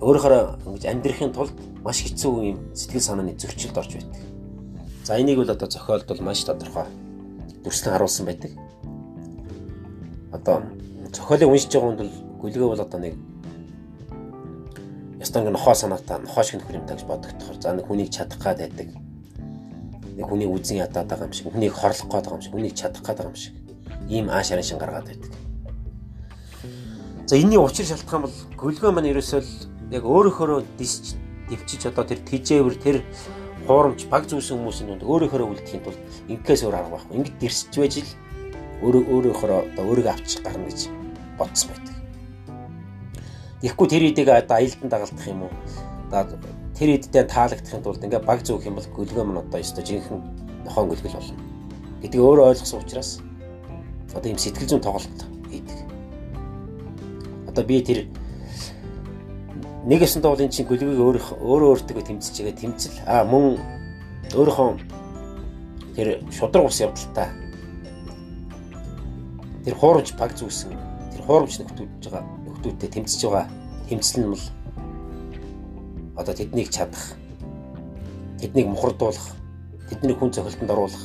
өөрийнхөө 0.00 0.64
ингэж 0.64 0.84
амьдрахын 0.88 1.32
тулд 1.36 1.56
маш 1.84 2.00
хэцүү 2.00 2.32
юм 2.48 2.58
сэтгэл 2.72 3.04
санааны 3.04 3.36
зөрчилд 3.36 3.76
орж 3.76 3.92
байдаг. 4.00 4.22
За 5.04 5.20
энийг 5.20 5.42
бол 5.42 5.50
одоо 5.50 5.68
зохиолд 5.68 6.08
бол 6.08 6.22
маш 6.24 6.44
тодорхой 6.44 6.86
дүрслэн 7.64 7.92
харуулсан 7.92 8.26
байдаг. 8.26 8.52
Одоо 10.32 10.62
зохиолыг 11.12 11.48
уншиж 11.50 11.72
байгаа 11.74 11.88
хүнд 11.88 12.00
бол 12.00 12.14
гүлгээ 12.40 12.68
бол 12.72 12.80
одоо 12.80 13.00
нэг 13.00 13.14
ястан 15.18 15.44
нэг 15.44 15.52
нохоо 15.52 15.74
санаатай 15.74 16.18
нохоош 16.22 16.54
гэх 16.54 16.70
юм 16.70 16.86
тагж 16.86 17.02
бодогдохоор 17.02 17.58
за 17.60 17.72
нэг 17.74 17.86
хүнийг 17.86 18.10
чадах 18.10 18.38
гад 18.38 18.58
байдаг. 18.58 18.88
Нэг 20.14 20.26
хүнийг 20.26 20.50
үзэн 20.50 20.82
ядаад 20.86 21.10
байгаа 21.10 21.26
юм 21.26 21.34
шиг, 21.34 21.50
хүнийг 21.50 21.74
хорлох 21.74 22.06
гээд 22.06 22.24
байгаа 22.24 22.38
юм 22.38 22.42
шиг, 22.42 22.52
хүнийг 22.54 22.74
чадах 22.74 23.02
гээд 23.02 23.18
байгаа 23.18 23.32
юм 23.34 23.38
шиг. 23.38 23.54
Ийм 24.08 24.26
аашарын 24.30 24.62
шин 24.62 24.78
гаргаад 24.78 25.06
байдаг. 25.10 25.32
За 27.26 27.36
энэний 27.36 27.58
учир 27.58 27.86
шалтгаан 27.86 28.22
бол 28.22 28.36
гүлгөө 28.56 28.90
маань 28.94 29.10
ерөөсөө 29.10 29.42
яг 29.92 30.04
өөрөөхөө 30.06 30.64
дисч 30.78 31.18
дэвчиж 31.50 31.90
одоо 31.90 32.04
тэр 32.04 32.22
тижээвэр 32.24 32.76
тэр 32.78 32.96
хуурамч 33.66 34.08
баг 34.08 34.24
зүйлсэн 34.30 34.56
хүмүүсийн 34.56 34.88
донд 34.88 35.04
өөрөөхөө 35.04 35.44
үлдэхийн 35.44 35.84
тулд 35.84 36.00
инкээс 36.32 36.64
өөр 36.64 36.76
арга 36.78 36.96
байхгүй. 36.96 37.16
Ингээд 37.20 37.36
дэрсэж 37.42 37.72
байж 37.76 37.94
л 38.00 38.10
өөрөө 38.80 39.02
өөрөөхөө 39.12 39.48
одоо 39.76 39.84
өөрийгөө 39.92 40.12
авчих 40.14 40.40
гарна 40.40 40.64
гэж 40.70 40.88
бодсон 41.36 41.68
байдаг. 41.74 41.97
Тэгэхгүй 43.60 43.88
тэр 43.90 44.02
идийг 44.06 44.28
одоо 44.30 44.56
аялдан 44.56 44.88
дагалдах 44.88 45.26
юм 45.26 45.42
уу? 45.46 45.52
Одоо 46.12 46.38
тэр 46.78 46.94
идтэй 46.94 47.26
таалагдахын 47.26 47.82
тулд 47.82 48.04
ингээ 48.06 48.22
баг 48.22 48.46
зөөх 48.46 48.70
юм 48.70 48.78
бол 48.78 48.86
гөлгөө 48.86 49.24
мөн 49.26 49.42
одоо 49.42 49.58
ёстой 49.58 49.82
жинхэнэ 49.82 50.62
нохоон 50.62 50.94
гөлгөл 50.94 51.18
болно. 51.18 51.42
Гэдгийг 52.02 52.22
өөрөө 52.22 52.46
ойлгосон 52.54 52.82
учраас 52.86 53.18
одоо 54.14 54.30
юм 54.30 54.38
сэтгэл 54.38 54.70
зүйн 54.70 54.82
тоглолт 54.86 55.20
хийдэг. 55.50 55.78
Одоо 57.50 57.64
би 57.66 57.82
тэр 57.82 58.06
нэг 59.90 60.06
өсөндөө 60.06 60.30
бол 60.30 60.44
эн 60.46 60.54
чинь 60.54 60.68
гөлгийг 60.70 61.02
өөр 61.02 61.18
өөрөө 61.42 61.68
өөртөө 61.74 62.06
тэмцэж 62.06 62.34
байгаа 62.38 62.62
тэмцэл 62.62 62.96
а 63.10 63.26
мөн 63.26 63.58
өөрийнхөө 64.38 64.70
тэр 65.98 66.08
шудраг 66.30 66.70
ус 66.70 66.78
явдалтай 66.78 67.26
тэр 69.66 69.74
хуурамч 69.74 70.14
баг 70.14 70.30
зүүсэн 70.38 70.78
тэр 71.10 71.22
хуурамч 71.26 71.58
нөхдүүд 71.58 71.90
байгаа 72.06 72.37
хүүхдүүдтэй 72.58 72.90
тэмцэж 72.90 73.20
байгаа 73.22 73.46
тэмцэл 73.86 74.18
нь 74.22 74.30
бол 74.34 74.44
одоо 76.18 76.34
тэднийг 76.34 76.68
чадах 76.74 77.14
тэднийг 78.42 78.66
мухардуулах 78.66 79.38
тэдний 79.88 80.14
хүн 80.18 80.34
цохилтонд 80.34 80.74
оруулах 80.74 81.04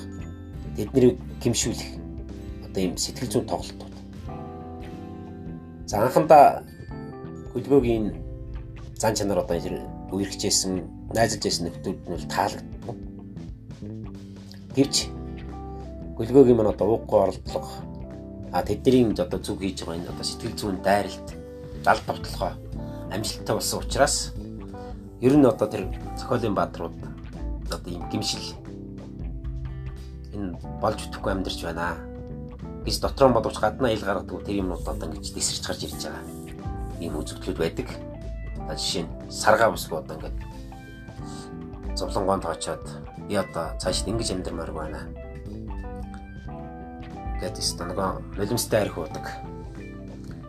тэднийг 0.76 1.22
гимшүүлэх 1.46 1.92
одоо 2.66 2.82
ийм 2.82 2.98
сэтгэл 2.98 3.30
зүйн 3.30 3.46
тоглолтууд. 3.46 3.94
За 5.86 6.02
анхандаа 6.02 6.66
хөлбөөгийн 7.54 8.18
зан 8.98 9.13
чанар 9.13 9.46
одоо 9.46 9.58
үерхжсэн, 10.10 10.82
найзалж 11.13 11.44
байсан 11.46 11.70
нөхдүүд 11.70 12.00
нь 12.02 12.13
бол 12.18 12.34
таалагддаг. 12.34 12.98
Гэвч 14.74 14.96
хөлбөөгийн 16.18 16.58
маань 16.58 16.74
одоо 16.74 16.98
ууггүй 16.98 17.20
оролдлого 17.22 17.94
а 18.54 18.62
тэдний 18.62 19.06
одоо 19.18 19.39
зүг 19.42 19.62
хийж 19.62 19.82
байгаа 19.82 19.98
энэ 19.98 20.10
одоо 20.13 20.26
сэтгэл 20.26 20.58
зүйн 20.58 20.78
дайралт 20.86 21.42
дал 21.84 22.00
товтлогоо 22.08 22.52
амжилттай 23.12 23.56
болсон 23.56 23.80
учраас 23.84 24.34
ер 25.22 25.36
нь 25.36 25.46
одоо 25.46 25.67
тэр 25.67 25.88
зохиолын 26.17 26.56
бааtruуд 26.56 26.96
одоо 27.67 27.91
ийм 27.91 28.08
гимшил 28.10 28.56
энэ 30.34 30.58
болж 30.82 31.00
өтөхгүй 31.08 31.32
амьдарч 31.32 31.60
байна 31.63 32.00
гэж 32.86 33.00
дотроо 33.00 33.30
бодвч 33.36 33.60
гаднаа 33.60 33.91
ил 33.91 34.04
гаргадаг 34.04 34.43
тэр 34.43 34.60
юмнууд 34.63 34.88
одоо 34.88 35.08
ингэж 35.08 35.34
тесэрч 35.34 35.63
гарч 35.67 35.82
ирж 35.84 36.04
байгаа 36.04 36.24
ийм 37.00 37.15
үзэгдлүүд 37.19 37.60
байдаг. 37.60 37.88
Одоо 38.63 38.76
жишээ 38.76 39.04
нь 39.04 39.12
саргаа 39.32 39.72
бусгүй 39.72 40.00
одоо 40.00 40.15
ингээд 40.17 40.38
зовлонгонд 42.00 42.46
очоод 42.48 42.86
би 43.28 43.36
одоо 43.36 43.76
цааш 43.80 44.08
ингэж 44.08 44.36
амьдрмаар 44.36 44.72
байна. 44.72 45.00
Гэт 47.39 47.60
өстө 47.60 47.88
нөгөө 47.91 48.39
нулимстай 48.39 48.88
арх 48.88 48.98
уудаг 49.00 49.53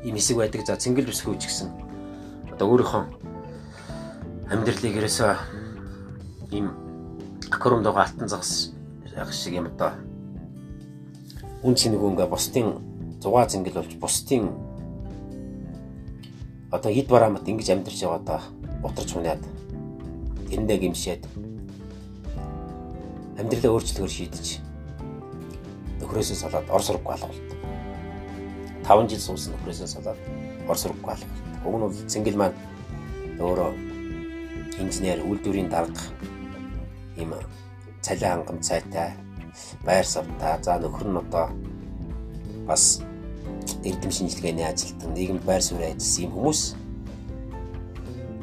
ийм 0.04 0.14
хэсэг 0.14 0.36
байдаг. 0.36 0.66
За 0.66 0.76
цэнгэл 0.76 1.08
бүсгүй 1.08 1.36
ч 1.40 1.48
гэсэн 1.48 1.68
одоо 2.52 2.66
өөрийнхөө 2.70 3.02
амьдралыг 4.52 4.94
ерөөсөө 5.00 5.32
ийм 6.52 6.70
акромдогоо 7.50 8.02
алтан 8.04 8.28
загас 8.28 8.76
яг 9.16 9.32
шиг 9.32 9.56
юм 9.56 9.66
одоо. 9.72 9.96
Үн 11.64 11.74
чинь 11.74 11.96
нөгөө 11.96 12.28
бусдын 12.28 12.78
зугаа 13.24 13.48
цэнгэл 13.48 13.80
болж 13.80 13.96
бусдын 13.96 14.52
одоо 16.70 16.90
эд 16.92 17.08
бараамт 17.08 17.48
ингэж 17.48 17.68
амьдарч 17.72 18.04
байгаа 18.04 18.20
одоо 18.20 18.40
утарч 18.84 19.10
хунаад 19.16 19.42
тэрэндээ 20.50 20.78
гимшээд 20.82 21.22
амьдралаа 23.40 23.72
өөрчлөхөр 23.72 24.12
шийдэж 24.12 24.46
нөхрөөсөө 26.02 26.36
салаад 26.36 26.68
ор 26.68 26.82
сургах 26.82 27.16
алгуулт 27.16 27.53
5 28.84 29.08
жил 29.10 29.20
суусан 29.20 29.54
нөхрөөсөө 29.54 29.88
салаад 29.88 30.18
Орос 30.68 30.84
руу 30.86 30.96
гал. 31.04 31.22
Уг 31.64 31.74
нь 31.76 31.84
бол 31.84 31.96
цэнгэл 32.08 32.36
маань 32.40 32.56
өөрөө 33.40 33.70
инженер 34.80 35.24
үйлдвэрийн 35.24 35.68
дарга 35.68 36.00
ийм 37.16 37.34
цалин 38.04 38.30
хангам 38.44 38.60
цайтай 38.60 39.16
байр 39.84 40.04
савтай 40.04 40.62
за 40.62 40.78
нөхөр 40.78 41.08
нь 41.08 41.20
одоо 41.22 41.46
бас 42.66 43.00
эрдэм 43.84 44.10
шинжилгээний 44.10 44.66
ажилтан 44.66 45.14
нийгэмд 45.14 45.44
байр 45.44 45.62
суурь 45.62 45.84
ажилласан 45.84 46.24
юм 46.24 46.32
хүмүүс 46.32 46.60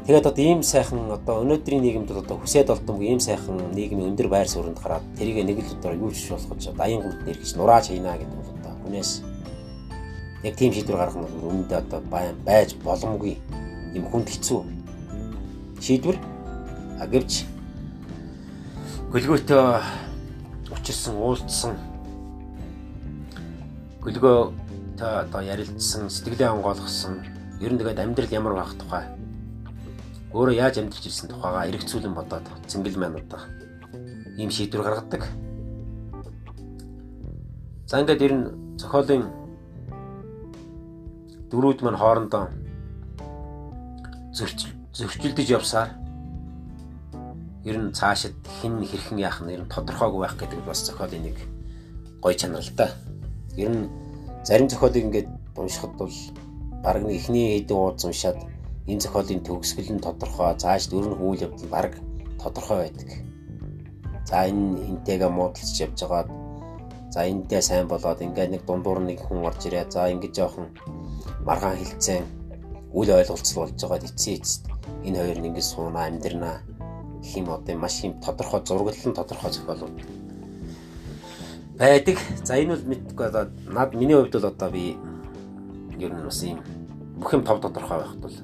Тэгээд 0.06 0.26
одоо 0.26 0.44
ийм 0.44 0.64
сайхан 0.66 1.14
одоо 1.14 1.46
өнөөдрийн 1.46 1.84
нийгэмд 1.86 2.10
одоо 2.12 2.38
хүсээд 2.42 2.74
олдсон 2.74 2.98
ийм 3.06 3.20
сайхан 3.22 3.70
нийгмийн 3.78 4.12
өндөр 4.12 4.28
байр 4.34 4.50
суурьнд 4.50 4.82
гараад 4.82 5.06
тэрийг 5.14 5.46
нэг 5.46 5.62
л 5.62 5.74
өдөр 5.78 5.94
юу 5.94 6.10
ч 6.10 6.34
болох 6.34 6.58
гэж 6.58 6.74
одоо 6.74 6.86
аян 6.86 7.02
гүнт 7.06 7.22
нэр 7.22 7.38
гэж 7.38 7.52
нурааж 7.54 7.86
хийнаа 7.94 8.18
гэдэг 8.18 8.34
бол 8.34 8.50
одоо 8.58 8.74
хүнээс 8.82 9.12
яг 10.44 10.56
тийм 10.56 10.74
шийдвэр 10.74 10.98
гаргах 10.98 11.22
нь 11.22 11.30
үүндээ 11.46 11.80
одоо 11.86 12.02
байж 12.46 12.74
боломгүй 12.82 13.38
юм 13.94 14.06
хүнд 14.10 14.30
хэцүү. 14.30 14.62
Шийдвэр 15.82 16.18
а 16.98 17.06
гэвч 17.06 17.46
гөлгөөтэй 19.14 19.62
учирсан 20.74 21.16
уулзсан 21.18 21.74
гөлгөө 24.02 24.38
та 24.98 25.22
одоо 25.26 25.42
ярилцсан 25.46 26.10
сэтгэлээ 26.10 26.50
онгойлгосон. 26.58 27.22
Ер 27.62 27.74
нь 27.74 27.78
тэгээд 27.78 28.02
амьдрал 28.02 28.34
ямар 28.34 28.54
байх 28.58 28.74
тухай? 28.74 29.06
Өөрөө 30.34 30.58
яаж 30.58 30.82
амьдарч 30.82 31.06
ирсэн 31.06 31.30
тухайгаа 31.30 31.70
эргэцүүлэн 31.70 32.18
бодоод 32.18 32.46
цэнгэл 32.66 32.98
маань 32.98 33.22
одоо 33.22 33.46
ийм 34.38 34.50
шийдвэр 34.50 34.82
гаргадаг. 34.82 35.28
За 37.86 38.02
ингээд 38.02 38.26
ер 38.26 38.34
нь 38.34 38.46
зохиолын 38.80 39.41
дөрүүд 41.52 41.80
маань 41.84 42.02
хоорондоо 42.02 42.46
зөрчил 44.38 44.74
зөрчилдөж 44.98 45.48
явсаар 45.60 45.90
ер 47.70 47.78
нь 47.78 47.94
цаашид 47.94 48.36
хэн 48.58 48.82
хэрхэн 48.90 49.20
яах 49.20 49.40
нь 49.44 49.54
ер 49.56 49.62
нь 49.64 49.74
тодорхойгүй 49.74 50.22
байх 50.24 50.36
гэдэг 50.40 50.62
бас 50.66 50.80
зохиолын 50.88 51.24
нэг 51.28 51.38
гоё 52.24 52.36
чанар 52.40 52.64
л 52.64 52.74
да. 52.80 52.88
Ер 53.64 53.70
нь 53.70 53.90
зарим 54.48 54.68
зохиолыг 54.70 55.06
ингээд 55.06 55.30
уншихад 55.60 55.94
бол 56.00 56.16
баг 56.84 56.98
нэг 57.04 57.14
ихний 57.20 57.48
хэдэн 57.62 57.78
уудс 57.78 58.06
уншаад 58.06 58.40
энэ 58.90 59.04
зохиолын 59.04 59.46
төгсгөл 59.46 59.92
нь 59.94 60.06
тодорхой, 60.06 60.58
цаашд 60.58 60.90
өөр 60.94 61.08
нь 61.14 61.20
үйл 61.22 61.46
явдал 61.46 61.70
баг 61.70 61.92
тодорхой 62.42 62.78
байдаг. 62.82 63.10
За 64.26 64.50
энэ 64.50 64.82
энтэйгээ 64.90 65.30
муудалж 65.30 65.76
явж 65.86 65.98
байгаад 66.02 66.30
за 67.14 67.28
энтэй 67.30 67.62
сайн 67.62 67.88
болоод 67.92 68.22
ингээд 68.26 68.52
нэг 68.52 68.64
дундуур 68.66 69.00
нэг 69.06 69.20
хүн 69.22 69.46
орж 69.46 69.62
ирээ. 69.68 69.86
За 69.94 70.10
ингэж 70.10 70.34
жоохон 70.34 70.68
маргаан 71.46 71.78
хилцэн 71.78 72.24
үл 72.94 73.10
ойлголцол 73.10 73.58
болж 73.64 73.78
байгаа 73.82 73.98
эцсийн 73.98 74.38
эцэст 74.40 74.64
энэ 75.06 75.18
хоёр 75.20 75.40
нь 75.40 75.48
ингэ 75.50 75.62
суунаа 75.62 76.06
амьдрнаа 76.08 76.58
гэх 77.22 77.38
юм 77.38 77.50
одоо 77.50 77.76
маш 77.78 78.04
юм 78.04 78.14
тодорхой 78.22 78.62
зураглалын 78.66 79.18
тодорхой 79.18 79.52
зохиолууд 79.52 79.96
байдаг. 81.80 82.18
За 82.44 82.54
энэ 82.62 82.76
бол 82.76 82.86
мэдгүй 82.92 83.26
одоо 83.28 83.46
над 83.66 83.94
миний 83.96 84.16
хувьд 84.16 84.34
бол 84.34 84.52
одоо 84.52 84.70
би 84.70 84.98
ер 85.98 86.14
нь 86.14 86.26
бас 86.26 86.44
юм 86.44 86.60
бүх 87.20 87.34
юм 87.34 87.44
тов 87.44 87.62
тодорхой 87.62 87.98
байхад 87.98 88.22
бол 88.22 88.38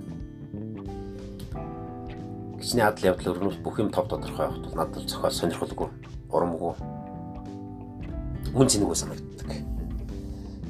гिचний 2.57 2.83
адал 2.83 3.05
явдал 3.13 3.33
өрнөс 3.33 3.57
бүх 3.61 3.79
юм 3.79 3.89
тов 3.89 4.07
тодорхой 4.07 4.47
байхад 4.47 4.63
бол 4.65 4.75
надад 4.75 5.09
зохиол 5.09 5.31
сонирхолгүй, 5.31 5.89
урамгүй. 6.33 6.73
Үн 8.57 8.67
цэнэгүй 8.67 8.95
санагддаг. 8.95 9.66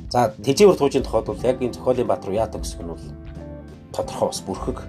За 0.10 0.32
тэжээвэр 0.32 0.78
туужийн 0.78 1.04
тухайд 1.04 1.28
бол 1.28 1.43
яг 1.43 1.62
энэ 1.62 1.74
зохиолын 1.74 2.08
бат 2.08 2.26
руу 2.26 2.36
яатаг 2.36 2.62
гэсэн 2.63 2.84
нь 2.84 2.91
бол 2.91 3.06
тодорхой 3.91 4.28
бас 4.30 4.41
бүрхэг. 4.41 4.80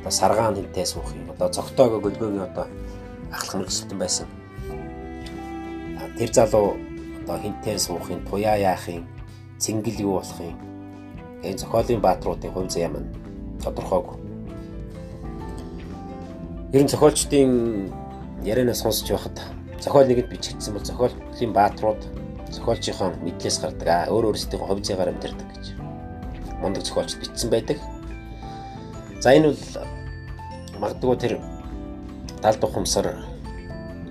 Одоо 0.00 0.12
саргаан 0.12 0.56
хинтээ 0.56 0.86
суух 0.86 1.14
юм. 1.14 1.30
Одоо 1.30 1.48
цогтойгоо 1.48 2.00
гөлгөөгийн 2.02 2.48
одоо 2.50 2.66
ахлах 3.30 3.62
мэрэгчлэн 3.62 3.98
байсан 3.98 4.28
тэр 6.18 6.32
залуу 6.32 6.76
одоо 7.24 7.38
хинтээ 7.38 7.78
суухын 7.78 8.20
туяа 8.28 8.56
яахын 8.56 9.06
цэнгэл 9.58 10.02
юу 10.04 10.20
болохын 10.20 10.56
энэ 11.42 11.58
зохиолын 11.58 12.00
баатруудын 12.00 12.52
хувь 12.52 12.70
заяа 12.70 12.90
маань 12.92 13.10
тодорхойгүй. 13.62 14.16
Ер 16.72 16.82
нь 16.84 16.92
зохиолчдын 16.92 17.50
ярианаа 18.44 18.74
сонсож 18.74 19.08
байхад 19.10 19.36
зохиол 19.80 20.06
нэгэнд 20.06 20.30
бичигдсэн 20.30 20.74
бол 20.74 20.84
зохиолын 20.84 21.52
баатрууд 21.52 22.02
зохиолчийн 22.52 23.16
мэдлээс 23.24 23.58
гардаг. 23.60 23.88
Аа 23.88 24.10
өөр 24.12 24.32
өөрсдийн 24.32 24.62
хувь 24.62 24.84
заягаар 24.84 25.12
амьдэрдэг 25.12 25.48
гэж. 25.50 25.64
Мундаг 26.60 26.84
зохиолч 26.84 27.16
бичсэн 27.16 27.50
байдаг. 27.50 27.78
За 29.20 29.32
энэ 29.32 29.56
бол 29.56 30.80
магадгүй 30.80 31.16
тэр 31.16 31.34
далд 32.42 32.62
ухамсар 32.64 33.24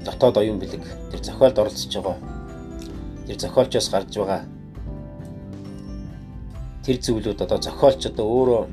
дотоод 0.06 0.38
оюун 0.38 0.60
бэлэг. 0.60 0.84
Тэр 1.12 1.22
зохиолд 1.24 1.60
оролцож 1.60 1.94
байгаа. 1.96 2.18
Тэр 3.28 3.38
зохиолчоос 3.38 3.90
гарч 3.94 4.18
байгаа 4.18 4.42
тэр 6.86 6.98
зүйлүүд 6.98 7.46
одоо 7.46 7.60
зохиолч 7.62 8.10
одоо 8.10 8.26
өөрөө 8.26 8.64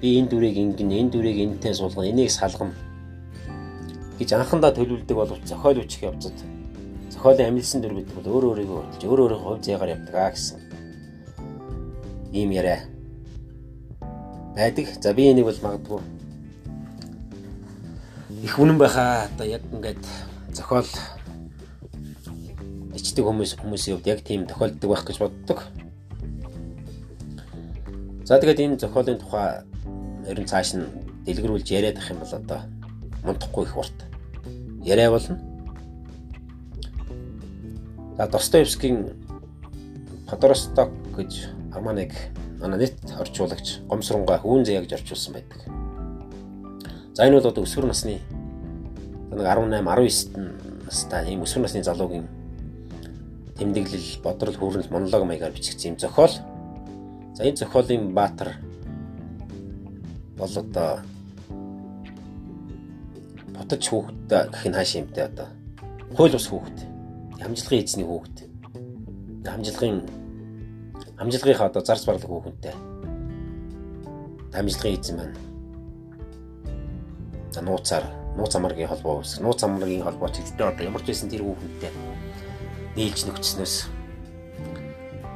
би 0.00 0.08
энэ 0.18 0.30
дүрийг 0.30 0.56
ингэн 0.56 0.90
энэ 0.94 1.10
дүрийг 1.10 1.38
энтэй 1.42 1.74
суулгана 1.74 2.06
энийг 2.06 2.30
салгана 2.30 2.74
гэж 4.18 4.30
анхандаа 4.38 4.70
төлөвлөдөг 4.70 5.16
боловч 5.18 5.42
зохиол 5.50 5.82
үчих 5.82 6.06
явцад 6.06 6.36
зохиолын 7.10 7.48
амжилсан 7.50 7.82
дүр 7.82 7.94
гэдэг 7.98 8.14
бол 8.16 8.32
өөр 8.32 8.44
өөрийгөө 8.50 8.78
хөдөлж 8.80 9.02
өөр 9.04 9.20
өөрийнхөө 9.20 9.50
хувь 9.50 9.64
заягаар 9.66 9.94
явдаг 9.94 10.14
аа 10.14 10.30
гэсэн 10.30 10.58
ийм 12.32 12.50
яриа 12.50 12.80
байдаг. 14.54 14.86
За 15.02 15.14
би 15.14 15.30
энийг 15.30 15.46
бол 15.46 15.60
магадгүй 15.62 16.00
их 18.42 18.58
үнэн 18.58 18.78
байхаа 18.78 19.28
одоо 19.28 19.46
яг 19.46 19.62
ингээд 19.72 20.00
зохиол 20.54 20.88
ичдэг 22.94 23.24
хүмүүс 23.24 23.60
хүмүүсийн 23.60 23.96
хувьд 23.98 24.06
яг 24.08 24.20
тийм 24.24 24.46
тохиолддог 24.46 24.90
байх 24.90 25.04
гэж 25.04 25.18
боддог. 25.18 25.58
За 28.24 28.38
тэгээд 28.38 28.60
энэ 28.64 28.80
зохиолын 28.80 29.18
тухай 29.18 29.66
ерөн 30.30 30.46
цааш 30.46 30.78
нь 30.78 30.86
дэлгэрүүлж 31.26 31.68
яриад 31.68 31.98
ах 31.98 32.10
юм 32.10 32.22
бол 32.22 32.32
одоо 32.32 32.60
мунтахгүй 33.24 33.64
их 33.66 33.76
урт. 33.76 33.98
Яриа 34.84 35.10
болно. 35.10 35.49
Достоевскийн 38.26 39.14
Подоросток 40.28 40.90
гэж 41.16 41.48
романыг 41.74 42.12
манай 42.60 42.78
нийт 42.78 42.98
орчуулагч 43.18 43.80
Гомсронгой 43.88 44.38
хүүн 44.38 44.64
зэ 44.64 44.80
гэж 44.84 45.00
орчуулсан 45.00 45.34
байдаг. 45.34 45.60
За 47.14 47.24
энэ 47.24 47.40
бол 47.40 47.48
одоо 47.48 47.64
өсвөр 47.64 47.88
насны 47.88 48.20
нэг 49.32 49.46
18 49.46 49.80
19-т 49.80 50.84
настай 50.84 51.32
ийм 51.32 51.42
өсвөр 51.46 51.64
насны 51.64 51.82
залуугийн 51.82 52.28
тэмдэглэл, 53.56 54.20
бодрол, 54.24 54.56
хүүрнэл, 54.56 54.92
монолог 54.92 55.24
маягаар 55.24 55.52
бичигдсэн 55.52 55.92
юм 55.92 55.98
зохиол. 55.98 56.34
За 57.36 57.44
энэ 57.44 57.56
зохиолын 57.56 58.12
баатар 58.12 58.56
бол 60.36 60.52
одоо 60.56 61.00
ботож 63.56 63.84
хүүхэд 63.88 64.28
гэх 64.28 64.64
нь 64.68 64.76
хааш 64.76 64.92
юмтай 64.96 65.24
одоо 65.28 65.48
хууль 66.16 66.36
ус 66.36 66.48
хүүхэд 66.48 66.89
хамжлагын 67.40 67.84
эзний 67.84 68.06
хүүхэд. 68.06 68.36
Хамжлагын 69.48 70.04
амжилгынхаа 71.20 71.68
одоо 71.68 71.82
зарц 71.84 72.04
барлаг 72.04 72.28
хүүхэнтэй. 72.28 72.74
Амжилгын 74.52 74.96
эзэн 75.00 75.16
маань. 75.16 75.36
За 77.52 77.60
нууцаар 77.60 78.04
нууц 78.36 78.54
амаргийн 78.56 78.88
холбоо 78.88 79.20
үүсгэх. 79.20 79.44
Нууц 79.44 79.64
амаргийн 79.64 80.04
холбоо 80.04 80.28
ч 80.28 80.40
гэдэг 80.40 80.60
одоо 80.60 80.84
ямар 80.84 81.02
ч 81.02 81.12
байсан 81.12 81.28
тэр 81.28 81.44
хүүхэнтэй. 81.44 81.92
Нийлж 82.96 83.20
нөхцснөөс. 83.26 83.74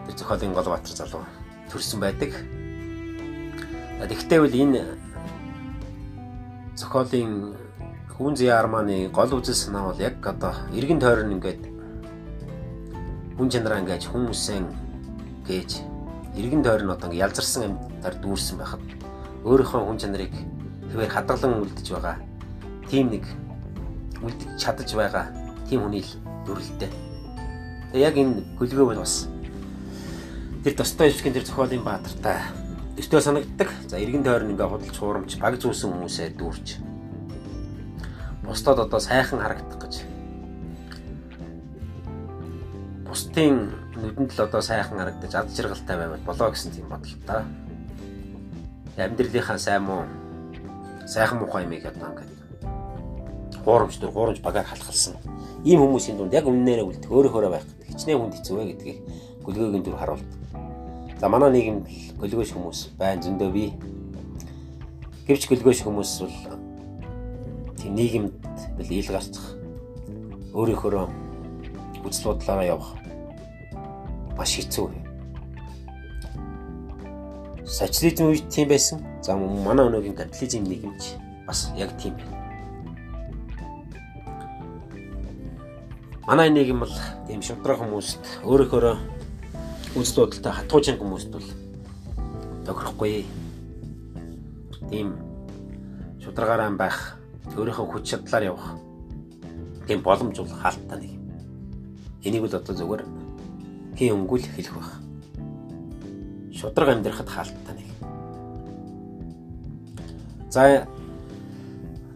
Тэр 0.06 0.14
зохиолын 0.16 0.54
Голбаатар 0.54 0.96
залуу 0.96 1.24
төрсэн 1.72 2.00
байдаг. 2.00 2.32
Тэгэхдээ 4.04 4.40
бол 4.40 4.54
энэ 4.54 4.80
зохиолын 6.76 7.56
зээ 8.36 8.52
арманы 8.52 9.08
гол 9.08 9.40
үзэл 9.40 9.56
санаа 9.56 9.90
бол 9.90 10.00
яг 10.00 10.22
одоо 10.22 10.52
эргэн 10.70 11.00
тойрон 11.00 11.34
ингээд 11.34 11.73
хүн 13.36 13.48
чанараа 13.50 13.82
ингээд 13.82 14.06
хүмүүсээ 14.10 14.60
гэж 15.48 15.70
эргэн 16.38 16.62
тойрон 16.62 16.94
одоо 16.94 17.10
ингээ 17.10 17.24
ялзарсан 17.26 17.62
амьтаар 17.66 18.16
дүүрсэн 18.22 18.58
байхад 18.58 18.82
өөрийнхөө 19.42 19.80
хүн 19.82 19.98
чанарыг 19.98 20.34
хэвээр 20.90 21.12
хадгалан 21.14 21.62
үлдэж 21.66 21.86
байгаа 21.90 22.16
тийм 22.86 23.10
нэг 23.10 23.24
үлдэж 24.22 24.50
чадаж 24.58 24.90
байгаа 24.94 25.26
тийм 25.68 25.82
хүний 25.82 26.02
л 26.06 26.12
дүрлэлтэй. 26.46 26.90
Тэгээ 27.92 28.06
яг 28.06 28.16
энэ 28.16 28.42
гөлгөө 28.58 28.86
бол 28.94 29.02
бас 29.02 29.26
тэр 30.62 30.74
Достоевскийн 30.78 31.34
тэр 31.34 31.44
зохиолын 31.44 31.82
баатартай 31.82 32.38
өстөө 32.98 33.20
санагддаг. 33.20 33.68
За 33.90 33.98
эргэн 33.98 34.22
тойрон 34.22 34.54
ингээ 34.54 34.70
худалч 34.70 34.96
хуурамч 34.96 35.36
баг 35.42 35.58
зүүсэн 35.58 35.90
хүмүүсээ 35.90 36.38
дүүрч 36.38 36.78
бусдад 38.46 38.78
одоо 38.78 39.00
сайхан 39.00 39.40
харагдах 39.40 39.80
гэж 39.80 39.94
бусдын 43.14 43.70
нүдэнд 43.94 44.34
л 44.34 44.42
одоо 44.42 44.58
сайхан 44.58 44.98
харагдаж 44.98 45.34
ад 45.38 45.48
жаргалтай 45.54 45.96
байвал 45.96 46.26
болоо 46.26 46.50
гэсэн 46.50 46.74
тийм 46.74 46.90
бодол 46.90 47.14
та. 47.22 47.46
Амьдралынхаа 48.98 49.54
сайн 49.54 49.86
муу 49.86 50.02
сайхан 51.06 51.38
муухай 51.38 51.62
юмыг 51.62 51.86
одоо 51.86 52.10
ингээд 52.10 53.62
хуурамч 53.62 54.02
дөр 54.02 54.10
хуурамч 54.10 54.42
багаар 54.42 54.66
халахалсан. 54.66 55.14
Ийм 55.62 55.86
хүмүүсийн 55.86 56.18
дунд 56.18 56.34
яг 56.34 56.50
үннээрээ 56.50 56.82
үлдэх 56.90 57.06
өөрөөхөө 57.06 57.50
байх 57.54 57.62
гэдэг. 57.62 57.86
Хичнээн 57.94 58.18
хүнд 58.18 58.34
хэцүү 58.34 58.56
вэ 58.58 58.64
гэдгийг 58.74 58.98
гөлгөөгийн 59.46 59.84
дүр 59.86 59.94
харуулдаг. 59.94 60.40
За 61.22 61.30
манай 61.30 61.50
нийгэмд 61.54 61.86
гөлгөөш 62.18 62.50
хүмүүс 62.50 62.98
байн 62.98 63.22
зөндөө 63.22 63.50
бий. 63.54 63.70
Гэвч 65.30 65.46
гөлгөөш 65.54 65.86
хүмүүс 65.86 66.10
бол 66.18 66.34
тийм 67.78 67.94
нийгэмд 67.94 68.34
ил 68.90 69.06
гарцах 69.06 69.54
өөрийнхөө 70.50 71.06
үзэл 72.02 72.34
бодлоороо 72.34 72.66
явах 72.66 73.03
маш 74.36 74.56
хэцүү. 74.58 74.90
Социализм 77.64 78.28
үед 78.30 78.48
тийм 78.50 78.68
байсан. 78.68 79.00
За 79.22 79.36
манай 79.36 79.86
өнөөгийн 79.88 80.14
капитализм 80.14 80.68
нийгэмч 80.68 81.16
бас 81.46 81.72
яг 81.76 81.96
тийм 81.96 82.14
байна. 82.18 82.34
Манай 86.26 86.50
нийгэм 86.50 86.80
бол 86.80 86.94
тийм 87.26 87.40
шудраг 87.42 87.78
хүмүүст 87.80 88.44
өөрөөхөө 88.44 88.96
үзэл 89.96 90.26
бодолтой 90.26 90.52
хатуужин 90.52 90.98
хүмүүст 90.98 91.30
бол 91.30 91.48
тохирохгүй. 92.66 93.24
Тийм 94.90 95.14
шударгаараа 96.24 96.70
байх, 96.74 97.16
өөрийнхөө 97.56 97.86
хүч 97.92 98.04
чадлаар 98.10 98.44
явах 98.50 98.76
тийм 99.86 100.02
боломж 100.02 100.38
бол 100.38 100.48
хаалттай 100.48 100.98
нэг. 100.98 101.12
Энийг 102.24 102.42
бол 102.42 102.56
одоо 102.56 102.74
зөвхөн 102.74 103.13
хин 103.98 104.14
өнгөл 104.14 104.42
хэлэх 104.42 104.74
байх. 104.74 104.92
Шудраг 106.54 106.88
амьдрахад 106.88 107.28
хаалттай 107.28 107.74
нэг. 107.74 107.88
За 110.50 110.86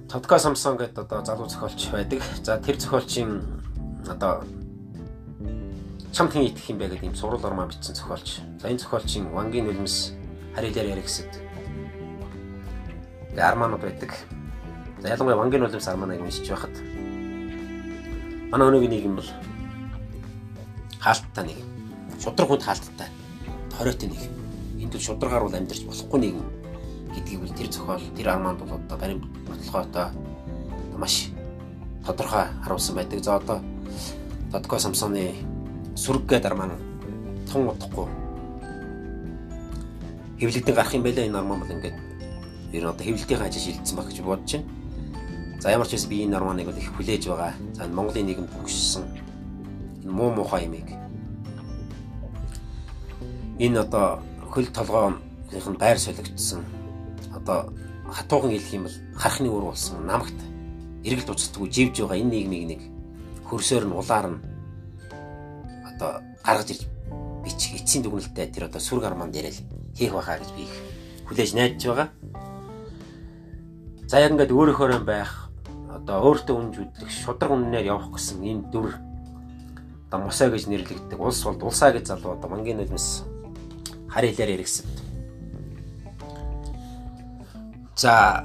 Тодка 0.09 0.39
Самсон 0.39 0.77
гэдэг 0.79 0.99
одоо 0.99 1.25
залуу 1.25 1.49
зохиолч 1.49 1.91
байдаг. 1.93 2.23
За 2.43 2.59
тэр 2.59 2.81
зохиолчийн 2.81 3.43
одоо 4.09 4.45
чамтын 6.13 6.47
идэх 6.47 6.71
юм 6.71 6.79
бэ 6.79 6.89
гэдэг 6.89 7.13
юм 7.13 7.15
сурал 7.15 7.45
ормаа 7.45 7.67
бичсэн 7.67 7.95
зохиолч. 7.95 8.41
За 8.61 8.69
энэ 8.69 8.79
зохиолчийн 8.79 9.31
Вангийн 9.31 9.67
нулимс 9.67 10.13
харилаар 10.55 10.97
яригсэд 10.97 11.29
арманууд 13.37 13.83
байдаг. 13.83 14.15
За 15.03 15.09
ялангуяа 15.09 15.37
Вангийн 15.37 15.63
нулимс 15.63 15.89
арманыг 15.89 16.21
уншиж 16.21 16.49
байхад 16.49 16.75
манай 18.51 18.69
өнөөгийн 18.69 18.91
нийгэм 18.91 19.15
бол 19.17 19.31
хаалттай 21.01 21.45
нэг 21.47 21.59
шудраг 22.23 22.49
хүнд 22.49 22.63
хаалттай 22.63 23.09
хориотой 23.77 24.09
нэг 24.09 24.23
энд 24.83 24.93
бол 24.93 25.07
шударгаар 25.07 25.45
бол 25.45 25.55
амьдарч 25.55 25.83
болохгүй 25.87 26.21
нэг 26.21 26.35
гэдгийг 27.15 27.41
бол 27.41 27.55
тэр 27.55 27.69
зохиол 27.73 28.05
тэр 28.17 28.29
арманд 28.29 28.59
бол 28.59 28.75
одоо 28.75 28.99
барим 28.99 29.21
бодлоготой 29.47 30.07
маш 30.99 31.31
тодорхой 32.05 32.47
харуулсан 32.65 32.97
байдаг. 32.97 33.23
За 33.23 33.37
одоо 33.37 33.61
Тодко 34.51 34.79
Самсоны 34.79 35.35
сүрэг 35.95 36.27
гэдэг 36.27 36.51
арман 36.51 36.73
тун 37.53 37.69
утахгүй 37.69 38.09
хэвлэгдэн 40.41 40.75
гарах 40.75 40.95
юм 40.95 41.03
байлаа 41.03 41.27
энэ 41.27 41.39
арман 41.39 41.61
бол 41.61 41.71
ингээд 41.71 41.97
ер 42.73 42.83
нь 42.83 42.91
одоо 42.91 43.05
хэвлэлтийн 43.05 43.41
хажиж 43.41 43.63
шилжсэн 43.63 43.97
баг 43.97 44.09
гэж 44.09 44.19
бодож 44.23 44.53
байна. 44.57 44.67
За 45.61 45.71
ямар 45.71 45.87
ч 45.87 45.93
байсан 45.99 46.11
би 46.11 46.25
энэ 46.25 46.37
арманыг 46.37 46.67
бол 46.67 46.79
их 46.79 46.93
хүлээж 46.97 47.29
байгаа. 47.29 47.53
За 47.75 47.87
Монголын 47.87 48.27
нийгэм 48.27 48.47
энэ 48.49 49.28
муу 50.09 50.31
муухай 50.33 50.65
юмыг 50.65 50.89
энэ 53.59 53.81
одоо 53.81 54.21
хөл 54.53 54.67
толгойнх 54.73 55.69
нь 55.69 55.81
байр 55.81 55.99
солигдсон 55.99 56.65
одоо 57.35 57.73
хатуухан 58.11 58.51
хэлэх 58.51 58.75
юм 58.75 58.85
бол 58.87 58.97
харахны 59.15 59.49
үр 59.49 59.65
болсон 59.71 60.07
намагт 60.07 60.39
эргэлт 61.05 61.31
уцтдаггүй 61.31 61.71
живж 61.71 61.95
байгаа 62.01 62.19
энэ 62.23 62.33
нийгмийг 62.33 62.65
нэг 62.69 62.83
хөрсөөр 63.49 63.85
нь 63.87 63.99
улаар 64.01 64.27
нь 64.33 64.39
одоо 65.91 66.11
гаргаж 66.45 66.69
ирж 66.73 66.83
бичих 67.45 67.81
эцсийн 67.81 68.03
дүгнэлтэд 68.03 68.53
тэр 68.53 68.69
одоо 68.69 68.81
сүрг 68.81 69.05
арманд 69.05 69.37
яриад 69.37 69.59
хийх 69.97 70.13
байхаа 70.13 70.39
гэж 70.39 70.51
би 70.57 70.63
их 70.69 70.75
хүлээж 71.29 71.51
найдаж 71.55 71.83
байгаа. 71.87 72.09
За 74.09 74.21
яг 74.21 74.33
ингээд 74.33 74.53
өөрөөхөө 74.57 75.05
байх 75.05 75.51
одоо 75.93 76.17
өөртөө 76.25 76.57
үнж 76.57 76.75
үдлэх 76.81 77.11
шудраг 77.13 77.53
үннээр 77.53 77.91
явах 77.93 78.09
гэсэн 78.15 78.41
ийм 78.45 78.61
дүр 78.73 78.97
одоо 80.09 80.25
мусаа 80.25 80.49
гэж 80.49 80.73
нэрлэгддэг 80.73 81.21
улс 81.21 81.45
бол 81.45 81.69
улсаа 81.69 81.93
гэж 81.93 82.09
залуу 82.09 82.33
одоо 82.33 82.49
мангийн 82.49 82.81
нулимс 82.81 83.29
хар 84.09 84.25
хэлээр 84.25 84.57
яригсан. 84.57 84.89
За 87.93 88.41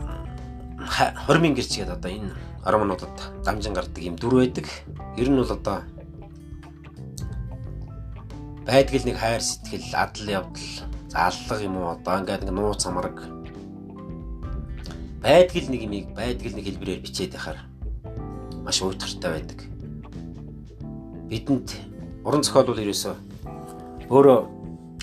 хормын 1.24 1.56
гэрч 1.56 1.80
гэдэг 1.80 1.96
одоо 1.96 2.12
энэ 2.12 2.36
ормонуудад 2.68 3.16
дамжин 3.48 3.72
гардаг 3.72 4.04
юм 4.04 4.20
дүр 4.20 4.44
байдаг. 4.44 4.68
Ер 5.16 5.32
нь 5.32 5.40
бол 5.40 5.52
одоо 5.56 5.88
байдгал 8.68 9.08
нэг 9.08 9.16
хайр 9.16 9.40
сэтгэл, 9.40 9.96
адал 9.96 10.28
явдал, 10.28 10.70
зааллага 11.08 11.64
юм 11.64 11.78
уу 11.80 11.96
одоо 11.96 12.20
ингээд 12.20 12.44
нэг 12.44 12.52
нууц 12.52 12.84
амраг 12.84 13.24
байдгал 15.24 15.68
нэг 15.72 15.82
юмыг 15.88 16.12
байдгал 16.12 16.56
нэг 16.60 16.66
хэлбэрээр 16.68 17.04
бичээд 17.08 17.40
яхаар 17.40 17.64
маш 18.68 18.84
уйтгартай 18.84 19.32
байдаг. 19.32 19.73
Бидэнд 21.34 21.74
уран 22.22 22.46
зохиол 22.46 22.70
бол 22.70 22.84
ерөөсөө 22.86 23.16
өөрөө 24.14 24.40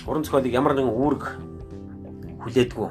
уран 0.06 0.22
зохиолыг 0.22 0.54
ямар 0.54 0.78
нэгэн 0.78 0.94
үүрэг 0.94 1.24
хүлээдгүй. 2.46 2.88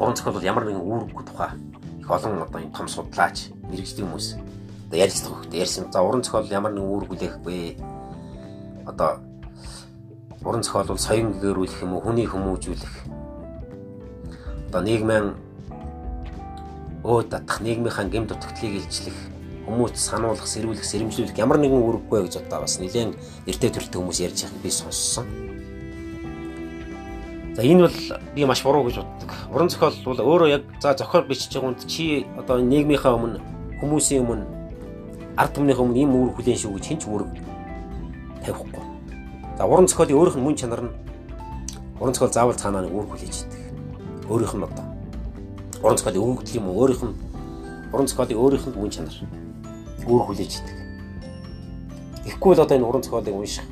Уран 0.00 0.16
зохиол 0.16 0.36
бол 0.40 0.48
ямар 0.48 0.64
нэгэн 0.64 0.80
үүрэггүй 0.80 1.24
тухай 1.28 1.52
их 2.00 2.08
олон 2.08 2.40
одоо 2.40 2.60
юм 2.64 2.72
том 2.72 2.88
судлаач, 2.88 3.52
мэрэгжлийн 3.68 4.08
хүмүүс 4.08 4.40
одоо 4.88 4.96
ярьцдаг 4.96 5.32
хөхтэй 5.36 5.60
ярьсан. 5.60 5.92
За 5.92 6.00
уран 6.00 6.24
зохиол 6.24 6.48
ямар 6.48 6.72
нэгэн 6.72 6.88
үүрэг 6.88 7.08
хүлээхгүй. 7.12 7.60
Одоо 8.88 9.20
уран 10.40 10.64
зохиол 10.64 10.88
бол 10.88 11.04
соён 11.04 11.36
гээрүүлэх 11.36 11.84
юм 11.84 12.00
уу 12.00 12.04
хүний 12.08 12.24
хүмүүжүүлэх 12.24 12.94
одоо 14.72 14.80
нийгмийн 14.80 15.36
өө 17.04 17.28
татах 17.28 17.60
нийгмийнхаа 17.60 18.08
гэм 18.08 18.24
дутагдлыг 18.24 18.80
илчлэх 18.80 19.36
хүмүүст 19.68 19.96
сануулгах 20.00 20.48
сэрүүлэх 20.48 20.84
сэрэмжлүүлэх 20.84 21.36
ямар 21.36 21.60
нэгэн 21.60 21.76
үүрэггүй 21.76 22.24
гэж 22.24 22.40
одоо 22.40 22.64
бас 22.64 22.80
нэлээд 22.80 23.12
нэртэй 23.44 23.70
төрөлтэй 23.70 24.00
хүмүүс 24.00 24.18
ярьж 24.24 24.38
байгааг 24.48 24.62
би 24.64 24.70
сонссон. 24.72 25.26
За 27.52 27.60
энэ 27.62 27.84
бол 27.84 27.98
би 28.34 28.44
маш 28.48 28.62
буруу 28.64 28.88
гэж 28.88 29.04
боддог. 29.04 29.30
Уран 29.52 29.68
зохиол 29.68 29.92
бол 30.06 30.20
өөрөө 30.24 30.48
яг 30.48 30.62
за 30.80 30.96
зохиол 30.96 31.28
бичиж 31.28 31.52
байгаа 31.52 31.74
хүнд 31.74 31.84
чи 31.84 32.24
одоо 32.38 32.62
нийгмийнхаа 32.64 33.18
өмнө 33.18 33.42
хүмүүсийн 33.82 34.24
өмнө 34.24 34.46
ард 35.36 35.52
түмнийхээ 35.58 35.84
өмнө 35.84 35.98
ийм 35.98 36.14
үүрэг 36.16 36.34
хүлээн 36.38 36.60
шүү 36.62 36.72
гэж 36.78 36.84
хэн 36.88 37.00
ч 37.02 37.04
үүрэг 37.10 37.30
тавихгүй. 38.46 38.84
За 39.58 39.66
уран 39.66 39.90
зохиолын 39.90 40.16
өөрийнх 40.16 40.38
нь 40.38 40.44
мөн 40.46 40.56
чанар 40.56 40.82
нь 40.86 40.94
уран 42.00 42.14
зохиол 42.14 42.32
заавал 42.32 42.56
цаанаа 42.56 42.86
нэг 42.86 42.94
үүрэг 42.94 43.10
хүлээж 43.10 43.36
идэг. 43.42 43.62
Өөрийнх 44.30 44.54
нь 44.54 44.64
одоо 44.64 44.86
уран 45.82 45.98
зохиолын 45.98 46.22
өгөгдөл 46.22 46.58
юм 46.62 46.66
уу 46.70 46.78
өөрийнх 46.82 47.04
нь 47.04 47.14
уран 47.92 48.06
зохиолын 48.06 48.38
өөрийнх 48.38 48.66
нь 48.70 48.78
мөн 48.78 48.90
чанар 48.94 49.16
үүрэг 50.08 50.26
хүлээж 50.26 50.52
идэг. 50.58 50.76
Тэгэхгүй 52.24 52.52
л 52.56 52.62
одоо 52.64 52.76
энэ 52.76 52.88
уран 52.88 53.02
зохиолыг 53.04 53.36
унших 53.36 53.64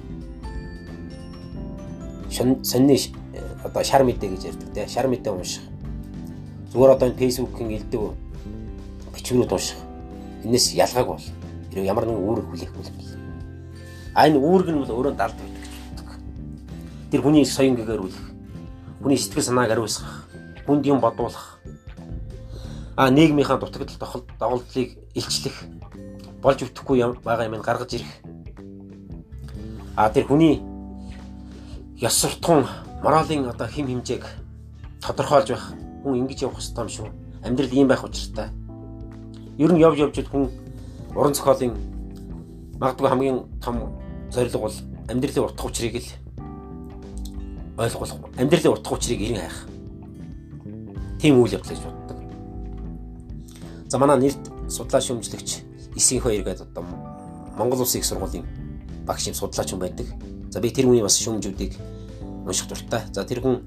сонны 2.36 2.96
одоо 3.64 3.82
шар 3.82 4.04
мэдээ 4.04 4.30
гэж 4.30 4.42
ярьдаг 4.52 4.68
те 4.74 4.88
шар 4.88 5.08
мэдээ 5.08 5.32
унших. 5.32 5.64
Зүгээр 6.72 6.94
одоо 6.94 7.08
энэ 7.08 7.18
фэйсбүүкийн 7.18 7.70
элдв 7.80 8.12
бичвэрүүд 9.16 9.52
унших. 9.52 9.80
Энээс 10.44 10.76
ялгааг 10.76 11.08
бол 11.08 11.24
ямар 11.72 12.04
нэгэн 12.04 12.20
үүрэг 12.20 12.46
хүлээх 12.52 12.72
бол. 12.76 12.90
А 14.14 14.28
энэ 14.28 14.38
үүрэг 14.38 14.68
нь 14.68 14.80
бол 14.84 14.92
өөрөө 14.92 15.14
далд 15.16 15.36
байдаг 15.40 15.56
тэр 17.10 17.22
хүний 17.22 17.46
соён 17.46 17.78
гэгэрүүлэх, 17.78 18.26
хүний 19.00 19.16
сэтгэл 19.18 19.48
санааг 19.48 19.70
ариусгах, 19.70 20.26
хүнд 20.66 20.84
юм 20.86 21.00
бодуулах, 21.00 21.62
а 22.96 23.10
нийгмийнхаа 23.10 23.62
дутагдал 23.62 24.26
доголдлыг 24.38 24.98
илчлэх, 25.14 25.54
болж 26.42 26.62
өгөхгүй 26.62 27.02
байгаа 27.24 27.46
юм 27.46 27.62
гаргаж 27.62 27.94
ирэх. 27.94 28.12
А 29.96 30.10
тэр 30.10 30.26
хүний 30.28 30.60
ёс 32.00 32.14
суртахуун 32.14 32.66
моралын 33.02 33.48
одоо 33.48 33.66
хим 33.66 33.86
хэмжээг 33.86 34.24
тодорхойлж 35.00 35.48
байх 35.48 35.72
хүн 36.02 36.20
ингэж 36.20 36.42
явах 36.42 36.60
хэрэгтэй 36.60 36.84
юм 36.84 36.88
шүү. 36.88 37.08
Амьдрал 37.44 37.72
ийм 37.72 37.88
байх 37.88 38.04
учиртай. 38.04 38.48
Ер 39.58 39.72
нь 39.72 39.80
явж 39.80 39.98
явж 39.98 40.16
хүн 40.28 40.50
уран 41.16 41.34
зохиолын 41.34 41.72
магадгүй 42.80 43.08
хамгийн 43.08 43.38
том 43.64 43.96
зорилго 44.30 44.68
бол 44.68 44.76
амьдралын 45.08 45.44
утга 45.48 45.64
учирыг 45.66 45.96
л 45.96 46.08
ойлгох 47.78 48.12
амьдралын 48.36 48.72
утга 48.72 48.94
учирыг 48.94 49.20
эрен 49.22 49.40
хайх. 49.40 49.68
Тийм 51.20 51.40
үйл 51.40 51.56
явдал 51.56 51.72
гэж 51.72 51.80
боддог. 51.80 52.18
За 53.88 53.98
манай 53.98 54.18
нэрд 54.18 54.42
судлаа 54.68 55.00
шүүмжлэгч 55.00 55.65
Исийн 55.96 56.20
хоёр 56.20 56.44
гэдэг 56.44 56.68
одоо 56.68 56.84
Монгол 57.56 57.80
Улсын 57.80 58.00
их 58.00 58.06
сургуулийн 58.06 58.44
багш 59.06 59.26
юм 59.26 59.34
судлаач 59.34 59.72
хүн 59.72 59.80
байдаг. 59.80 60.06
За 60.52 60.60
би 60.60 60.70
тэр 60.70 60.86
хүний 60.86 61.02
бас 61.02 61.16
шүүмжүүдийг 61.16 61.74
унших 62.44 62.68
дуртай. 62.68 63.02
За 63.12 63.24
тэр 63.24 63.40
хүн 63.40 63.64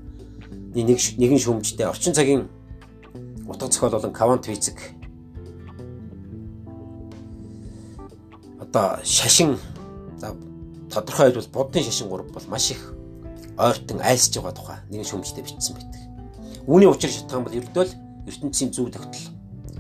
нэг 0.78 1.02
нэгэн 1.18 1.42
шүүмжтэй 1.42 1.90
орчин 1.90 2.14
цагийн 2.14 2.48
утга 3.50 3.68
зохиол 3.68 3.98
болон 3.98 4.14
квант 4.14 4.46
физик 4.46 4.78
одоо 8.62 9.02
шашин 9.04 9.58
за 10.18 10.36
тодорхой 10.94 11.32
хэлбэл 11.32 11.50
буддын 11.50 11.84
шашин 11.84 12.10
гурав 12.10 12.30
бол 12.32 12.46
маш 12.48 12.72
их 12.72 12.94
ойртон 13.58 14.00
айлсж 14.02 14.38
байгаа 14.38 14.54
тухай 14.54 14.78
нэгэн 14.94 15.10
шүүмжтэй 15.10 15.44
бичсэн 15.44 15.76
байдаг. 15.76 16.02
Үүний 16.70 16.86
учир 16.86 17.10
шатхан 17.10 17.44
бол 17.44 17.58
ердөө 17.58 17.86
л 17.90 17.98
ертөнцийн 18.30 18.70
зөв 18.70 18.94
тогтол 18.94 19.26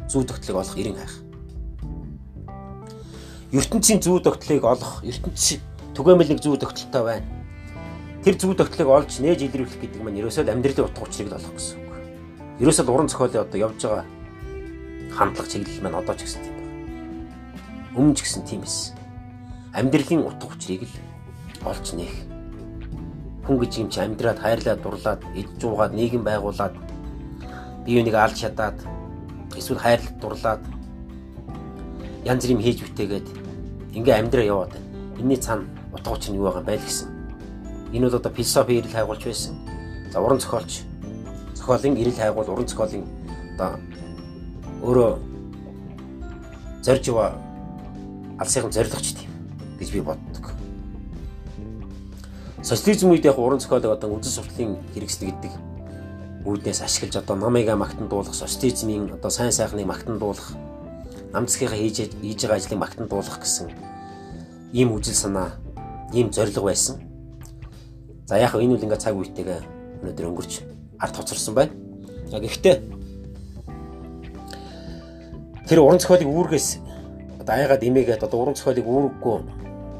зөв 0.10 0.26
тогтлыг 0.26 0.58
олох 0.58 0.78
эрен 0.78 0.98
хайх. 0.98 1.29
Ертөнцийн 3.52 4.02
зөв 4.02 4.22
тогтлыг 4.22 4.64
олох 4.64 5.02
ертөнцийн 5.02 5.62
түгээмэл 5.98 6.30
нэг 6.30 6.40
зөв 6.42 6.62
тогтолтой 6.62 7.04
байна. 7.04 7.28
Тэр 8.24 8.36
зөв 8.38 8.54
тогтлыг 8.54 8.88
олж 8.88 9.18
нээж 9.18 9.50
илрүүлэх 9.50 9.82
гэдэг 9.82 10.02
маань 10.06 10.20
ерөөсөө 10.22 10.46
амьдралын 10.46 10.86
утга 10.86 11.02
учирыг 11.02 11.34
олох 11.34 11.54
гэсэн 11.58 11.82
үг. 11.82 11.94
Ерөөсөө 12.62 12.86
уран 12.94 13.10
зохиолын 13.10 13.42
одоо 13.42 13.58
явж 13.58 13.80
байгаа 13.82 14.06
хандлага 15.18 15.50
чиглэл 15.50 15.82
маань 15.82 15.98
одоо 15.98 16.14
ч 16.14 16.30
гэсэн 16.30 16.42
тийм 16.46 16.56
байна. 16.62 16.74
Өмнө 17.98 18.16
ч 18.16 18.20
гэсэн 18.22 18.44
тийм 18.46 18.62
эс. 18.62 18.94
Амьдралын 19.74 20.28
утга 20.30 20.46
учирыг 20.54 20.86
л 20.86 20.96
олж 21.66 21.88
нээх 21.98 22.16
хүн 23.50 23.58
гэж 23.58 23.74
юм 23.82 23.90
чи 23.90 24.00
амьдраад 24.06 24.40
хайрлаад 24.46 24.82
дурлаад 24.86 25.22
идж 25.34 25.62
уугаад 25.66 25.98
нийгэм 25.98 26.22
байгуулад 26.22 26.78
бие 27.82 27.98
биенийг 27.98 28.14
алж 28.14 28.38
шатаад 28.46 28.78
эсвэл 29.58 29.82
хайрлаад 29.82 30.18
дурлаад 30.22 30.62
янз 32.30 32.46
бүрийн 32.46 32.62
хийж 32.62 32.80
бүтээгээд 32.86 33.28
ингээ 33.98 34.20
амьдраа 34.22 34.46
яваад 34.46 34.72
байна. 34.78 34.86
Энийний 35.18 35.42
цаана 35.42 35.66
утга 35.94 36.14
учир 36.14 36.32
нь 36.32 36.38
юу 36.38 36.46
байгаа 36.46 36.62
юм 36.62 36.70
байл 36.70 36.86
гэсэн. 36.86 37.10
Энэ 37.94 38.06
бол 38.06 38.20
одоо 38.22 38.32
философи 38.32 38.78
ирэл 38.78 38.94
хайгуулч 38.94 39.24
байсан. 39.26 39.58
За 40.14 40.22
уран 40.22 40.40
зохиолч 40.40 40.86
зохиолын 41.58 41.98
ирэл 41.98 42.22
хайгуул 42.22 42.50
уран 42.54 42.68
зохиолын 42.70 43.06
одоо 43.58 43.82
өөрөө 44.86 45.12
зорж 46.86 47.04
яваа 47.10 47.34
алсын 48.38 48.72
зорилгоч 48.72 49.08
тийм 49.18 49.32
гэж 49.82 49.90
би 49.90 50.02
боддог. 50.02 50.54
Социализм 52.62 53.10
үед 53.10 53.26
яг 53.26 53.40
уран 53.40 53.60
зохиолыг 53.60 53.98
одоо 53.98 54.14
үзэл 54.14 54.38
сурталын 54.46 54.78
хэрэгсэл 54.94 55.34
гэдэг 55.34 55.54
үүднээс 56.46 56.86
ашиглаж 56.86 57.16
одоо 57.20 57.36
намыг 57.36 57.68
магтан 57.74 58.08
дуулах, 58.08 58.34
социализмын 58.38 59.18
одоо 59.18 59.30
сайн 59.30 59.52
сайхныг 59.52 59.86
магтан 59.86 60.20
дуулах, 60.20 60.56
намцгийнхаа 61.34 61.78
хийж 61.78 61.98
хийж 62.22 62.40
байгаа 62.44 62.58
ажлыг 62.58 62.80
магтан 62.80 63.08
дуулах 63.08 63.40
гэсэн 63.40 63.70
ийм 64.74 64.94
үзэл 64.94 65.14
санаа, 65.14 65.58
ийм 66.14 66.32
зорилго 66.32 66.66
байсан. 66.70 67.02
За 68.28 68.38
яг 68.38 68.54
энэ 68.56 68.74
үл 68.78 68.86
ингээ 68.86 69.02
цаг 69.02 69.18
үетэйгээ 69.18 69.60
өнөөдөр 70.06 70.30
өнгөрч 70.30 70.54
арт 71.00 71.16
хоцорсон 71.16 71.56
байна. 71.56 71.74
За 72.30 72.38
гэхдээ 72.38 72.76
тэр 75.66 75.80
уран 75.82 76.00
зохиолыг 76.02 76.30
үүргээс 76.30 76.68
одоо 77.42 77.54
аягаад 77.56 77.84
имээгээд 77.84 78.26
одоо 78.26 78.38
уран 78.42 78.56
зохиолыг 78.58 78.86
үүрэггүй 78.86 79.60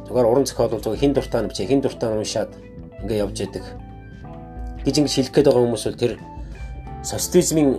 Зүгээр 0.10 0.26
уран 0.26 0.46
зохиол 0.50 0.74
бол 0.74 0.82
зүгээр 0.82 1.02
хин 1.06 1.14
дуртай 1.14 1.42
нь 1.46 1.50
бичээ, 1.54 1.70
хин 1.70 1.82
дуртай 1.86 2.10
нь 2.10 2.18
уншаад 2.18 2.50
ингээ 3.06 3.22
явж 3.22 3.46
яадаг. 3.46 3.66
гэж 4.82 4.96
ингэ 5.06 5.14
шилэх 5.14 5.34
гээд 5.38 5.46
байгаа 5.54 5.62
хүмүүс 5.70 5.86
бол 5.86 6.02
тэр 6.02 6.14
социализмын 7.06 7.70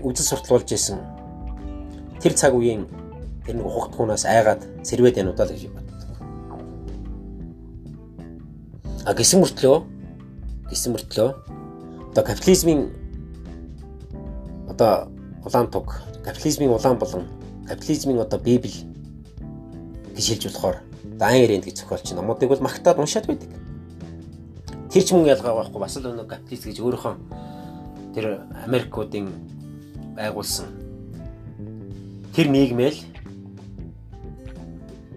үзэл 0.00 0.28
суртал 0.32 0.56
болж 0.56 0.72
исэн. 0.72 0.96
Тэр 2.22 2.32
цаг 2.38 2.54
үеийн 2.54 2.86
тэр 3.42 3.58
нэг 3.58 3.66
ухагтхуунаас 3.66 4.24
айгаад 4.24 4.62
сэрвээд 4.86 5.18
януудаа 5.18 5.50
л 5.50 5.52
гэж 5.52 5.66
боддог. 5.74 6.10
А 9.02 9.10
гисэн 9.14 9.42
мөртлөө 9.42 9.76
гисэн 10.70 10.94
мөртлөө 10.94 11.28
одоо 12.14 12.22
капитализмын 12.22 12.94
одоо 14.70 15.10
улаан 15.44 15.66
туг, 15.66 15.98
капитализмын 16.22 16.70
улаан 16.70 16.98
болон 17.02 17.26
капитализмын 17.66 18.22
одоо 18.22 18.38
библ 18.38 18.70
гэж 20.14 20.26
хэлж 20.30 20.44
болохоор 20.46 20.76
Дан 21.18 21.34
Эрэнд 21.34 21.66
гэж 21.66 21.82
зохиолч 21.82 22.12
номуудыг 22.14 22.48
бол 22.48 22.62
магтаад 22.62 22.98
уншаад 22.98 23.26
байдаг. 23.26 23.50
Тэр 24.90 25.02
ч 25.02 25.12
мөн 25.12 25.26
ялгаа 25.26 25.54
байхгүй 25.58 25.80
бас 25.80 25.96
л 25.98 26.06
өнөө 26.06 26.26
капиталист 26.26 26.66
гэж 26.70 26.78
өөрийнхөө 26.78 27.14
тэр 28.14 28.44
Америкуудын 28.66 29.30
байгуулсан 30.14 30.81
тэр 32.32 32.48
нийгмэл 32.48 32.98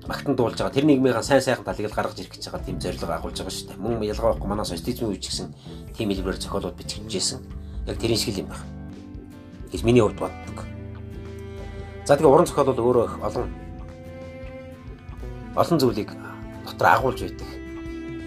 магтан 0.07 0.36
дуулж 0.36 0.59
байгаа 0.59 0.76
тэр 0.76 0.86
нийгмийн 0.86 1.24
сайн 1.24 1.41
сайхан 1.41 1.66
талыг 1.66 1.89
л 1.89 1.95
гаргаж 1.95 2.20
ирэх 2.20 2.36
гэж 2.38 2.45
байгаа 2.45 2.66
тийм 2.66 2.78
зорилго 2.80 3.13
агуулж 3.13 3.38
байгаа 3.41 3.55
шүү 3.55 3.68
дээ. 3.74 3.82
Мөн 3.82 4.03
ялгаа 4.05 4.36
байхгүй 4.38 4.49
манай 4.49 4.66
социализм 4.66 5.09
үеч 5.09 5.26
гэсэн 5.26 5.49
тийм 5.97 6.09
хэлбэрээр 6.13 6.41
зохиолууд 6.43 6.78
биччихжсэн. 6.78 7.39
Яг 7.88 7.97
тэрийн 7.97 8.20
шиг 8.20 8.38
юм 8.38 8.49
байна. 8.53 8.76
гэж 9.72 9.84
миний 9.84 10.01
хувьд 10.01 10.20
боддог. 10.20 10.63
За 12.05 12.16
тэгээ 12.16 12.30
уран 12.30 12.45
зохиол 12.45 12.72
бол 12.72 12.86
өөрөө 12.86 13.05
их 13.05 13.16
олон 13.24 13.49
олон 15.55 15.80
зүйлийг 15.80 16.11
дотор 16.66 16.88
агуулж 16.88 17.20
байдаг. 17.26 17.49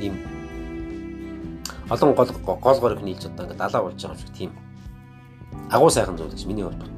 Ийм 0.02 0.14
олон 1.88 2.14
гол 2.14 2.30
гол 2.58 2.80
горыг 2.80 3.00
нийлж 3.02 3.24
одоо 3.30 3.46
ингээд 3.46 3.58
далаа 3.58 3.82
болж 3.86 3.96
байгаа 4.02 4.18
юм 4.18 4.20
шиг 4.20 4.32
тийм 4.34 4.50
агуу 5.70 5.90
сайхан 5.90 6.18
зүйл 6.18 6.32
гэж 6.34 6.44
миний 6.44 6.64
хувьд. 6.66 6.97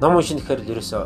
Ном 0.00 0.16
уншин 0.16 0.36
гэхээр 0.36 0.60
л 0.60 0.72
ерөөсөө 0.76 1.02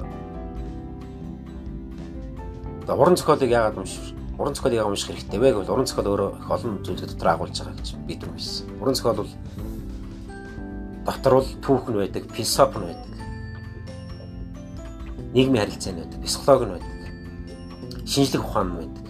уран 2.90 3.16
зохиолыг 3.16 3.50
яагаад 3.50 3.78
унших 3.78 4.02
уран 4.34 4.54
зохиолыг 4.54 4.82
яагаад 4.82 4.94
унших 4.98 5.08
хэрэгтэй 5.14 5.38
вэ 5.38 5.52
гэвэл 5.54 5.70
уран 5.70 5.86
зохиол 5.86 6.10
өөрөө 6.10 6.30
их 6.42 6.50
олон 6.50 6.82
зүйлүүд 6.82 7.10
дотор 7.14 7.28
агуулж 7.30 7.54
байгаа 7.54 7.78
гэж 7.78 7.88
би 8.02 8.14
дүрмсэн. 8.18 8.66
Уран 8.82 8.94
зохиол 8.98 9.22
бол 9.22 9.32
дотор 11.06 11.32
бол 11.38 11.48
түүхэн 11.62 11.96
байдаг, 12.02 12.24
философи 12.34 12.78
нь 12.78 12.86
байдаг. 12.90 13.10
Нийгмийн 15.38 15.62
харилцаа 15.62 15.92
нь 15.94 16.00
байдаг, 16.02 16.18
психологи 16.26 16.66
нь 16.66 16.74
байдаг. 16.74 16.90
Шинжлэх 18.10 18.42
ухаан 18.42 18.68
нь 18.74 18.78
байдаг. 18.80 19.06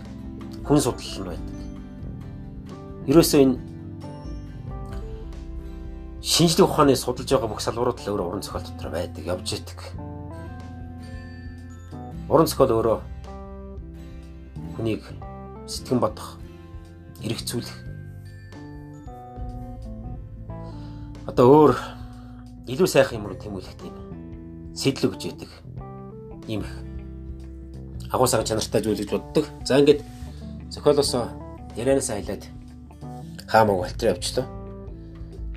Хүн 0.68 0.80
судлал 0.82 1.20
нь 1.24 1.30
байдаг. 1.32 1.56
Ерөөсөө 3.08 3.40
энэ 3.40 3.69
шинжлэх 6.20 6.68
ухааны 6.68 6.96
судалж 6.96 7.32
байгаа 7.32 7.48
бүх 7.48 7.64
салбарууд 7.64 8.00
л 8.00 8.10
өөрөө 8.12 8.28
уран 8.28 8.44
зохиол 8.44 8.64
дотор 8.68 8.90
байдаг, 8.92 9.24
явж 9.24 9.48
идэг. 9.56 9.80
Уран 12.28 12.46
зохиол 12.46 12.76
өөрөө 12.76 12.98
хүнийг 14.76 15.02
сэтгэн 15.64 16.00
бодох, 16.00 16.36
эргэцүүлэх. 17.24 17.76
Одоо 21.24 21.46
өөр 21.48 21.72
илүү 22.68 22.88
сайхан 22.88 23.24
юм 23.24 23.32
руу 23.32 23.40
тэмүүлэх 23.40 23.80
тийм 23.80 23.96
сэтэл 24.76 25.08
өгч 25.08 25.22
яадаг. 25.24 25.50
Ийм 26.46 26.68
их 26.68 26.72
агуу 28.12 28.26
сага 28.28 28.44
чанартай 28.44 28.84
зүйл 28.84 29.00
гэж 29.00 29.10
боддог. 29.10 29.48
За 29.64 29.80
ингээд 29.80 30.04
зохиолосоо 30.68 31.32
ярианаас 31.76 32.12
хайлаад 32.12 32.44
хаамаг 33.48 33.76
болтер 33.88 34.12
явчлаа. 34.12 34.59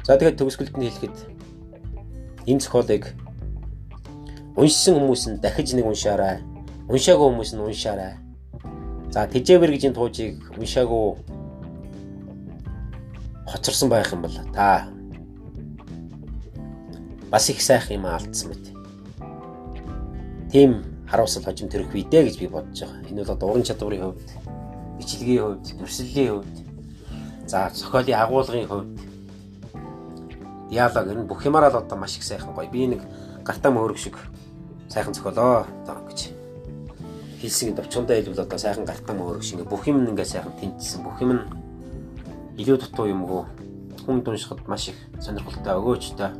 За 0.04 0.20
тэгээд 0.20 0.36
төгсгөлд 0.36 0.76
нь 0.76 0.91
хэлэхэд 0.91 1.18
энэ 2.43 2.60
зохиолыг 2.60 3.16
уншсан 4.60 4.99
хүмүүс 4.99 5.24
нь 5.32 5.39
дахиж 5.39 5.72
нэг 5.72 5.88
уншаарай. 5.88 6.43
Уншаагүй 6.91 7.28
хүмүүс 7.32 7.56
нь 7.56 7.64
уншаарай. 7.64 8.20
За 9.16 9.24
тэжээвэр 9.32 9.72
гэж 9.72 9.84
энэ 9.88 9.95
туужийг 9.95 10.43
уншаагүй 10.60 11.24
хоцорсон 13.47 13.88
байх 13.88 14.12
юм 14.12 14.28
бол 14.28 14.36
та 14.51 14.91
бас 17.32 17.47
их 17.49 17.64
сайхан 17.64 18.04
юм 18.04 18.06
алдсан 18.06 18.51
мэт. 18.51 18.66
Тим 20.51 20.84
харуулсал 21.08 21.47
хожим 21.47 21.72
төрөх 21.72 21.95
үедээ 21.95 22.28
гэж 22.28 22.36
би 22.43 22.47
бодож 22.51 22.76
байгаа. 22.76 23.08
Энэ 23.08 23.24
бол 23.24 23.34
одоо 23.39 23.47
уран 23.56 23.64
чадварын 23.64 24.04
хувьд, 24.04 24.30
бичлэгийн 24.99 25.41
хувьд, 25.47 25.66
төрсөллийн 25.80 26.30
хувьд, 26.43 26.56
за 27.47 27.72
зохиолын 27.72 28.20
агуулгын 28.20 28.68
хувьд 28.68 28.99
диалог 30.74 31.06
энэ 31.06 31.30
бүх 31.30 31.46
юмараа 31.46 31.70
л 31.70 31.78
одоо 31.86 31.98
маш 31.98 32.18
их 32.18 32.26
сайхан 32.26 32.54
гоё. 32.58 32.66
Би 32.66 32.90
нэг 32.90 33.02
гартаа 33.46 33.70
мөрөг 33.70 33.98
шиг 34.02 34.18
сайхан 34.90 35.14
зохиолоо 35.14 35.70
гэж. 35.86 36.34
Хэлсэн 37.42 37.78
товчондоо 37.78 38.18
хэлбэл 38.18 38.42
одоо 38.42 38.58
сайхан 38.58 38.86
гартан 38.86 39.22
мөрөг 39.22 39.44
шиг. 39.46 39.62
Бүх 39.70 39.86
юм 39.86 40.02
ингээ 40.10 40.26
сайхан 40.26 40.54
тэнцсэн. 40.58 41.06
Бүх 41.06 41.22
юм 41.22 41.32
нь 41.38 41.44
илүү 42.58 42.78
дутуу 42.82 43.06
юм 43.06 43.22
уу? 43.30 43.46
Хүн 44.02 44.26
уншихад 44.26 44.66
маш 44.68 44.90
их 44.90 44.98
сонирхолтой 45.22 45.78
өгөөч 45.78 46.18
та 46.18 46.34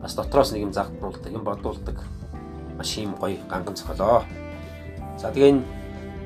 бас 0.00 0.14
дотроос 0.14 0.54
нэг 0.54 0.62
юм 0.62 0.72
загтуулдаг 0.72 1.32
юм 1.32 1.42
бодуулдаг. 1.42 1.98
Маш 2.78 2.96
юм 2.98 3.18
гоё 3.18 3.38
ганган 3.50 3.74
зохиолоо 3.74 4.22
за 5.18 5.30
тэгээ 5.34 5.50
энэ 5.58 5.62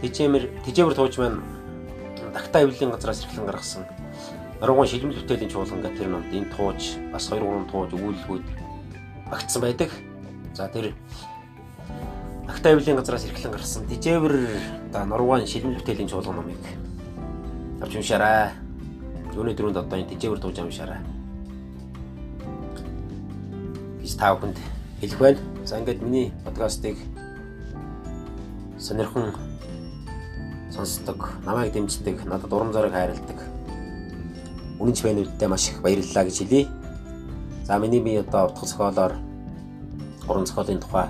тижэмэр 0.04 0.44
тижэмэр 0.64 0.94
тууж 0.94 1.18
маань 1.18 1.40
тагтаа 2.32 2.62
эвлэлийн 2.62 2.92
газраас 2.92 3.24
эрхлэн 3.24 3.48
гаргасан 3.48 3.84
Оргон 4.60 4.86
шилмэл 4.88 5.20
бүтээлийн 5.20 5.52
чуулган 5.52 5.84
гэх 5.84 5.98
тэр 6.00 6.08
номд 6.08 6.32
энэ 6.32 6.48
тууж 6.56 6.96
бас 7.12 7.28
2 7.28 7.44
3 7.44 7.68
тууж 7.68 7.90
өгүүлэлгүүд 7.92 8.46
багтсан 9.28 9.60
байдаг. 9.60 9.90
За 10.56 10.68
тэр 10.68 10.96
Агтай 12.48 12.72
авилын 12.72 12.96
газраас 12.96 13.26
эрхлэн 13.28 13.52
гарсан 13.52 13.84
Дижээвэр 13.84 14.34
одоо 14.88 15.04
Нурван 15.04 15.46
шилмэл 15.46 15.76
бүтээлийн 15.76 16.08
чуулган 16.08 16.36
номыг 16.40 16.56
авч 17.84 17.96
уншаарай. 18.00 18.56
Юуны 19.36 19.52
дөрөнд 19.52 19.76
одоо 19.76 19.98
энэ 19.98 20.16
Дижээвэр 20.16 20.40
дууж 20.40 20.56
уншаарай. 20.56 21.04
Би 24.00 24.08
та 24.08 24.32
бүхэнд 24.32 24.56
хэлэх 25.00 25.18
байна. 25.20 25.38
За 25.66 25.76
ингээд 25.78 26.00
миний 26.00 26.32
подкастыг 26.46 26.96
сонирхон 28.78 29.36
сонсдог, 30.72 31.28
намайг 31.44 31.72
дэмждэг, 31.72 32.24
надад 32.24 32.52
урам 32.52 32.72
зориг 32.72 32.92
хайрладаг. 32.92 33.55
Үнэнч 34.78 35.02
байнуудтай 35.02 35.48
маш 35.48 35.68
их 35.68 35.80
баярлалаа 35.80 36.24
гэж 36.24 36.36
хэлье. 36.38 36.68
За 37.64 37.78
миний 37.78 38.00
би 38.00 38.16
одоо 38.16 38.46
утга 38.46 38.66
зохиолоор 38.66 39.12
уран 40.28 40.46
зохиолын 40.46 40.80
тухай 40.80 41.08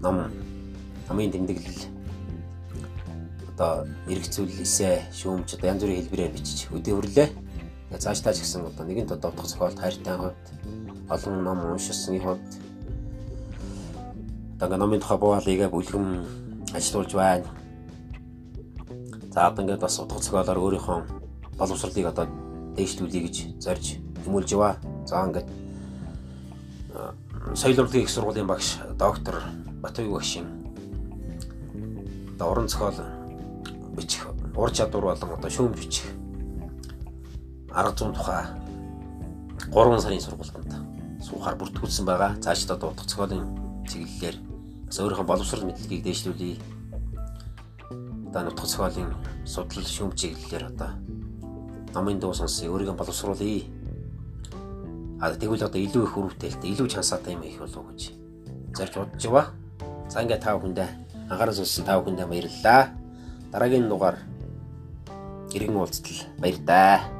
ном 0.00 0.30
намын 1.08 1.32
тэмдэглэл 1.32 1.82
одоо 3.52 3.84
эргэцүүл 4.08 4.62
эсэ 4.62 5.02
шүүмж 5.12 5.58
одоо 5.58 5.68
янз 5.68 5.82
бүрийн 5.82 6.00
хэлбэрээр 6.00 6.32
бичиж 6.32 6.70
өдөө 6.72 6.94
хөрлөө. 6.96 7.28
Тэгээ 7.90 8.00
цаашдаа 8.00 8.32
ч 8.32 8.40
гэсэн 8.40 8.64
одоо 8.64 8.84
нэгэнт 8.86 9.12
одоо 9.12 9.28
утга 9.34 9.44
зохиолт 9.50 9.78
хайртай 9.78 10.16
хувьд 10.16 10.44
олон 11.10 11.36
ном 11.44 11.58
уншсаны 11.74 12.20
хувьд 12.22 12.50
одоо 14.62 14.78
номын 14.78 15.00
тухай 15.02 15.18
буулыгаа 15.18 15.68
бүлгэм 15.68 16.06
ажилуулж 16.72 17.12
байна. 17.12 17.48
За 19.34 19.48
одоо 19.50 19.62
ингээд 19.66 19.84
бас 19.84 19.98
утга 19.98 20.22
зохиолоор 20.22 20.58
өөрийнхөө 20.64 21.19
боловсролыг 21.60 22.06
одоо 22.08 22.26
дээшлүүлэе 22.76 23.22
гэж 23.28 23.36
зорж 23.60 24.00
тэмүүлж 24.24 24.48
яваа. 24.56 24.80
За 25.04 25.20
ингээд 25.28 25.48
соёл 27.54 27.80
урлагийн 27.84 28.04
их 28.04 28.10
сургуулийн 28.10 28.48
багш 28.48 28.78
доктор 28.98 29.44
Батбаяг 29.82 30.12
багшийн 30.12 30.46
одоо 32.34 32.50
уран 32.50 32.68
зохиол 32.68 32.98
бичих 33.96 34.26
ур 34.56 34.70
чадвар 34.72 35.04
болон 35.12 35.36
одоо 35.36 35.50
шүүмж 35.50 35.76
бичих 35.76 36.08
арга 37.72 37.96
зүйн 37.96 38.14
тухай 38.14 38.44
3 39.70 40.00
сарын 40.00 40.20
сургалтанд 40.20 40.72
суухаар 41.22 41.56
бүртгүүлсэн 41.56 42.06
байгаа. 42.06 42.36
Цаашдаа 42.42 42.76
утга 42.76 43.04
зохиолын 43.06 43.44
чиглэлээр 43.86 44.36
бас 44.86 44.98
өөрийнхөө 44.98 45.26
боловсрол 45.28 45.68
мэдлэгийг 45.68 46.02
дээшлүүлье. 46.04 46.56
Одоо 48.32 48.50
утга 48.50 48.66
зохиолын 48.66 49.14
судлал 49.46 49.86
шүүмж 49.86 50.16
чиглэлээр 50.16 50.64
одоо 50.74 50.90
номын 51.94 52.20
дуу 52.20 52.34
сонсъё, 52.34 52.70
өөрийгөө 52.72 52.96
боловсруулъя. 52.96 53.64
А 55.20 55.34
тэгвэл 55.36 55.66
одоо 55.68 55.80
илүү 55.80 56.02
их 56.06 56.16
өрөвдөлтөй, 56.16 56.70
илүү 56.72 56.88
чансаатай 56.88 57.34
юм 57.34 57.42
их 57.44 57.60
болов 57.60 57.92
гэж 57.92 58.16
зорж 58.72 58.94
бодож 58.96 59.24
байгаа. 59.26 59.46
За 60.08 60.22
ингээ 60.22 60.40
тав 60.40 60.60
хүндээ 60.62 60.88
анхаарал 61.30 61.54
сонсон 61.54 61.84
тав 61.84 62.04
хүндээ 62.04 62.26
баярлалаа. 62.26 62.88
Дараагийн 63.52 63.88
дугаар 63.88 64.16
иргэн 65.52 65.76
уулзтал 65.76 66.24
баяр 66.38 66.58
таа. 66.66 67.19